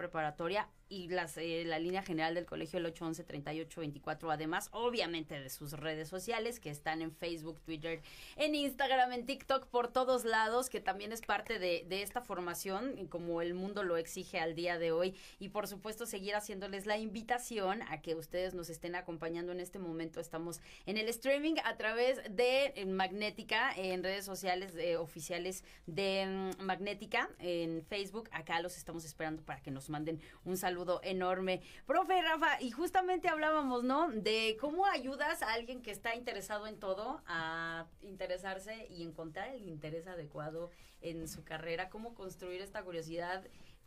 y 0.92 1.08
las, 1.08 1.38
eh, 1.38 1.64
la 1.66 1.80
línea 1.80 2.04
general 2.04 2.36
del 2.36 2.46
colegio 2.46 2.78
el 2.78 2.94
811-3824, 2.94 4.34
además 4.34 4.68
obviamente 4.74 5.40
de 5.40 5.50
sus 5.50 5.72
redes 5.72 6.10
sociales 6.10 6.60
que 6.60 6.70
están 6.70 7.02
en 7.02 7.14
Facebook, 7.14 7.62
Twitter, 7.62 8.02
en 8.36 8.56
Instagram, 8.56 9.14
en 9.14 9.26
TikTok, 9.26 9.68
por 9.68 9.88
todos 9.88 10.26
lados, 10.26 10.70
que 10.70 10.82
también 10.82 11.14
es 11.14 11.22
parte 11.22 11.60
de, 11.60 11.86
esta 12.02 12.22
formación, 12.22 13.08
como 13.08 13.42
el 13.42 13.54
mundo 13.54 13.84
lo 13.84 13.96
exige 13.96 14.40
al 14.40 14.54
día 14.54 14.78
de 14.78 14.92
hoy, 14.92 15.16
y 15.40 15.50
por 15.50 15.68
supuesto 15.68 16.06
seguir 16.06 16.36
haciéndoles 16.36 16.86
la 16.86 16.98
invitación 16.98 17.82
a 17.84 18.02
que 18.02 18.16
ustedes 18.16 18.54
nos 18.54 18.70
estén 18.70 18.96
acompañando 18.96 19.54
en 19.54 19.62
este 19.62 19.80
momento. 19.80 20.20
Estamos 20.20 20.60
en 20.86 20.98
el 20.98 21.08
streaming 21.08 21.56
a 21.64 21.78
través 21.78 22.18
de 22.30 22.74
eh, 22.76 22.86
Magnética, 22.86 23.72
en 23.78 24.04
redes 24.04 24.26
sociales 24.26 24.76
eh, 24.76 24.98
oficiales 24.98 25.64
de 25.86 26.26
mm, 26.60 26.64
Magnética, 26.64 27.30
en 27.40 27.82
Facebook. 27.86 28.28
Acá 28.34 28.62
los 28.62 28.76
estamos 28.76 29.06
esperando 29.06 29.42
para 29.44 29.62
que 29.62 29.72
nos 29.72 29.90
manden 29.90 30.20
un 30.46 30.58
saludo 30.58 31.02
enorme. 31.04 31.62
Profe 31.86 32.22
Rafa, 32.22 32.62
y 32.62 32.72
justamente 32.72 33.28
hablábamos, 33.28 33.84
¿no? 33.84 34.10
De 34.12 34.58
cómo 34.60 34.86
ayudas 34.86 35.42
a 35.42 35.54
alguien 35.54 35.82
que 35.82 35.92
está 35.92 36.16
interesado 36.16 36.68
en 36.68 36.80
todo 36.80 37.22
a 37.28 37.86
interesarse 38.02 38.88
y 38.90 39.04
encontrar 39.04 39.50
el 39.50 39.68
interés 39.68 40.08
adecuado 40.08 40.72
en 41.02 41.28
su 41.28 41.44
carrera, 41.44 41.90
cómo 41.90 42.14
construir 42.14 42.62
esta 42.62 42.84
curiosidad 42.84 43.44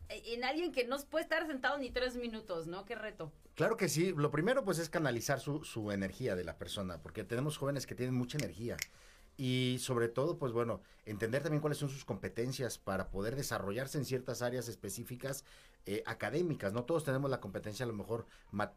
en 0.09 0.43
alguien 0.43 0.71
que 0.71 0.85
no 0.85 0.97
puede 1.09 1.23
estar 1.23 1.47
sentado 1.47 1.77
ni 1.77 1.89
tres 1.89 2.15
minutos, 2.15 2.67
¿no? 2.67 2.85
Qué 2.85 2.95
reto. 2.95 3.31
Claro 3.55 3.77
que 3.77 3.89
sí. 3.89 4.13
Lo 4.15 4.31
primero, 4.31 4.63
pues, 4.63 4.79
es 4.79 4.89
canalizar 4.89 5.39
su, 5.39 5.63
su 5.63 5.91
energía 5.91 6.35
de 6.35 6.43
la 6.43 6.57
persona, 6.57 7.01
porque 7.01 7.23
tenemos 7.23 7.57
jóvenes 7.57 7.87
que 7.87 7.95
tienen 7.95 8.15
mucha 8.15 8.37
energía. 8.37 8.77
Y 9.37 9.77
sobre 9.79 10.07
todo, 10.07 10.37
pues 10.37 10.53
bueno, 10.53 10.81
entender 11.05 11.43
también 11.43 11.59
cuáles 11.59 11.77
son 11.77 11.89
sus 11.89 12.05
competencias 12.05 12.77
para 12.77 13.09
poder 13.09 13.35
desarrollarse 13.35 13.97
en 13.97 14.05
ciertas 14.05 14.41
áreas 14.41 14.69
específicas 14.69 15.43
eh, 15.87 16.01
académicas. 16.05 16.73
No 16.73 16.83
todos 16.83 17.03
tenemos 17.03 17.29
la 17.29 17.39
competencia 17.39 17.83
a 17.83 17.87
lo 17.87 17.93
mejor 17.93 18.25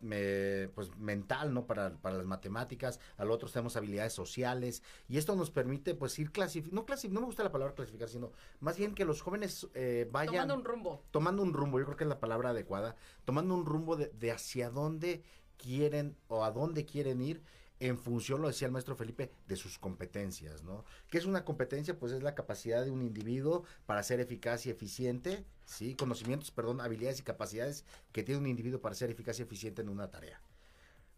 me- 0.00 0.68
pues 0.74 0.94
mental, 0.96 1.54
¿no? 1.54 1.66
Para, 1.66 1.94
para 1.96 2.16
las 2.18 2.26
matemáticas, 2.26 3.00
a 3.16 3.24
lo 3.24 3.32
otros 3.34 3.52
tenemos 3.52 3.76
habilidades 3.76 4.12
sociales. 4.12 4.82
Y 5.09 5.16
esto 5.16 5.34
nos 5.34 5.50
permite 5.50 5.94
pues 5.94 6.18
ir 6.18 6.30
clasificando, 6.32 6.82
no, 6.82 6.86
clasi- 6.86 7.09
no 7.11 7.20
me 7.20 7.26
gusta 7.26 7.42
la 7.44 7.52
palabra 7.52 7.74
clasificar, 7.74 8.09
sino 8.09 8.32
más 8.61 8.76
bien 8.76 8.94
que 8.94 9.04
los 9.04 9.22
jóvenes 9.22 9.66
eh, 9.74 10.09
vayan 10.12 10.34
Tomando 10.34 10.54
un 10.56 10.64
rumbo. 10.64 11.02
tomando 11.11 11.42
un 11.42 11.52
rumbo, 11.54 11.78
yo 11.78 11.86
creo 11.86 11.96
que 11.96 12.04
es 12.04 12.09
la 12.11 12.20
palabra 12.20 12.50
adecuada, 12.50 12.96
tomando 13.24 13.54
un 13.54 13.64
rumbo 13.64 13.96
de, 13.96 14.09
de 14.09 14.32
hacia 14.32 14.70
dónde 14.70 15.22
quieren 15.56 16.16
o 16.28 16.44
a 16.44 16.50
dónde 16.52 16.84
quieren 16.84 17.20
ir 17.22 17.42
en 17.81 17.99
función, 17.99 18.43
lo 18.43 18.49
decía 18.49 18.66
el 18.66 18.72
maestro 18.72 18.97
Felipe, 18.97 19.31
de 19.47 19.57
sus 19.57 19.79
competencias, 19.79 20.62
¿no? 20.62 20.85
¿Qué 21.09 21.18
es 21.18 21.26
una 21.26 21.45
competencia? 21.45 21.99
Pues 21.99 22.12
es 22.12 22.22
la 22.22 22.35
capacidad 22.35 22.85
de 22.85 22.91
un 22.91 23.03
individuo 23.03 23.64
para 23.87 24.03
ser 24.03 24.20
eficaz 24.20 24.66
y 24.66 24.70
eficiente, 24.70 25.45
¿sí? 25.64 25.95
Conocimientos, 25.95 26.51
perdón, 26.51 26.81
habilidades 26.81 27.20
y 27.20 27.22
capacidades 27.22 27.85
que 28.12 28.22
tiene 28.22 28.41
un 28.41 28.47
individuo 28.47 28.81
para 28.81 28.95
ser 28.95 29.11
eficaz 29.11 29.39
y 29.39 29.43
eficiente 29.43 29.83
en 29.83 29.89
una 29.89 30.11
tarea. 30.11 30.41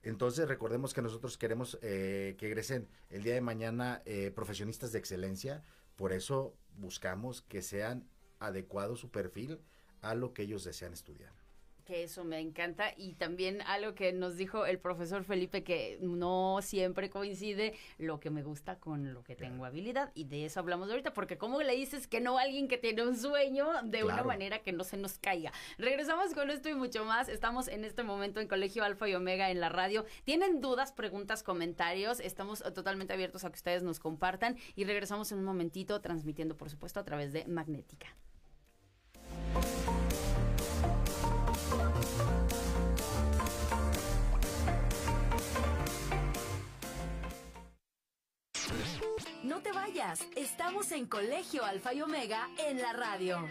Entonces 0.02 0.48
recordemos 0.48 0.94
que 0.94 1.02
nosotros 1.02 1.36
queremos 1.36 1.78
eh, 1.82 2.34
que 2.38 2.46
egresen 2.46 2.88
el 3.10 3.22
día 3.22 3.34
de 3.34 3.42
mañana 3.42 4.02
eh, 4.06 4.30
profesionistas 4.34 4.92
de 4.92 4.98
excelencia, 4.98 5.62
por 5.96 6.12
eso 6.12 6.54
buscamos 6.78 7.42
que 7.42 7.62
sean 7.62 8.08
adecuado 8.38 8.96
su 8.96 9.10
perfil 9.10 9.60
a 10.00 10.14
lo 10.14 10.32
que 10.32 10.42
ellos 10.42 10.64
desean 10.64 10.94
estudiar. 10.94 11.39
Que 11.90 12.04
eso 12.04 12.22
me 12.22 12.38
encanta 12.38 12.94
y 12.96 13.14
también 13.14 13.62
algo 13.62 13.96
que 13.96 14.12
nos 14.12 14.36
dijo 14.36 14.64
el 14.64 14.78
profesor 14.78 15.24
Felipe 15.24 15.64
que 15.64 15.98
no 16.00 16.60
siempre 16.62 17.10
coincide 17.10 17.74
lo 17.98 18.20
que 18.20 18.30
me 18.30 18.44
gusta 18.44 18.78
con 18.78 19.12
lo 19.12 19.24
que 19.24 19.34
tengo 19.34 19.64
habilidad 19.64 20.12
y 20.14 20.22
de 20.22 20.44
eso 20.44 20.60
hablamos 20.60 20.88
ahorita 20.88 21.12
porque 21.12 21.36
cómo 21.36 21.60
le 21.62 21.74
dices 21.74 22.06
que 22.06 22.20
no 22.20 22.38
a 22.38 22.42
alguien 22.42 22.68
que 22.68 22.78
tiene 22.78 23.02
un 23.02 23.16
sueño 23.16 23.66
de 23.82 24.04
una 24.04 24.22
manera 24.22 24.60
que 24.60 24.70
no 24.70 24.84
se 24.84 24.98
nos 24.98 25.18
caiga. 25.18 25.50
Regresamos 25.78 26.32
con 26.32 26.48
esto 26.50 26.68
y 26.68 26.74
mucho 26.74 27.04
más. 27.04 27.28
Estamos 27.28 27.66
en 27.66 27.82
este 27.82 28.04
momento 28.04 28.38
en 28.38 28.46
Colegio 28.46 28.84
Alfa 28.84 29.08
y 29.08 29.16
Omega 29.16 29.50
en 29.50 29.58
la 29.58 29.68
radio. 29.68 30.04
¿Tienen 30.22 30.60
dudas, 30.60 30.92
preguntas, 30.92 31.42
comentarios? 31.42 32.20
Estamos 32.20 32.62
totalmente 32.72 33.14
abiertos 33.14 33.42
a 33.42 33.50
que 33.50 33.56
ustedes 33.56 33.82
nos 33.82 33.98
compartan 33.98 34.56
y 34.76 34.84
regresamos 34.84 35.32
en 35.32 35.38
un 35.38 35.44
momentito 35.44 36.00
transmitiendo 36.00 36.56
por 36.56 36.70
supuesto 36.70 37.00
a 37.00 37.04
través 37.04 37.32
de 37.32 37.46
Magnética. 37.48 38.14
No 49.60 49.64
te 49.64 49.72
vayas, 49.72 50.26
estamos 50.36 50.90
en 50.90 51.04
Colegio 51.04 51.62
Alfa 51.62 51.92
y 51.92 52.00
Omega 52.00 52.48
en 52.56 52.80
la 52.80 52.94
radio. 52.94 53.46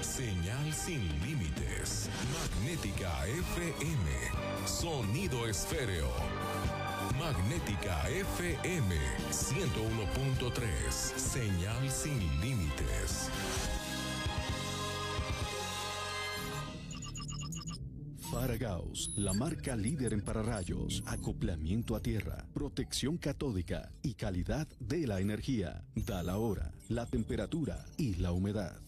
Señal 0.00 0.72
sin 0.72 1.06
límites. 1.22 2.08
Magnética 2.32 3.26
FM. 3.26 4.10
Sonido 4.64 5.46
esféreo. 5.46 6.08
Magnética 7.18 8.08
FM 8.08 8.96
101.3. 9.30 10.90
Señal 10.90 11.90
sin 11.90 12.40
límites. 12.40 13.30
Faragaos, 18.38 19.14
la 19.16 19.32
marca 19.32 19.74
líder 19.74 20.12
en 20.12 20.20
pararrayos, 20.20 21.02
acoplamiento 21.06 21.96
a 21.96 22.02
tierra, 22.02 22.46
protección 22.52 23.16
catódica 23.16 23.90
y 24.02 24.12
calidad 24.12 24.68
de 24.78 25.06
la 25.06 25.20
energía. 25.20 25.86
Da 25.94 26.22
la 26.22 26.36
hora, 26.36 26.70
la 26.90 27.06
temperatura 27.06 27.86
y 27.96 28.16
la 28.16 28.32
humedad. 28.32 28.78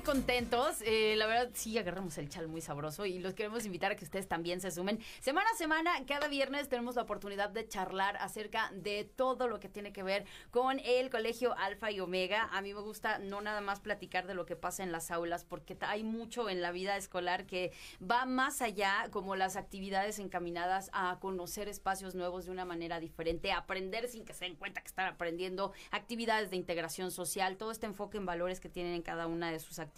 Contentos. 0.04 0.82
Eh, 0.82 1.16
la 1.16 1.28
verdad, 1.28 1.50
sí 1.54 1.78
agarramos 1.78 2.18
el 2.18 2.30
chal 2.30 2.48
muy 2.48 2.62
sabroso 2.62 3.06
y 3.06 3.20
los 3.20 3.34
queremos 3.34 3.66
invitar 3.66 3.92
a 3.92 3.96
que 3.96 4.04
ustedes 4.04 4.28
también 4.28 4.60
se 4.60 4.72
sumen. 4.72 5.00
Semana 5.20 5.50
a 5.54 5.58
semana, 5.58 5.92
cada 6.08 6.28
viernes 6.28 6.70
tenemos 6.70 6.96
la 6.96 7.04
oportunidad 7.04 7.50
de 7.50 7.68
charlar 7.68 8.18
acerca 8.18 8.72
de 8.74 9.04
todo 9.04 9.48
lo 9.48 9.60
que 9.60 9.70
tiene 9.70 9.94
que 9.94 10.04
ver 10.04 10.26
con 10.50 10.80
el 10.80 11.10
colegio 11.10 11.56
Alfa 11.58 11.92
y 11.92 12.00
Omega. 12.00 12.50
A 12.52 12.62
mí 12.62 12.74
me 12.74 12.82
gusta 12.82 13.20
no 13.20 13.42
nada 13.42 13.62
más 13.62 13.80
platicar 13.80 14.26
de 14.26 14.34
lo 14.34 14.46
que 14.46 14.56
pasa 14.56 14.84
en 14.84 14.92
las 14.92 15.12
aulas, 15.12 15.46
porque 15.46 15.78
hay 15.82 16.04
mucho 16.04 16.50
en 16.50 16.62
la 16.62 16.72
vida 16.72 16.98
escolar 16.98 17.46
que 17.46 17.72
va 18.02 18.26
más 18.26 18.62
allá, 18.62 19.08
como 19.12 19.36
las 19.36 19.56
actividades 19.56 20.20
encaminadas 20.20 20.90
a 20.94 21.20
conocer 21.20 21.68
espacios 21.68 22.16
nuevos 22.16 22.46
de 22.46 22.52
una 22.52 22.66
manera 22.66 23.00
diferente, 23.00 23.52
aprender 23.52 24.08
sin 24.08 24.26
que 24.26 24.34
se 24.34 24.46
den 24.46 24.56
cuenta 24.56 24.82
que 24.82 24.88
están 24.88 25.08
aprendiendo, 25.08 25.74
actividades 25.92 26.50
de 26.50 26.58
integración 26.58 27.12
social, 27.12 27.58
todo 27.58 27.72
este 27.72 27.86
enfoque 27.86 28.18
en 28.18 28.26
valores 28.26 28.60
que 28.60 28.70
tienen 28.70 28.96
en 28.96 29.02
cada 29.02 29.28
una 29.28 29.52
de 29.52 29.60
sus 29.60 29.78
actividades 29.78 29.91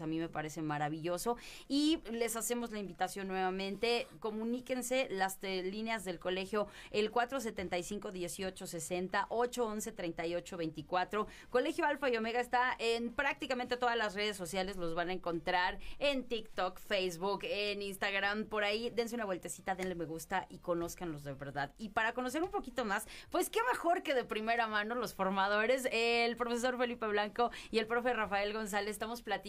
a 0.00 0.06
mí 0.06 0.18
me 0.18 0.28
parece 0.28 0.62
maravilloso. 0.62 1.36
Y 1.68 1.98
les 2.10 2.36
hacemos 2.36 2.70
la 2.70 2.78
invitación 2.78 3.28
nuevamente, 3.28 4.06
comuníquense 4.20 5.08
las 5.10 5.38
líneas 5.42 6.04
del 6.04 6.18
colegio 6.18 6.68
el 6.90 7.10
475 7.10 8.12
1860 8.12 9.26
811 9.28 9.92
3824 9.92 11.26
Colegio 11.50 11.84
Alfa 11.84 12.10
y 12.10 12.16
Omega 12.16 12.40
está 12.40 12.74
en 12.78 13.12
prácticamente 13.12 13.76
todas 13.76 13.96
las 13.96 14.14
redes 14.14 14.36
sociales, 14.36 14.76
los 14.76 14.94
van 14.94 15.10
a 15.10 15.12
encontrar 15.12 15.78
en 15.98 16.24
TikTok, 16.24 16.78
Facebook, 16.78 17.40
en 17.42 17.82
Instagram, 17.82 18.44
por 18.44 18.64
ahí 18.64 18.90
dense 18.90 19.14
una 19.14 19.24
vueltecita, 19.24 19.74
denle 19.74 19.94
me 19.94 20.04
gusta 20.04 20.46
y 20.48 20.58
conózcanlos 20.58 21.24
de 21.24 21.34
verdad. 21.34 21.72
Y 21.78 21.90
para 21.90 22.14
conocer 22.14 22.42
un 22.42 22.50
poquito 22.50 22.84
más, 22.84 23.06
pues 23.30 23.50
qué 23.50 23.60
mejor 23.70 24.02
que 24.02 24.14
de 24.14 24.24
primera 24.24 24.66
mano 24.66 24.94
los 24.94 25.14
formadores, 25.14 25.88
el 25.92 26.36
profesor 26.36 26.78
Felipe 26.78 27.06
Blanco 27.06 27.50
y 27.70 27.78
el 27.78 27.86
profe 27.86 28.12
Rafael 28.12 28.52
González, 28.52 28.90
estamos 28.92 29.22
platicando 29.22 29.39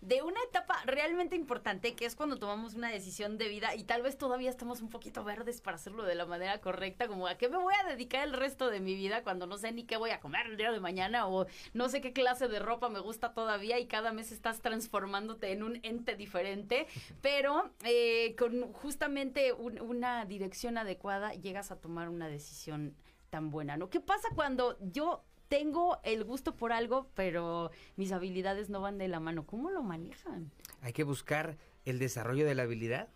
de 0.00 0.22
una 0.22 0.40
etapa 0.48 0.80
realmente 0.86 1.36
importante 1.36 1.94
que 1.94 2.04
es 2.06 2.16
cuando 2.16 2.36
tomamos 2.38 2.74
una 2.74 2.88
decisión 2.90 3.38
de 3.38 3.48
vida 3.48 3.74
y 3.74 3.84
tal 3.84 4.02
vez 4.02 4.18
todavía 4.18 4.50
estamos 4.50 4.80
un 4.80 4.88
poquito 4.90 5.24
verdes 5.24 5.60
para 5.60 5.76
hacerlo 5.76 6.04
de 6.04 6.14
la 6.14 6.26
manera 6.26 6.60
correcta, 6.60 7.06
como 7.08 7.26
a 7.26 7.36
qué 7.36 7.48
me 7.48 7.56
voy 7.58 7.74
a 7.82 7.88
dedicar 7.88 8.26
el 8.26 8.32
resto 8.34 8.70
de 8.70 8.80
mi 8.80 8.94
vida 8.94 9.22
cuando 9.22 9.46
no 9.46 9.56
sé 9.58 9.72
ni 9.72 9.84
qué 9.84 9.96
voy 9.96 10.10
a 10.10 10.20
comer 10.20 10.46
el 10.46 10.56
día 10.56 10.72
de 10.72 10.80
mañana 10.80 11.26
o 11.26 11.46
no 11.74 11.88
sé 11.88 12.00
qué 12.00 12.12
clase 12.12 12.48
de 12.48 12.58
ropa 12.58 12.88
me 12.88 13.00
gusta 13.00 13.32
todavía 13.32 13.78
y 13.78 13.86
cada 13.86 14.12
mes 14.12 14.32
estás 14.32 14.60
transformándote 14.60 15.52
en 15.52 15.62
un 15.62 15.80
ente 15.82 16.16
diferente, 16.16 16.86
pero 17.22 17.70
eh, 17.84 18.34
con 18.38 18.72
justamente 18.72 19.52
un- 19.52 19.80
una 19.80 20.24
dirección 20.24 20.78
adecuada 20.78 21.32
llegas 21.34 21.70
a 21.70 21.76
tomar 21.80 22.08
una 22.08 22.28
decisión 22.28 22.94
tan 23.30 23.50
buena, 23.50 23.76
¿no? 23.76 23.90
¿Qué 23.90 24.00
pasa 24.00 24.28
cuando 24.34 24.76
yo 24.80 25.22
tengo 25.50 25.98
el 26.04 26.24
gusto 26.24 26.56
por 26.56 26.72
algo, 26.72 27.10
pero 27.14 27.72
mis 27.96 28.12
habilidades 28.12 28.70
no 28.70 28.80
van 28.80 28.98
de 28.98 29.08
la 29.08 29.18
mano? 29.18 29.46
¿Cómo 29.46 29.70
lo 29.70 29.82
manejan? 29.82 30.50
Hay 30.80 30.92
que 30.92 31.02
buscar 31.02 31.58
el 31.84 31.98
desarrollo 31.98 32.46
de 32.46 32.54
la 32.54 32.62
habilidad. 32.62 33.08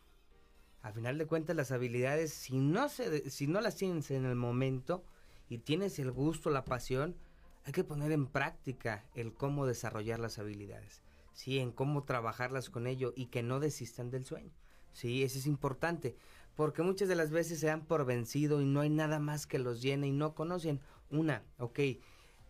A 0.82 0.92
final 0.92 1.16
de 1.16 1.26
cuentas, 1.26 1.54
las 1.54 1.70
habilidades, 1.70 2.34
si 2.34 2.58
no, 2.58 2.88
se, 2.88 3.30
si 3.30 3.46
no 3.46 3.60
las 3.60 3.76
tienes 3.76 4.10
en 4.10 4.26
el 4.26 4.34
momento 4.34 5.04
y 5.48 5.58
tienes 5.58 5.98
el 6.00 6.10
gusto, 6.10 6.50
la 6.50 6.64
pasión, 6.64 7.16
hay 7.64 7.72
que 7.72 7.84
poner 7.84 8.10
en 8.10 8.26
práctica 8.26 9.06
el 9.14 9.32
cómo 9.32 9.64
desarrollar 9.64 10.18
las 10.18 10.40
habilidades. 10.40 11.02
Sí, 11.32 11.60
en 11.60 11.70
cómo 11.70 12.02
trabajarlas 12.02 12.68
con 12.68 12.88
ello 12.88 13.12
y 13.16 13.26
que 13.26 13.44
no 13.44 13.60
desistan 13.60 14.10
del 14.10 14.24
sueño. 14.24 14.50
Sí, 14.92 15.22
eso 15.22 15.38
es 15.38 15.46
importante, 15.46 16.16
porque 16.56 16.82
muchas 16.82 17.08
de 17.08 17.14
las 17.14 17.30
veces 17.30 17.60
se 17.60 17.68
dan 17.68 17.86
por 17.86 18.04
vencido 18.04 18.60
y 18.60 18.64
no 18.64 18.80
hay 18.80 18.90
nada 18.90 19.20
más 19.20 19.46
que 19.46 19.60
los 19.60 19.80
llene 19.80 20.08
y 20.08 20.12
no 20.12 20.34
conocen. 20.34 20.80
Una, 21.10 21.44
ok, 21.58 21.78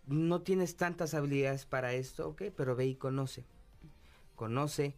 no 0.07 0.42
tienes 0.42 0.76
tantas 0.76 1.14
habilidades 1.14 1.66
para 1.66 1.92
esto, 1.92 2.28
ok, 2.28 2.42
pero 2.57 2.76
ve 2.76 2.86
y 2.86 2.94
conoce. 2.94 3.44
Conoce, 4.34 4.96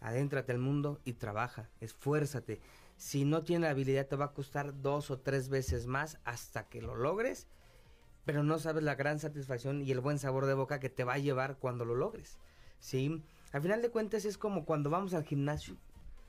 adéntrate 0.00 0.52
al 0.52 0.58
mundo 0.58 1.00
y 1.04 1.14
trabaja, 1.14 1.68
esfuérzate. 1.80 2.60
Si 2.96 3.24
no 3.24 3.42
tienes 3.42 3.62
la 3.62 3.70
habilidad 3.70 4.06
te 4.06 4.16
va 4.16 4.26
a 4.26 4.32
costar 4.32 4.80
dos 4.80 5.10
o 5.10 5.18
tres 5.18 5.48
veces 5.48 5.86
más 5.86 6.18
hasta 6.24 6.68
que 6.68 6.80
lo 6.80 6.94
logres, 6.94 7.46
pero 8.24 8.42
no 8.42 8.58
sabes 8.58 8.82
la 8.82 8.94
gran 8.94 9.18
satisfacción 9.18 9.82
y 9.82 9.92
el 9.92 10.00
buen 10.00 10.18
sabor 10.18 10.46
de 10.46 10.54
boca 10.54 10.80
que 10.80 10.90
te 10.90 11.04
va 11.04 11.14
a 11.14 11.18
llevar 11.18 11.58
cuando 11.58 11.84
lo 11.84 11.94
logres. 11.94 12.38
¿Sí? 12.78 13.22
Al 13.52 13.62
final 13.62 13.82
de 13.82 13.90
cuentas 13.90 14.24
es 14.24 14.38
como 14.38 14.64
cuando 14.64 14.90
vamos 14.90 15.14
al 15.14 15.24
gimnasio, 15.24 15.76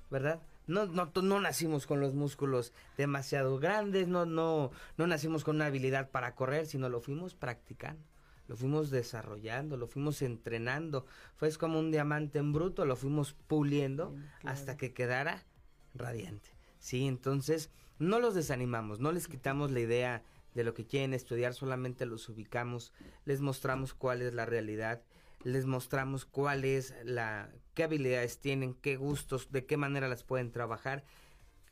¿verdad? 0.10 0.42
No, 0.68 0.86
no, 0.86 1.12
no 1.22 1.42
nacimos 1.42 1.88
con 1.88 2.00
los 2.00 2.14
músculos 2.14 2.74
demasiado 2.98 3.58
grandes, 3.58 4.08
no, 4.08 4.26
no, 4.26 4.72
no 4.98 5.08
nacimos 5.08 5.44
con 5.44 5.56
una 5.56 5.68
habilidad 5.68 6.10
para 6.12 6.36
correr, 6.36 6.68
sino 6.68 6.90
lo 6.90 7.02
fuimos 7.02 7.36
practicando, 7.36 8.04
lo 8.48 8.56
fuimos 8.56 8.90
desarrollando, 8.90 9.78
lo 9.78 9.88
fuimos 9.88 10.22
entrenando. 10.22 11.06
Fue 11.36 11.52
como 11.54 11.80
un 11.80 11.92
diamante 11.92 12.40
en 12.40 12.54
bruto, 12.54 12.86
lo 12.86 12.96
fuimos 12.96 13.34
puliendo 13.34 14.16
hasta 14.44 14.78
que 14.78 14.94
quedara 14.94 15.46
radiante. 15.94 16.50
Sí, 16.80 17.06
entonces 17.08 17.72
no 18.00 18.20
los 18.20 18.36
desanimamos, 18.36 19.00
no 19.00 19.12
les 19.12 19.28
quitamos 19.28 19.72
la 19.72 19.80
idea 19.80 20.24
de 20.54 20.64
lo 20.64 20.74
que 20.74 20.86
quieren 20.86 21.14
estudiar, 21.14 21.54
solamente 21.54 22.06
los 22.06 22.30
ubicamos, 22.30 22.94
les 23.26 23.42
mostramos 23.42 23.94
cuál 23.94 24.22
es 24.22 24.34
la 24.34 24.46
realidad, 24.46 25.02
les 25.44 25.66
mostramos 25.66 26.26
cuál 26.26 26.66
es 26.66 26.94
la, 27.04 27.52
qué 27.74 27.84
habilidades 27.84 28.40
tienen, 28.40 28.74
qué 28.74 28.98
gustos, 28.98 29.52
de 29.52 29.66
qué 29.66 29.78
manera 29.78 30.08
las 30.08 30.24
pueden 30.24 30.52
trabajar, 30.52 31.04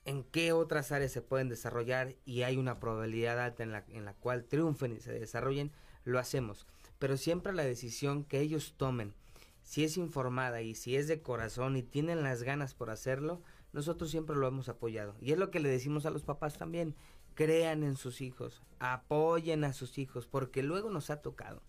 en 0.05 0.23
qué 0.23 0.51
otras 0.51 0.91
áreas 0.91 1.11
se 1.11 1.21
pueden 1.21 1.49
desarrollar 1.49 2.15
y 2.25 2.43
hay 2.43 2.57
una 2.57 2.79
probabilidad 2.79 3.39
alta 3.39 3.63
en 3.63 3.71
la, 3.71 3.85
en 3.89 4.05
la 4.05 4.13
cual 4.13 4.45
triunfen 4.45 4.95
y 4.95 4.99
se 4.99 5.11
desarrollen, 5.11 5.71
lo 6.05 6.17
hacemos. 6.19 6.65
Pero 6.99 7.17
siempre 7.17 7.51
la 7.53 7.63
decisión 7.65 8.23
que 8.23 8.39
ellos 8.39 8.73
tomen, 8.77 9.13
si 9.63 9.83
es 9.83 9.97
informada 9.97 10.61
y 10.61 10.75
si 10.75 10.95
es 10.95 11.07
de 11.07 11.21
corazón 11.21 11.75
y 11.75 11.83
tienen 11.83 12.23
las 12.23 12.43
ganas 12.43 12.73
por 12.73 12.89
hacerlo, 12.89 13.41
nosotros 13.73 14.09
siempre 14.11 14.35
lo 14.35 14.47
hemos 14.47 14.69
apoyado. 14.69 15.15
Y 15.19 15.33
es 15.33 15.37
lo 15.37 15.51
que 15.51 15.59
le 15.59 15.67
decimos 15.69 16.05
a 16.05 16.11
los 16.11 16.23
papás 16.23 16.57
también, 16.57 16.95
crean 17.33 17.83
en 17.83 17.97
sus 17.97 18.21
hijos, 18.21 18.61
apoyen 18.79 19.63
a 19.65 19.73
sus 19.73 19.97
hijos, 19.97 20.25
porque 20.25 20.63
luego 20.63 20.89
nos 20.89 21.09
ha 21.09 21.21
tocado. 21.21 21.61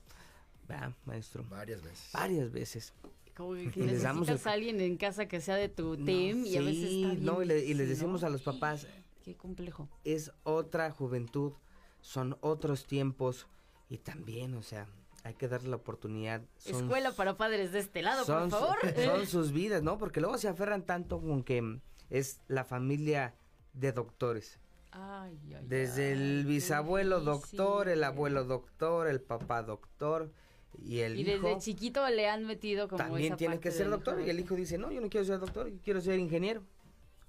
¿verdad, 0.68 0.92
maestro? 1.04 1.44
Varias 1.48 1.80
veces. 1.82 2.10
Varias 2.12 2.50
veces. 2.52 2.92
Como 3.36 3.52
que 3.54 3.70
Y 3.76 3.82
les 3.86 4.02
damos 4.02 4.28
el- 4.28 4.40
a 4.44 4.52
alguien 4.52 4.80
en 4.80 4.96
casa 4.96 5.26
que 5.28 5.40
sea 5.40 5.54
de 5.56 5.68
tu 5.68 5.96
No, 5.96 6.04
team 6.04 6.44
y 6.44 6.56
a 6.56 6.60
veces 6.60 6.88
sí, 6.90 7.02
está 7.04 7.14
bien 7.14 7.24
no, 7.24 7.42
y, 7.42 7.46
le- 7.46 7.64
y 7.64 7.74
les 7.74 7.88
decimos 7.88 8.22
¿no? 8.22 8.26
a 8.26 8.30
los 8.30 8.42
papás, 8.42 8.88
Qué 9.24 9.36
complejo. 9.36 9.88
es 10.04 10.32
otra 10.42 10.90
juventud, 10.90 11.52
son 12.00 12.36
otros 12.40 12.84
tiempos 12.86 13.46
y 13.88 13.98
también, 13.98 14.54
o 14.54 14.62
sea, 14.62 14.86
hay 15.24 15.34
que 15.34 15.48
darle 15.48 15.68
la 15.70 15.76
oportunidad. 15.76 16.42
Son- 16.58 16.84
Escuela 16.84 17.12
para 17.12 17.36
padres 17.36 17.72
de 17.72 17.80
este 17.80 18.02
lado, 18.02 18.24
son, 18.24 18.48
por 18.48 18.60
favor. 18.60 18.76
son 19.04 19.26
sus 19.26 19.52
vidas, 19.52 19.82
¿no? 19.82 19.98
Porque 19.98 20.20
luego 20.20 20.38
se 20.38 20.48
aferran 20.48 20.82
tanto 20.82 21.20
con 21.20 21.42
que 21.42 21.80
es 22.10 22.40
la 22.48 22.64
familia 22.64 23.34
de 23.72 23.92
doctores. 23.92 24.58
Ay, 24.92 25.38
ay, 25.54 25.64
Desde 25.66 26.06
ay, 26.06 26.12
el 26.12 26.46
bisabuelo 26.46 27.20
doctor, 27.20 27.88
el 27.88 28.02
abuelo 28.04 28.44
doctor, 28.44 29.08
el 29.08 29.20
papá 29.20 29.62
doctor 29.62 30.32
y 30.78 31.00
el 31.00 31.16
Y 31.18 31.22
hijo 31.22 31.48
desde 31.48 31.60
chiquito 31.60 32.08
le 32.08 32.28
han 32.28 32.44
metido 32.44 32.88
como 32.88 32.98
también 32.98 33.26
esa 33.32 33.36
tiene 33.36 33.56
parte 33.56 33.68
que 33.68 33.74
ser 33.74 33.90
doctor 33.90 34.20
y 34.20 34.30
el 34.30 34.40
hijo 34.40 34.54
dice, 34.54 34.78
no, 34.78 34.90
yo 34.90 35.00
no 35.00 35.08
quiero 35.10 35.26
ser 35.26 35.38
doctor, 35.38 35.68
yo 35.68 35.78
quiero 35.82 36.00
ser 36.00 36.18
ingeniero. 36.18 36.62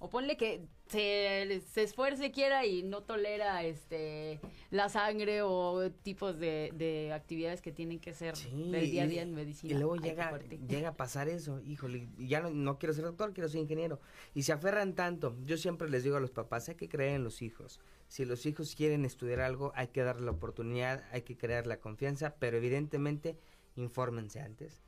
O 0.00 0.10
ponle 0.10 0.36
que 0.36 0.64
se, 0.86 1.60
se 1.72 1.82
esfuerce, 1.82 2.30
quiera 2.30 2.64
y 2.64 2.84
no 2.84 3.02
tolera 3.02 3.64
este 3.64 4.40
la 4.70 4.88
sangre 4.88 5.42
o 5.42 5.90
tipos 5.90 6.38
de, 6.38 6.70
de 6.74 7.12
actividades 7.12 7.60
que 7.60 7.72
tienen 7.72 7.98
que 7.98 8.14
ser 8.14 8.36
del 8.36 8.90
día 8.90 9.02
a 9.02 9.06
día 9.06 9.22
en 9.22 9.34
medicina. 9.34 9.74
Y 9.74 9.76
luego 9.76 9.94
Ay, 9.94 10.00
llega, 10.00 10.38
llega 10.68 10.88
a 10.90 10.96
pasar 10.96 11.28
eso, 11.28 11.60
híjole, 11.60 12.08
ya 12.16 12.40
no, 12.40 12.50
no 12.50 12.78
quiero 12.78 12.94
ser 12.94 13.04
doctor, 13.04 13.32
quiero 13.32 13.48
ser 13.48 13.60
ingeniero. 13.60 14.00
Y 14.34 14.42
se 14.42 14.52
aferran 14.52 14.94
tanto. 14.94 15.36
Yo 15.44 15.56
siempre 15.56 15.90
les 15.90 16.04
digo 16.04 16.16
a 16.16 16.20
los 16.20 16.30
papás, 16.30 16.68
hay 16.68 16.76
que 16.76 16.88
creer 16.88 17.16
en 17.16 17.24
los 17.24 17.42
hijos. 17.42 17.80
Si 18.06 18.24
los 18.24 18.46
hijos 18.46 18.76
quieren 18.76 19.04
estudiar 19.04 19.40
algo, 19.40 19.72
hay 19.74 19.88
que 19.88 20.02
darle 20.02 20.26
la 20.26 20.30
oportunidad, 20.30 21.04
hay 21.10 21.22
que 21.22 21.36
crear 21.36 21.66
la 21.66 21.80
confianza, 21.80 22.36
pero 22.38 22.56
evidentemente 22.56 23.36
infórmense 23.74 24.40
antes. 24.40 24.87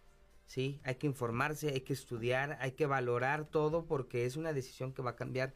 Sí, 0.51 0.81
hay 0.83 0.97
que 0.97 1.07
informarse, 1.07 1.69
hay 1.69 1.83
que 1.83 1.93
estudiar, 1.93 2.59
hay 2.61 2.73
que 2.73 2.87
valorar 2.87 3.45
todo 3.45 3.87
porque 3.87 4.27
es 4.27 4.35
una 4.35 4.53
decisión 4.53 4.93
que 4.93 5.01
va 5.01 5.11
a 5.11 5.15
cambiar 5.15 5.55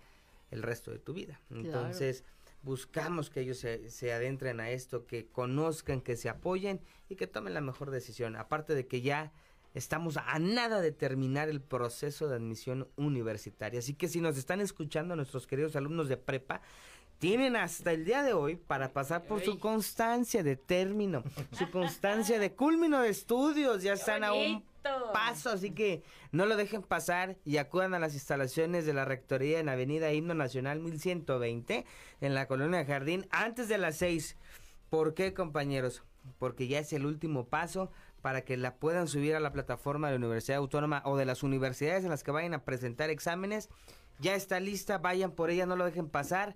el 0.53 0.63
resto 0.63 0.93
de 0.93 1.01
tu 1.01 1.13
vida. 1.13 1.41
Entonces, 1.51 2.23
buscamos 2.63 3.29
que 3.29 3.41
ellos 3.41 3.59
se, 3.59 3.91
se 3.91 4.13
adentren 4.13 4.61
a 4.61 4.71
esto, 4.71 5.05
que 5.05 5.27
conozcan, 5.27 6.01
que 6.01 6.15
se 6.15 6.29
apoyen 6.29 6.81
y 7.09 7.17
que 7.17 7.27
tomen 7.27 7.55
la 7.55 7.61
mejor 7.61 7.91
decisión. 7.91 8.37
Aparte 8.37 8.77
de 8.77 8.87
que 8.87 9.01
ya 9.01 9.33
estamos 9.75 10.17
a 10.17 10.39
nada 10.39 10.81
de 10.81 10.93
terminar 10.93 11.49
el 11.49 11.61
proceso 11.61 12.29
de 12.29 12.37
admisión 12.37 12.87
universitaria. 12.95 13.81
Así 13.81 13.95
que 13.95 14.07
si 14.07 14.21
nos 14.21 14.39
están 14.39 14.61
escuchando 14.61 15.17
nuestros 15.17 15.49
queridos 15.49 15.75
alumnos 15.75 16.09
de 16.09 16.19
prepa, 16.19 16.63
tienen 17.25 17.57
hasta 17.57 17.91
el 17.93 18.05
día 18.05 18.23
de 18.23 18.35
hoy 18.35 18.57
para 18.57 18.93
pasar 18.93 19.25
por 19.25 19.41
su 19.41 19.59
constancia 19.59 20.43
de 20.43 20.57
término, 20.57 21.25
su 21.53 21.71
constancia 21.71 22.39
de 22.39 22.53
culmino 22.53 23.01
de 23.01 23.09
estudios. 23.09 23.83
Ya 23.83 23.95
están 23.95 24.25
a 24.25 24.35
un 24.35 24.63
paso, 25.15 25.49
así 25.49 25.71
que 25.71 26.03
no 26.33 26.45
lo 26.45 26.55
dejen 26.55 26.83
pasar 26.83 27.39
y 27.47 27.57
acudan 27.57 27.95
a 27.95 27.99
las 27.99 28.13
instalaciones 28.13 28.85
de 28.85 28.93
la 28.93 29.07
Rectoría 29.07 29.59
en 29.59 29.71
Avenida 29.71 30.13
Himno 30.13 30.35
Nacional 30.35 30.81
1120 30.81 31.87
en 32.21 32.35
la 32.35 32.47
Colonia 32.47 32.85
Jardín 32.85 33.27
antes 33.31 33.69
de 33.69 33.79
las 33.79 33.97
6. 33.97 34.37
¿Por 34.91 35.15
qué, 35.15 35.33
compañeros? 35.33 36.03
Porque 36.39 36.69
ya 36.69 36.79
es 36.79 36.93
el 36.93 37.07
último 37.07 37.47
paso 37.47 37.91
para 38.21 38.43
que 38.43 38.59
la 38.59 38.75
puedan 38.75 39.09
subir 39.09 39.35
a 39.35 39.41
la 39.41 39.51
plataforma 39.51 40.09
de 40.09 40.19
la 40.19 40.27
Universidad 40.27 40.59
Autónoma 40.59 41.01
o 41.07 41.17
de 41.17 41.25
las 41.25 41.43
universidades 41.43 42.05
en 42.05 42.11
las 42.11 42.23
que 42.23 42.33
vayan 42.33 42.53
a 42.53 42.65
presentar 42.65 43.09
exámenes. 43.09 43.71
Ya 44.21 44.35
está 44.35 44.61
lista, 44.61 44.99
vayan 44.99 45.31
por 45.31 45.49
ella, 45.49 45.65
no 45.65 45.75
lo 45.75 45.87
dejen 45.87 46.11
pasar 46.11 46.55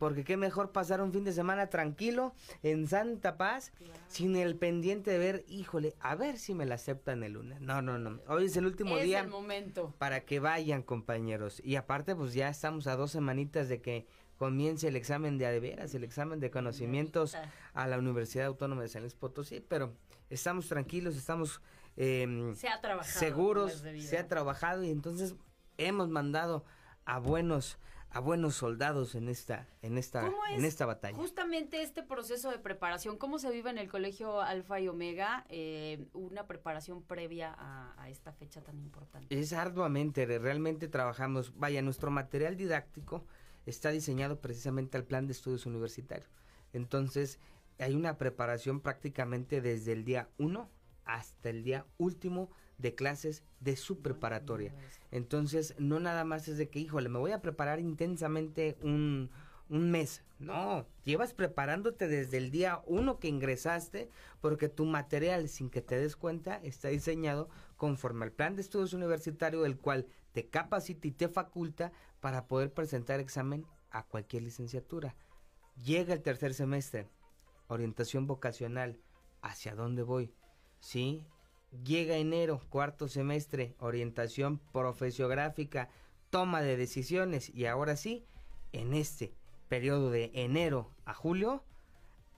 porque 0.00 0.24
qué 0.24 0.38
mejor 0.38 0.72
pasar 0.72 1.02
un 1.02 1.12
fin 1.12 1.24
de 1.24 1.32
semana 1.34 1.68
tranquilo 1.68 2.32
en 2.62 2.88
Santa 2.88 3.36
Paz 3.36 3.70
sin 4.08 4.34
el 4.34 4.56
pendiente 4.56 5.10
de 5.10 5.18
ver, 5.18 5.44
híjole, 5.46 5.94
a 6.00 6.14
ver 6.14 6.38
si 6.38 6.54
me 6.54 6.64
la 6.64 6.76
aceptan 6.76 7.22
el 7.22 7.34
lunes. 7.34 7.60
No, 7.60 7.82
no, 7.82 7.98
no. 7.98 8.18
Hoy 8.26 8.46
es 8.46 8.56
el 8.56 8.64
último 8.64 8.96
es 8.96 9.04
día 9.04 9.20
el 9.20 9.28
momento. 9.28 9.94
para 9.98 10.24
que 10.24 10.40
vayan, 10.40 10.82
compañeros. 10.82 11.60
Y 11.62 11.76
aparte, 11.76 12.16
pues 12.16 12.32
ya 12.32 12.48
estamos 12.48 12.86
a 12.86 12.96
dos 12.96 13.10
semanitas 13.10 13.68
de 13.68 13.82
que 13.82 14.06
comience 14.38 14.88
el 14.88 14.96
examen 14.96 15.36
de 15.36 15.44
adeveras, 15.44 15.94
el 15.94 16.02
examen 16.02 16.40
de 16.40 16.50
conocimientos 16.50 17.36
a 17.74 17.86
la 17.86 17.98
Universidad 17.98 18.46
Autónoma 18.46 18.80
de 18.80 18.88
San 18.88 19.02
Luis 19.02 19.14
Potosí, 19.14 19.60
pero 19.60 19.92
estamos 20.30 20.66
tranquilos, 20.66 21.14
estamos 21.14 21.60
em, 21.98 22.54
Se 22.54 22.68
ha 22.68 22.80
trabajado, 22.80 23.20
seguros, 23.20 23.84
se 23.98 24.16
ha 24.16 24.26
trabajado 24.26 24.82
y 24.82 24.90
entonces 24.90 25.34
hemos 25.76 26.08
mandado 26.08 26.64
a 27.04 27.18
buenos 27.18 27.76
a 28.12 28.20
buenos 28.20 28.56
soldados 28.56 29.14
en 29.14 29.28
esta 29.28 29.68
en 29.82 29.96
esta 29.96 30.22
¿Cómo 30.22 30.44
en 30.46 30.58
es 30.60 30.64
esta 30.64 30.84
batalla. 30.86 31.16
Justamente 31.16 31.82
este 31.82 32.02
proceso 32.02 32.50
de 32.50 32.58
preparación, 32.58 33.16
¿cómo 33.18 33.38
se 33.38 33.50
vive 33.50 33.70
en 33.70 33.78
el 33.78 33.88
colegio 33.88 34.40
Alfa 34.40 34.80
y 34.80 34.88
Omega? 34.88 35.44
Eh, 35.48 36.06
una 36.12 36.46
preparación 36.46 37.02
previa 37.02 37.54
a, 37.56 37.94
a 38.02 38.08
esta 38.08 38.32
fecha 38.32 38.62
tan 38.62 38.78
importante. 38.80 39.38
Es 39.38 39.52
arduamente, 39.52 40.26
re- 40.26 40.38
realmente 40.40 40.88
trabajamos. 40.88 41.56
Vaya, 41.56 41.82
nuestro 41.82 42.10
material 42.10 42.56
didáctico 42.56 43.24
está 43.66 43.90
diseñado 43.90 44.40
precisamente 44.40 44.96
al 44.96 45.04
plan 45.04 45.26
de 45.26 45.32
estudios 45.32 45.66
universitario. 45.66 46.26
Entonces, 46.72 47.38
hay 47.78 47.94
una 47.94 48.18
preparación 48.18 48.80
prácticamente 48.80 49.60
desde 49.60 49.92
el 49.92 50.04
día 50.04 50.28
1 50.38 50.68
hasta 51.04 51.48
el 51.50 51.62
día 51.62 51.86
último 51.98 52.50
de 52.80 52.94
clases 52.94 53.42
de 53.60 53.76
su 53.76 54.00
preparatoria. 54.00 54.74
Entonces, 55.10 55.74
no 55.78 56.00
nada 56.00 56.24
más 56.24 56.48
es 56.48 56.56
de 56.58 56.68
que, 56.68 56.78
híjole, 56.78 57.08
me 57.08 57.18
voy 57.18 57.32
a 57.32 57.42
preparar 57.42 57.80
intensamente 57.80 58.78
un, 58.82 59.30
un 59.68 59.90
mes. 59.90 60.22
No, 60.38 60.86
llevas 61.04 61.34
preparándote 61.34 62.08
desde 62.08 62.38
el 62.38 62.50
día 62.50 62.82
uno 62.86 63.18
que 63.18 63.28
ingresaste 63.28 64.08
porque 64.40 64.68
tu 64.68 64.86
material, 64.86 65.48
sin 65.48 65.68
que 65.68 65.82
te 65.82 65.98
des 65.98 66.16
cuenta, 66.16 66.56
está 66.62 66.88
diseñado 66.88 67.48
conforme 67.76 68.24
al 68.24 68.32
plan 68.32 68.56
de 68.56 68.62
estudios 68.62 68.94
universitario, 68.94 69.66
el 69.66 69.78
cual 69.78 70.06
te 70.32 70.48
capacita 70.48 71.06
y 71.08 71.12
te 71.12 71.28
faculta 71.28 71.92
para 72.20 72.46
poder 72.46 72.72
presentar 72.72 73.20
examen 73.20 73.66
a 73.90 74.04
cualquier 74.04 74.44
licenciatura. 74.44 75.14
Llega 75.84 76.14
el 76.14 76.22
tercer 76.22 76.54
semestre, 76.54 77.08
orientación 77.68 78.26
vocacional, 78.26 78.98
¿hacia 79.42 79.74
dónde 79.74 80.02
voy? 80.02 80.32
¿Sí? 80.80 81.24
Llega 81.84 82.16
enero, 82.16 82.60
cuarto 82.68 83.06
semestre, 83.08 83.74
orientación 83.78 84.58
profesiográfica, 84.72 85.88
toma 86.30 86.62
de 86.62 86.76
decisiones 86.76 87.48
y 87.54 87.66
ahora 87.66 87.96
sí, 87.96 88.24
en 88.72 88.92
este 88.92 89.32
periodo 89.68 90.10
de 90.10 90.30
enero 90.34 90.90
a 91.04 91.14
julio, 91.14 91.62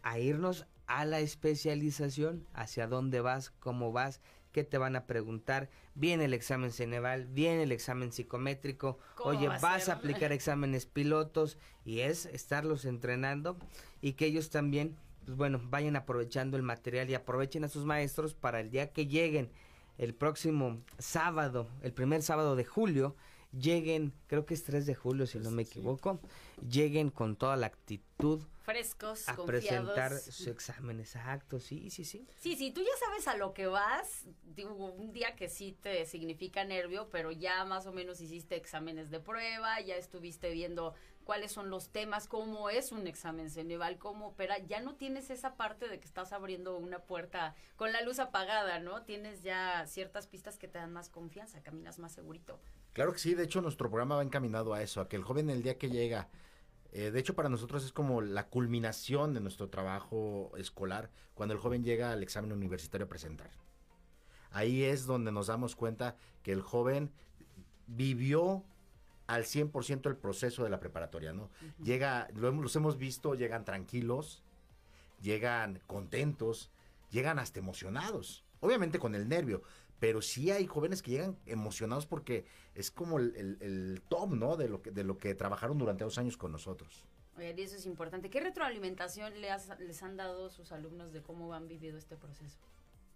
a 0.02 0.18
irnos 0.18 0.66
a 0.86 1.06
la 1.06 1.20
especialización, 1.20 2.46
hacia 2.52 2.86
dónde 2.86 3.20
vas, 3.22 3.50
cómo 3.50 3.90
vas, 3.92 4.20
qué 4.52 4.64
te 4.64 4.76
van 4.76 4.96
a 4.96 5.06
preguntar, 5.06 5.70
viene 5.94 6.26
el 6.26 6.34
examen 6.34 6.70
Ceneval, 6.70 7.26
viene 7.26 7.62
el 7.62 7.72
examen 7.72 8.12
psicométrico, 8.12 8.98
¿Cómo 9.14 9.30
oye, 9.30 9.48
va 9.48 9.56
a 9.56 9.60
vas 9.60 9.84
ser? 9.84 9.94
a 9.94 9.96
aplicar 9.96 10.32
exámenes 10.32 10.84
pilotos 10.84 11.56
y 11.86 12.00
es 12.00 12.26
estarlos 12.26 12.84
entrenando 12.84 13.56
y 14.02 14.12
que 14.12 14.26
ellos 14.26 14.50
también, 14.50 14.96
pues 15.24 15.36
bueno, 15.36 15.60
vayan 15.64 15.96
aprovechando 15.96 16.56
el 16.56 16.62
material 16.62 17.08
y 17.10 17.14
aprovechen 17.14 17.64
a 17.64 17.68
sus 17.68 17.84
maestros 17.84 18.34
para 18.34 18.60
el 18.60 18.70
día 18.70 18.92
que 18.92 19.06
lleguen 19.06 19.50
el 19.98 20.14
próximo 20.14 20.80
sábado, 20.98 21.68
el 21.82 21.92
primer 21.92 22.22
sábado 22.22 22.56
de 22.56 22.64
julio, 22.64 23.14
lleguen, 23.52 24.12
creo 24.26 24.46
que 24.46 24.54
es 24.54 24.64
3 24.64 24.86
de 24.86 24.94
julio 24.94 25.26
si 25.26 25.38
no 25.38 25.50
me 25.50 25.62
equivoco, 25.62 26.18
lleguen 26.66 27.10
con 27.10 27.36
toda 27.36 27.56
la 27.56 27.66
actitud 27.66 28.40
Frescos, 28.62 29.28
a 29.28 29.34
confiados. 29.34 29.92
presentar 29.92 30.12
su 30.18 30.50
examen 30.50 31.00
exacto, 31.00 31.58
sí, 31.58 31.90
sí, 31.90 32.04
sí. 32.04 32.26
Sí, 32.40 32.56
sí, 32.56 32.70
tú 32.70 32.80
ya 32.80 32.96
sabes 32.98 33.26
a 33.26 33.36
lo 33.36 33.52
que 33.54 33.66
vas. 33.66 34.24
Digo, 34.54 34.72
un 34.72 35.12
día 35.12 35.34
que 35.34 35.48
sí 35.48 35.76
te 35.80 36.06
significa 36.06 36.64
nervio, 36.64 37.08
pero 37.10 37.32
ya 37.32 37.64
más 37.64 37.86
o 37.86 37.92
menos 37.92 38.20
hiciste 38.20 38.54
exámenes 38.54 39.10
de 39.10 39.18
prueba, 39.18 39.80
ya 39.80 39.96
estuviste 39.96 40.50
viendo 40.52 40.94
cuáles 41.24 41.52
son 41.52 41.70
los 41.70 41.90
temas, 41.90 42.26
cómo 42.26 42.70
es 42.70 42.92
un 42.92 43.06
examen 43.06 43.50
Ceneval, 43.50 43.98
cómo 43.98 44.28
opera. 44.28 44.58
Ya 44.58 44.80
no 44.80 44.94
tienes 44.96 45.30
esa 45.30 45.56
parte 45.56 45.88
de 45.88 45.98
que 45.98 46.06
estás 46.06 46.32
abriendo 46.32 46.76
una 46.76 47.00
puerta 47.00 47.54
con 47.76 47.92
la 47.92 48.02
luz 48.02 48.18
apagada, 48.18 48.78
¿no? 48.78 49.02
Tienes 49.02 49.42
ya 49.42 49.86
ciertas 49.86 50.26
pistas 50.26 50.58
que 50.58 50.68
te 50.68 50.78
dan 50.78 50.92
más 50.92 51.08
confianza, 51.08 51.62
caminas 51.62 51.98
más 51.98 52.12
segurito. 52.12 52.60
Claro 52.92 53.12
que 53.12 53.18
sí, 53.18 53.34
de 53.34 53.44
hecho 53.44 53.62
nuestro 53.62 53.88
programa 53.88 54.16
va 54.16 54.22
encaminado 54.22 54.74
a 54.74 54.82
eso, 54.82 55.00
a 55.00 55.08
que 55.08 55.16
el 55.16 55.24
joven 55.24 55.48
el 55.48 55.62
día 55.62 55.78
que 55.78 55.88
llega, 55.88 56.28
eh, 56.92 57.10
de 57.10 57.20
hecho 57.20 57.34
para 57.34 57.48
nosotros 57.48 57.84
es 57.84 57.92
como 57.92 58.20
la 58.20 58.48
culminación 58.48 59.32
de 59.32 59.40
nuestro 59.40 59.70
trabajo 59.70 60.52
escolar, 60.56 61.10
cuando 61.34 61.54
el 61.54 61.60
joven 61.60 61.84
llega 61.84 62.12
al 62.12 62.22
examen 62.22 62.52
universitario 62.52 63.06
a 63.06 63.08
presentar. 63.08 63.50
Ahí 64.50 64.84
es 64.84 65.06
donde 65.06 65.32
nos 65.32 65.46
damos 65.46 65.74
cuenta 65.74 66.16
que 66.42 66.52
el 66.52 66.60
joven 66.60 67.10
vivió 67.86 68.64
al 69.26 69.44
100% 69.44 70.06
el 70.08 70.16
proceso 70.16 70.64
de 70.64 70.70
la 70.70 70.80
preparatoria, 70.80 71.32
¿no? 71.32 71.50
Llega, 71.82 72.28
lo 72.34 72.48
hemos, 72.48 72.62
los 72.62 72.76
hemos 72.76 72.96
visto, 72.98 73.34
llegan 73.34 73.64
tranquilos, 73.64 74.42
llegan 75.20 75.80
contentos, 75.86 76.70
llegan 77.10 77.38
hasta 77.38 77.58
emocionados, 77.60 78.44
obviamente 78.60 78.98
con 78.98 79.14
el 79.14 79.28
nervio, 79.28 79.62
pero 80.00 80.20
sí 80.20 80.50
hay 80.50 80.66
jóvenes 80.66 81.00
que 81.02 81.12
llegan 81.12 81.38
emocionados 81.46 82.06
porque 82.06 82.44
es 82.74 82.90
como 82.90 83.18
el, 83.18 83.34
el- 83.36 83.58
el 83.60 84.02
top, 84.08 84.32
¿no? 84.34 84.56
De 84.56 84.68
lo, 84.68 84.82
que, 84.82 84.90
de 84.90 85.04
lo 85.04 85.18
que 85.18 85.34
trabajaron 85.34 85.78
durante 85.78 86.02
dos 86.04 86.18
años 86.18 86.36
con 86.36 86.50
nosotros. 86.50 87.04
Oigan, 87.38 87.58
y 87.58 87.62
eso 87.62 87.76
es 87.76 87.86
importante. 87.86 88.28
¿Qué 88.28 88.40
retroalimentación 88.40 89.32
les 89.40 90.02
han 90.02 90.16
dado 90.16 90.50
sus 90.50 90.72
alumnos 90.72 91.12
de 91.12 91.22
cómo 91.22 91.54
han 91.54 91.68
vivido 91.68 91.96
este 91.96 92.16
proceso? 92.16 92.58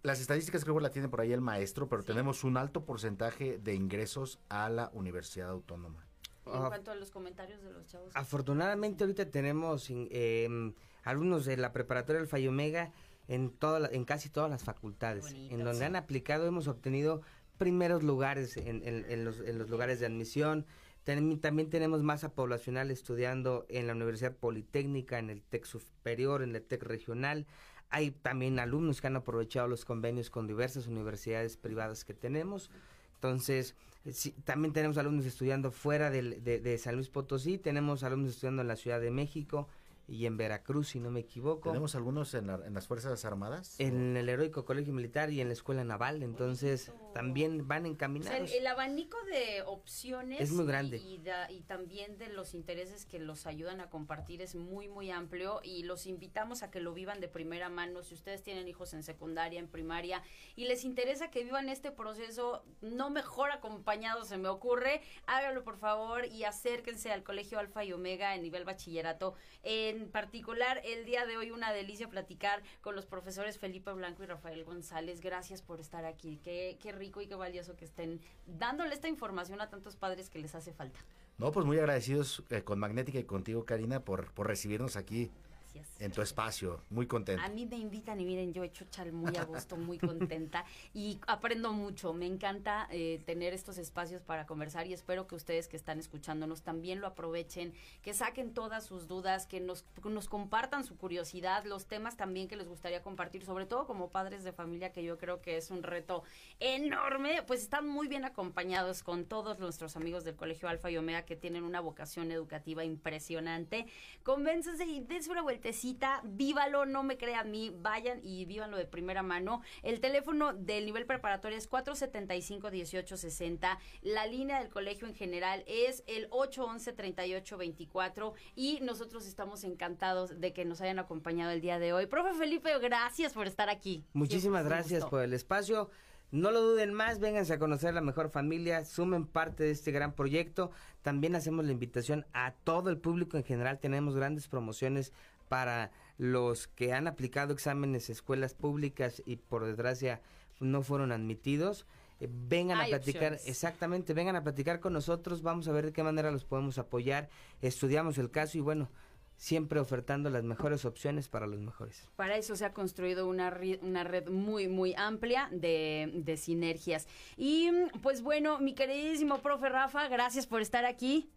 Las 0.03 0.21
estadísticas 0.21 0.63
creo 0.63 0.75
que 0.75 0.81
la 0.83 0.89
tiene 0.91 1.09
por 1.09 1.21
ahí 1.21 1.33
el 1.33 1.41
maestro, 1.41 1.89
pero 1.89 2.03
tenemos 2.03 2.43
un 2.43 2.55
alto 2.57 2.85
porcentaje 2.85 3.57
de 3.57 3.73
ingresos 3.73 4.39
a 4.49 4.69
la 4.69 4.89
Universidad 4.93 5.49
Autónoma. 5.49 6.05
En 6.45 6.53
Ah, 6.53 6.65
cuanto 6.69 6.91
a 6.91 6.95
los 6.95 7.11
comentarios 7.11 7.61
de 7.61 7.71
los 7.73 7.85
chavos. 7.87 8.11
Afortunadamente 8.15 9.03
ahorita 9.03 9.29
tenemos 9.29 9.87
em, 9.89 10.73
alumnos 11.03 11.45
de 11.45 11.57
la 11.57 11.73
preparatoria 11.73 12.19
del 12.21 12.29
Fallo 12.29 12.49
Omega 12.51 12.93
en, 13.27 13.49
toda 13.49 13.79
la- 13.81 13.89
en 13.89 14.05
casi 14.05 14.29
todas 14.29 14.49
las 14.49 14.63
facultades. 14.63 15.25
en 15.33 15.63
donde 15.63 15.83
han 15.83 15.95
aplicado 15.97 16.45
hemos 16.47 16.67
obtenido 16.69 17.21
primeros 17.57 18.03
lugares 18.03 18.55
en, 18.55 18.87
en- 18.87 19.05
en 19.09 19.25
los, 19.25 19.41
en 19.41 19.57
los 19.57 19.69
lugares 19.69 19.99
de 19.99 20.05
admisión. 20.05 20.65
Ten- 21.03 21.39
También 21.41 21.69
tenemos 21.69 22.01
masa 22.03 22.29
poblacional 22.33 22.91
estudiando 22.91 23.65
en 23.67 23.87
la 23.87 23.93
Universidad 23.93 24.33
Politécnica, 24.33 25.19
en 25.19 25.29
el 25.29 25.41
TEC 25.41 25.65
Superior, 25.65 26.43
en 26.43 26.55
el 26.55 26.61
TEC 26.63 26.83
Regional. 26.83 27.45
Hay 27.89 28.11
también 28.11 28.59
alumnos 28.59 28.99
que 29.01 29.07
han 29.07 29.15
aprovechado 29.15 29.67
los 29.67 29.85
convenios 29.85 30.29
con 30.29 30.45
diversas 30.47 30.87
universidades 30.87 31.57
privadas 31.57 32.03
que 32.05 32.13
tenemos. 32.13 32.69
Entonces, 33.15 33.75
eh, 34.05 34.11
sí, 34.13 34.31
también 34.43 34.73
tenemos 34.73 34.97
alumnos 34.97 35.25
estudiando 35.25 35.71
fuera 35.71 36.09
de, 36.11 36.21
de 36.41 36.77
San 36.77 36.95
Luis 36.95 37.09
Potosí, 37.09 37.57
tenemos 37.57 38.03
alumnos 38.03 38.31
estudiando 38.31 38.61
en 38.61 38.67
la 38.67 38.75
Ciudad 38.75 38.99
de 39.01 39.09
México 39.11 39.67
y 40.09 40.25
en 40.25 40.37
Veracruz, 40.37 40.89
si 40.89 40.99
no 40.99 41.11
me 41.11 41.19
equivoco. 41.21 41.69
¿Tenemos 41.69 41.95
algunos 41.95 42.33
en, 42.33 42.47
la- 42.47 42.61
en 42.65 42.73
las 42.73 42.87
Fuerzas 42.87 43.25
Armadas? 43.25 43.75
En 43.79 44.15
el 44.15 44.29
Heroico 44.29 44.63
Colegio 44.63 44.93
Militar 44.93 45.31
y 45.31 45.41
en 45.41 45.47
la 45.47 45.53
Escuela 45.53 45.83
Naval, 45.83 46.23
entonces 46.23 46.91
también 47.17 47.67
van 47.67 47.81
O 47.81 47.85
sea, 47.85 47.91
encaminados. 47.91 48.51
el, 48.51 48.57
el 48.59 48.67
abanico 48.67 49.17
de 49.25 49.61
opciones 49.63 50.39
Es 50.41 50.51
muy 50.51 50.65
grande. 50.65 50.97
Y, 50.97 51.15
y 51.15 51.17
da- 51.19 51.49
y 51.51 51.61
también 51.61 52.17
de 52.17 52.29
los 52.29 52.53
intereses 52.53 53.05
que 53.05 53.19
los 53.19 53.45
ayudan 53.47 53.81
a 53.81 53.89
compartir 53.89 54.41
es 54.41 54.55
muy, 54.55 54.87
muy 54.87 55.11
amplio 55.11 55.59
y 55.63 55.83
los 55.83 56.05
invitamos 56.05 56.63
a 56.63 56.69
que 56.71 56.79
lo 56.79 56.93
vivan 56.93 57.19
de 57.19 57.27
primera 57.27 57.69
mano. 57.69 58.03
Si 58.03 58.13
ustedes 58.13 58.43
tienen 58.43 58.67
hijos 58.67 58.93
en 58.93 59.03
secundaria, 59.03 59.59
en 59.59 59.67
primaria 59.67 60.21
y 60.55 60.65
les 60.65 60.83
interesa 60.85 61.31
que 61.31 61.43
vivan 61.43 61.69
este 61.69 61.91
proceso 61.91 62.63
no 62.81 63.09
mejor 63.09 63.51
acompañado, 63.51 64.23
se 64.25 64.37
me 64.37 64.47
ocurre, 64.49 65.01
háganlo 65.25 65.63
por 65.63 65.77
favor 65.77 66.25
y 66.25 66.43
acérquense 66.43 67.11
al 67.11 67.23
Colegio 67.23 67.57
Alfa 67.59 67.83
y 67.83 67.93
Omega 67.93 68.35
en 68.35 68.41
nivel 68.43 68.65
bachillerato. 68.65 69.33
En 69.63 70.09
particular, 70.11 70.81
el 70.85 71.05
día 71.05 71.25
de 71.25 71.37
hoy 71.37 71.51
una 71.51 71.71
delicia 71.73 72.09
platicar 72.09 72.61
con 72.81 72.95
los 72.95 73.05
profesores 73.05 73.57
Felipe 73.57 73.91
Blanco 73.93 74.23
y 74.23 74.25
Rafael 74.27 74.63
González. 74.63 75.21
Gracias 75.21 75.61
por 75.61 75.79
estar 75.79 76.05
aquí. 76.05 76.39
Qué, 76.43 76.77
qué 76.81 76.91
rico 76.91 77.06
y 77.21 77.27
qué 77.27 77.35
valioso 77.35 77.75
que 77.75 77.85
estén 77.85 78.19
dándole 78.45 78.93
esta 78.93 79.07
información 79.07 79.61
a 79.61 79.69
tantos 79.69 79.95
padres 79.95 80.29
que 80.29 80.39
les 80.39 80.55
hace 80.55 80.73
falta. 80.73 80.99
No, 81.37 81.51
pues 81.51 81.65
muy 81.65 81.77
agradecidos 81.77 82.43
eh, 82.49 82.63
con 82.63 82.79
Magnética 82.79 83.19
y 83.19 83.23
contigo, 83.23 83.65
Karina, 83.65 83.99
por, 83.99 84.31
por 84.33 84.47
recibirnos 84.47 84.95
aquí 84.95 85.29
Gracias. 85.77 86.01
en 86.01 86.11
tu 86.11 86.21
espacio. 86.21 86.81
Muy 86.89 87.07
contento. 87.07 87.41
A 87.43 87.49
mí 87.49 87.65
me 87.65 87.77
invitan 87.77 88.19
y 88.19 88.25
miren, 88.25 88.53
yo 88.53 88.63
he 88.63 88.67
hecho 88.67 88.85
chal 88.89 89.11
muy 89.11 89.35
a 89.37 89.43
gusto, 89.43 89.77
muy 89.77 89.97
contenta 89.97 90.65
y 90.93 91.19
aprendo 91.27 91.73
mucho. 91.73 92.13
Me 92.13 92.25
encanta 92.25 92.87
eh, 92.91 93.21
tener 93.25 93.53
estos 93.53 93.77
espacios 93.77 94.21
para 94.21 94.45
conversar 94.45 94.87
y 94.87 94.93
espero 94.93 95.27
que 95.27 95.35
ustedes 95.35 95.67
que 95.67 95.77
están 95.77 95.99
escuchándonos 95.99 96.61
también 96.61 97.01
lo 97.01 97.07
aprovechen, 97.07 97.73
que 98.01 98.13
saquen 98.13 98.53
todas 98.53 98.85
sus 98.85 99.07
dudas, 99.07 99.45
que 99.45 99.59
nos, 99.59 99.83
que 99.83 100.09
nos 100.09 100.27
compartan 100.27 100.83
su 100.83 100.97
curiosidad, 100.97 101.65
los 101.65 101.85
temas 101.85 102.17
también 102.17 102.47
que 102.47 102.55
les 102.55 102.67
gustaría 102.67 103.01
compartir, 103.01 103.45
sobre 103.45 103.65
todo 103.65 103.85
como 103.87 104.09
padres 104.09 104.43
de 104.43 104.53
familia, 104.53 104.91
que 104.91 105.03
yo 105.03 105.17
creo 105.17 105.41
que 105.41 105.57
es 105.57 105.71
un 105.71 105.83
reto 105.83 106.23
enorme. 106.59 107.43
Pues 107.45 107.61
están 107.61 107.87
muy 107.87 108.07
bien 108.07 108.25
acompañados 108.25 109.03
con 109.03 109.25
todos 109.25 109.59
nuestros 109.59 109.95
amigos 109.95 110.23
del 110.23 110.35
Colegio 110.35 110.69
Alfa 110.69 110.91
y 110.91 110.97
Omega 110.97 111.23
que 111.23 111.35
tienen 111.35 111.63
una 111.63 111.81
vocación 111.81 112.31
educativa 112.31 112.83
impresionante. 112.83 113.85
Convéncense 114.23 114.85
y 114.85 115.01
dense 115.01 115.29
una 115.31 115.41
vueltecita, 115.67 116.21
vívalo, 116.23 116.85
no 116.85 117.03
me 117.03 117.17
crean 117.17 117.37
a 117.37 117.43
mí, 117.43 117.75
vayan 117.81 118.21
y 118.23 118.45
vívanlo 118.45 118.77
de 118.77 118.85
primera 118.85 119.21
mano. 119.21 119.61
El 119.83 119.99
teléfono 119.99 120.53
del 120.53 120.85
nivel 120.85 121.05
preparatorio 121.05 121.57
es 121.57 121.69
475-1860. 121.69 123.77
La 124.01 124.25
línea 124.27 124.59
del 124.59 124.69
colegio 124.69 125.07
en 125.07 125.13
general 125.13 125.65
es 125.67 126.05
el 126.07 126.29
811-3824 126.29 128.31
y 128.55 128.79
nosotros 128.81 129.27
estamos 129.27 129.65
encantados 129.65 130.39
de 130.39 130.53
que 130.53 130.63
nos 130.63 130.79
hayan 130.79 130.99
acompañado 130.99 131.51
el 131.51 131.59
día 131.59 131.79
de 131.79 131.91
hoy. 131.91 132.05
Profe 132.05 132.33
Felipe, 132.33 132.69
gracias 132.79 133.33
por 133.33 133.45
estar 133.45 133.69
aquí. 133.69 134.05
Muchísimas 134.13 134.61
Siempre 134.61 134.77
gracias 134.77 135.03
por 135.03 135.21
el 135.21 135.33
espacio. 135.33 135.89
No 136.29 136.51
lo 136.51 136.61
duden 136.61 136.93
más, 136.93 137.19
vénganse 137.19 137.53
a 137.53 137.59
conocer 137.59 137.93
la 137.93 138.01
mejor 138.01 138.29
familia, 138.29 138.83
sumen 138.83 139.25
parte 139.25 139.63
de 139.63 139.71
este 139.71 139.91
gran 139.91 140.13
proyecto. 140.13 140.71
También 141.01 141.35
hacemos 141.35 141.63
la 141.63 141.71
invitación 141.71 142.25
a 142.33 142.51
todo 142.51 142.89
el 142.89 142.97
público 142.97 143.37
en 143.37 143.45
general. 143.45 143.79
Tenemos 143.79 144.13
grandes 144.13 144.49
promociones 144.49 145.13
para 145.47 145.91
los 146.17 146.67
que 146.67 146.93
han 146.93 147.07
aplicado 147.07 147.53
exámenes 147.53 148.09
escuelas 148.09 148.53
públicas 148.53 149.21
y 149.25 149.35
por 149.37 149.65
desgracia 149.65 150.21
no 150.59 150.81
fueron 150.81 151.11
admitidos. 151.11 151.85
Eh, 152.19 152.27
vengan 152.31 152.79
Hay 152.79 152.91
a 152.91 152.97
platicar, 152.97 153.33
opciones. 153.33 153.47
exactamente, 153.47 154.13
vengan 154.13 154.35
a 154.35 154.43
platicar 154.43 154.79
con 154.79 154.93
nosotros, 154.93 155.43
vamos 155.43 155.67
a 155.67 155.71
ver 155.71 155.85
de 155.85 155.93
qué 155.93 156.03
manera 156.03 156.31
los 156.31 156.45
podemos 156.45 156.77
apoyar, 156.79 157.29
estudiamos 157.61 158.17
el 158.17 158.31
caso 158.31 158.57
y 158.57 158.61
bueno, 158.61 158.89
siempre 159.35 159.79
ofertando 159.79 160.31
las 160.31 160.43
mejores 160.43 160.83
opciones 160.83 161.27
para 161.29 161.45
los 161.45 161.59
mejores. 161.59 162.09
Para 162.15 162.37
eso 162.37 162.55
se 162.55 162.65
ha 162.65 162.73
construido 162.73 163.27
una, 163.27 163.51
ri- 163.51 163.77
una 163.83 164.03
red 164.03 164.27
muy, 164.29 164.67
muy 164.67 164.95
amplia 164.97 165.47
de, 165.51 166.11
de 166.15 166.37
sinergias. 166.37 167.07
Y 167.37 167.69
pues 168.01 168.23
bueno, 168.23 168.57
mi 168.57 168.73
queridísimo 168.73 169.37
profe 169.43 169.69
Rafa, 169.69 170.07
gracias 170.07 170.47
por 170.47 170.61
estar 170.61 170.85
aquí. 170.85 171.29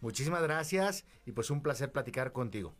Muchísimas 0.00 0.42
gracias 0.42 1.04
y 1.26 1.32
pues 1.32 1.50
un 1.50 1.62
placer 1.62 1.92
platicar 1.92 2.32
contigo. 2.32 2.74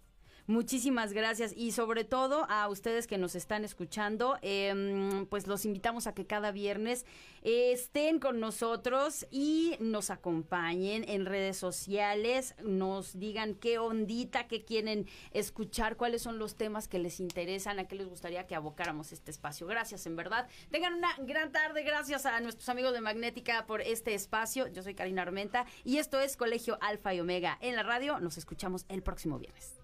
Muchísimas 0.46 1.14
gracias 1.14 1.54
y 1.56 1.72
sobre 1.72 2.04
todo 2.04 2.44
a 2.50 2.68
ustedes 2.68 3.06
que 3.06 3.16
nos 3.16 3.34
están 3.34 3.64
escuchando, 3.64 4.36
em, 4.42 5.24
pues 5.24 5.46
los 5.46 5.64
invitamos 5.64 6.06
a 6.06 6.12
que 6.12 6.26
cada 6.26 6.52
viernes 6.52 7.06
eh, 7.40 7.72
estén 7.72 8.18
con 8.18 8.40
nosotros 8.40 9.26
y 9.30 9.74
nos 9.80 10.10
acompañen 10.10 11.08
en 11.08 11.24
redes 11.24 11.56
sociales, 11.56 12.54
nos 12.62 13.18
digan 13.18 13.54
qué 13.54 13.78
ondita, 13.78 14.46
qué 14.46 14.66
quieren 14.66 15.06
escuchar, 15.30 15.96
cuáles 15.96 16.20
son 16.20 16.38
los 16.38 16.56
temas 16.56 16.88
que 16.88 16.98
les 16.98 17.20
interesan, 17.20 17.78
a 17.78 17.88
qué 17.88 17.96
les 17.96 18.08
gustaría 18.08 18.46
que 18.46 18.54
abocáramos 18.54 19.12
este 19.12 19.30
espacio. 19.30 19.66
Gracias, 19.66 20.04
en 20.04 20.14
verdad. 20.14 20.46
Tengan 20.70 20.92
una 20.92 21.16
gran 21.20 21.52
tarde, 21.52 21.84
gracias 21.84 22.26
a 22.26 22.38
nuestros 22.40 22.68
amigos 22.68 22.92
de 22.92 23.00
Magnética 23.00 23.64
por 23.64 23.80
este 23.80 24.12
espacio. 24.12 24.66
Yo 24.68 24.82
soy 24.82 24.94
Karina 24.94 25.22
Armenta 25.22 25.64
y 25.84 25.96
esto 25.96 26.20
es 26.20 26.36
Colegio 26.36 26.76
Alfa 26.82 27.14
y 27.14 27.20
Omega 27.20 27.56
en 27.62 27.76
la 27.76 27.82
radio. 27.82 28.20
Nos 28.20 28.36
escuchamos 28.36 28.84
el 28.90 29.02
próximo 29.02 29.38
viernes. 29.38 29.83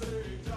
Todas 0.00 0.53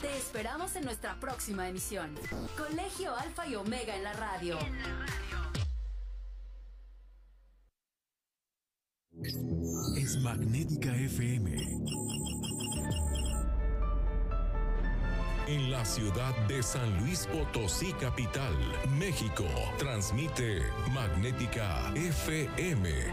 Te 0.00 0.16
esperamos 0.16 0.76
en 0.76 0.84
nuestra 0.84 1.16
próxima 1.18 1.68
emisión. 1.68 2.14
Colegio 2.56 3.16
Alfa 3.16 3.44
y 3.48 3.56
Omega 3.56 3.96
en 3.96 4.04
la 4.04 4.12
radio. 4.12 4.56
Es 9.96 10.16
Magnética 10.22 10.94
FM. 10.94 11.56
En 15.48 15.70
la 15.72 15.84
ciudad 15.84 16.36
de 16.46 16.62
San 16.62 17.00
Luis 17.00 17.26
Potosí, 17.26 17.92
capital, 17.94 18.54
México, 18.98 19.46
transmite 19.78 20.62
Magnética 20.92 21.92
FM. 21.96 23.12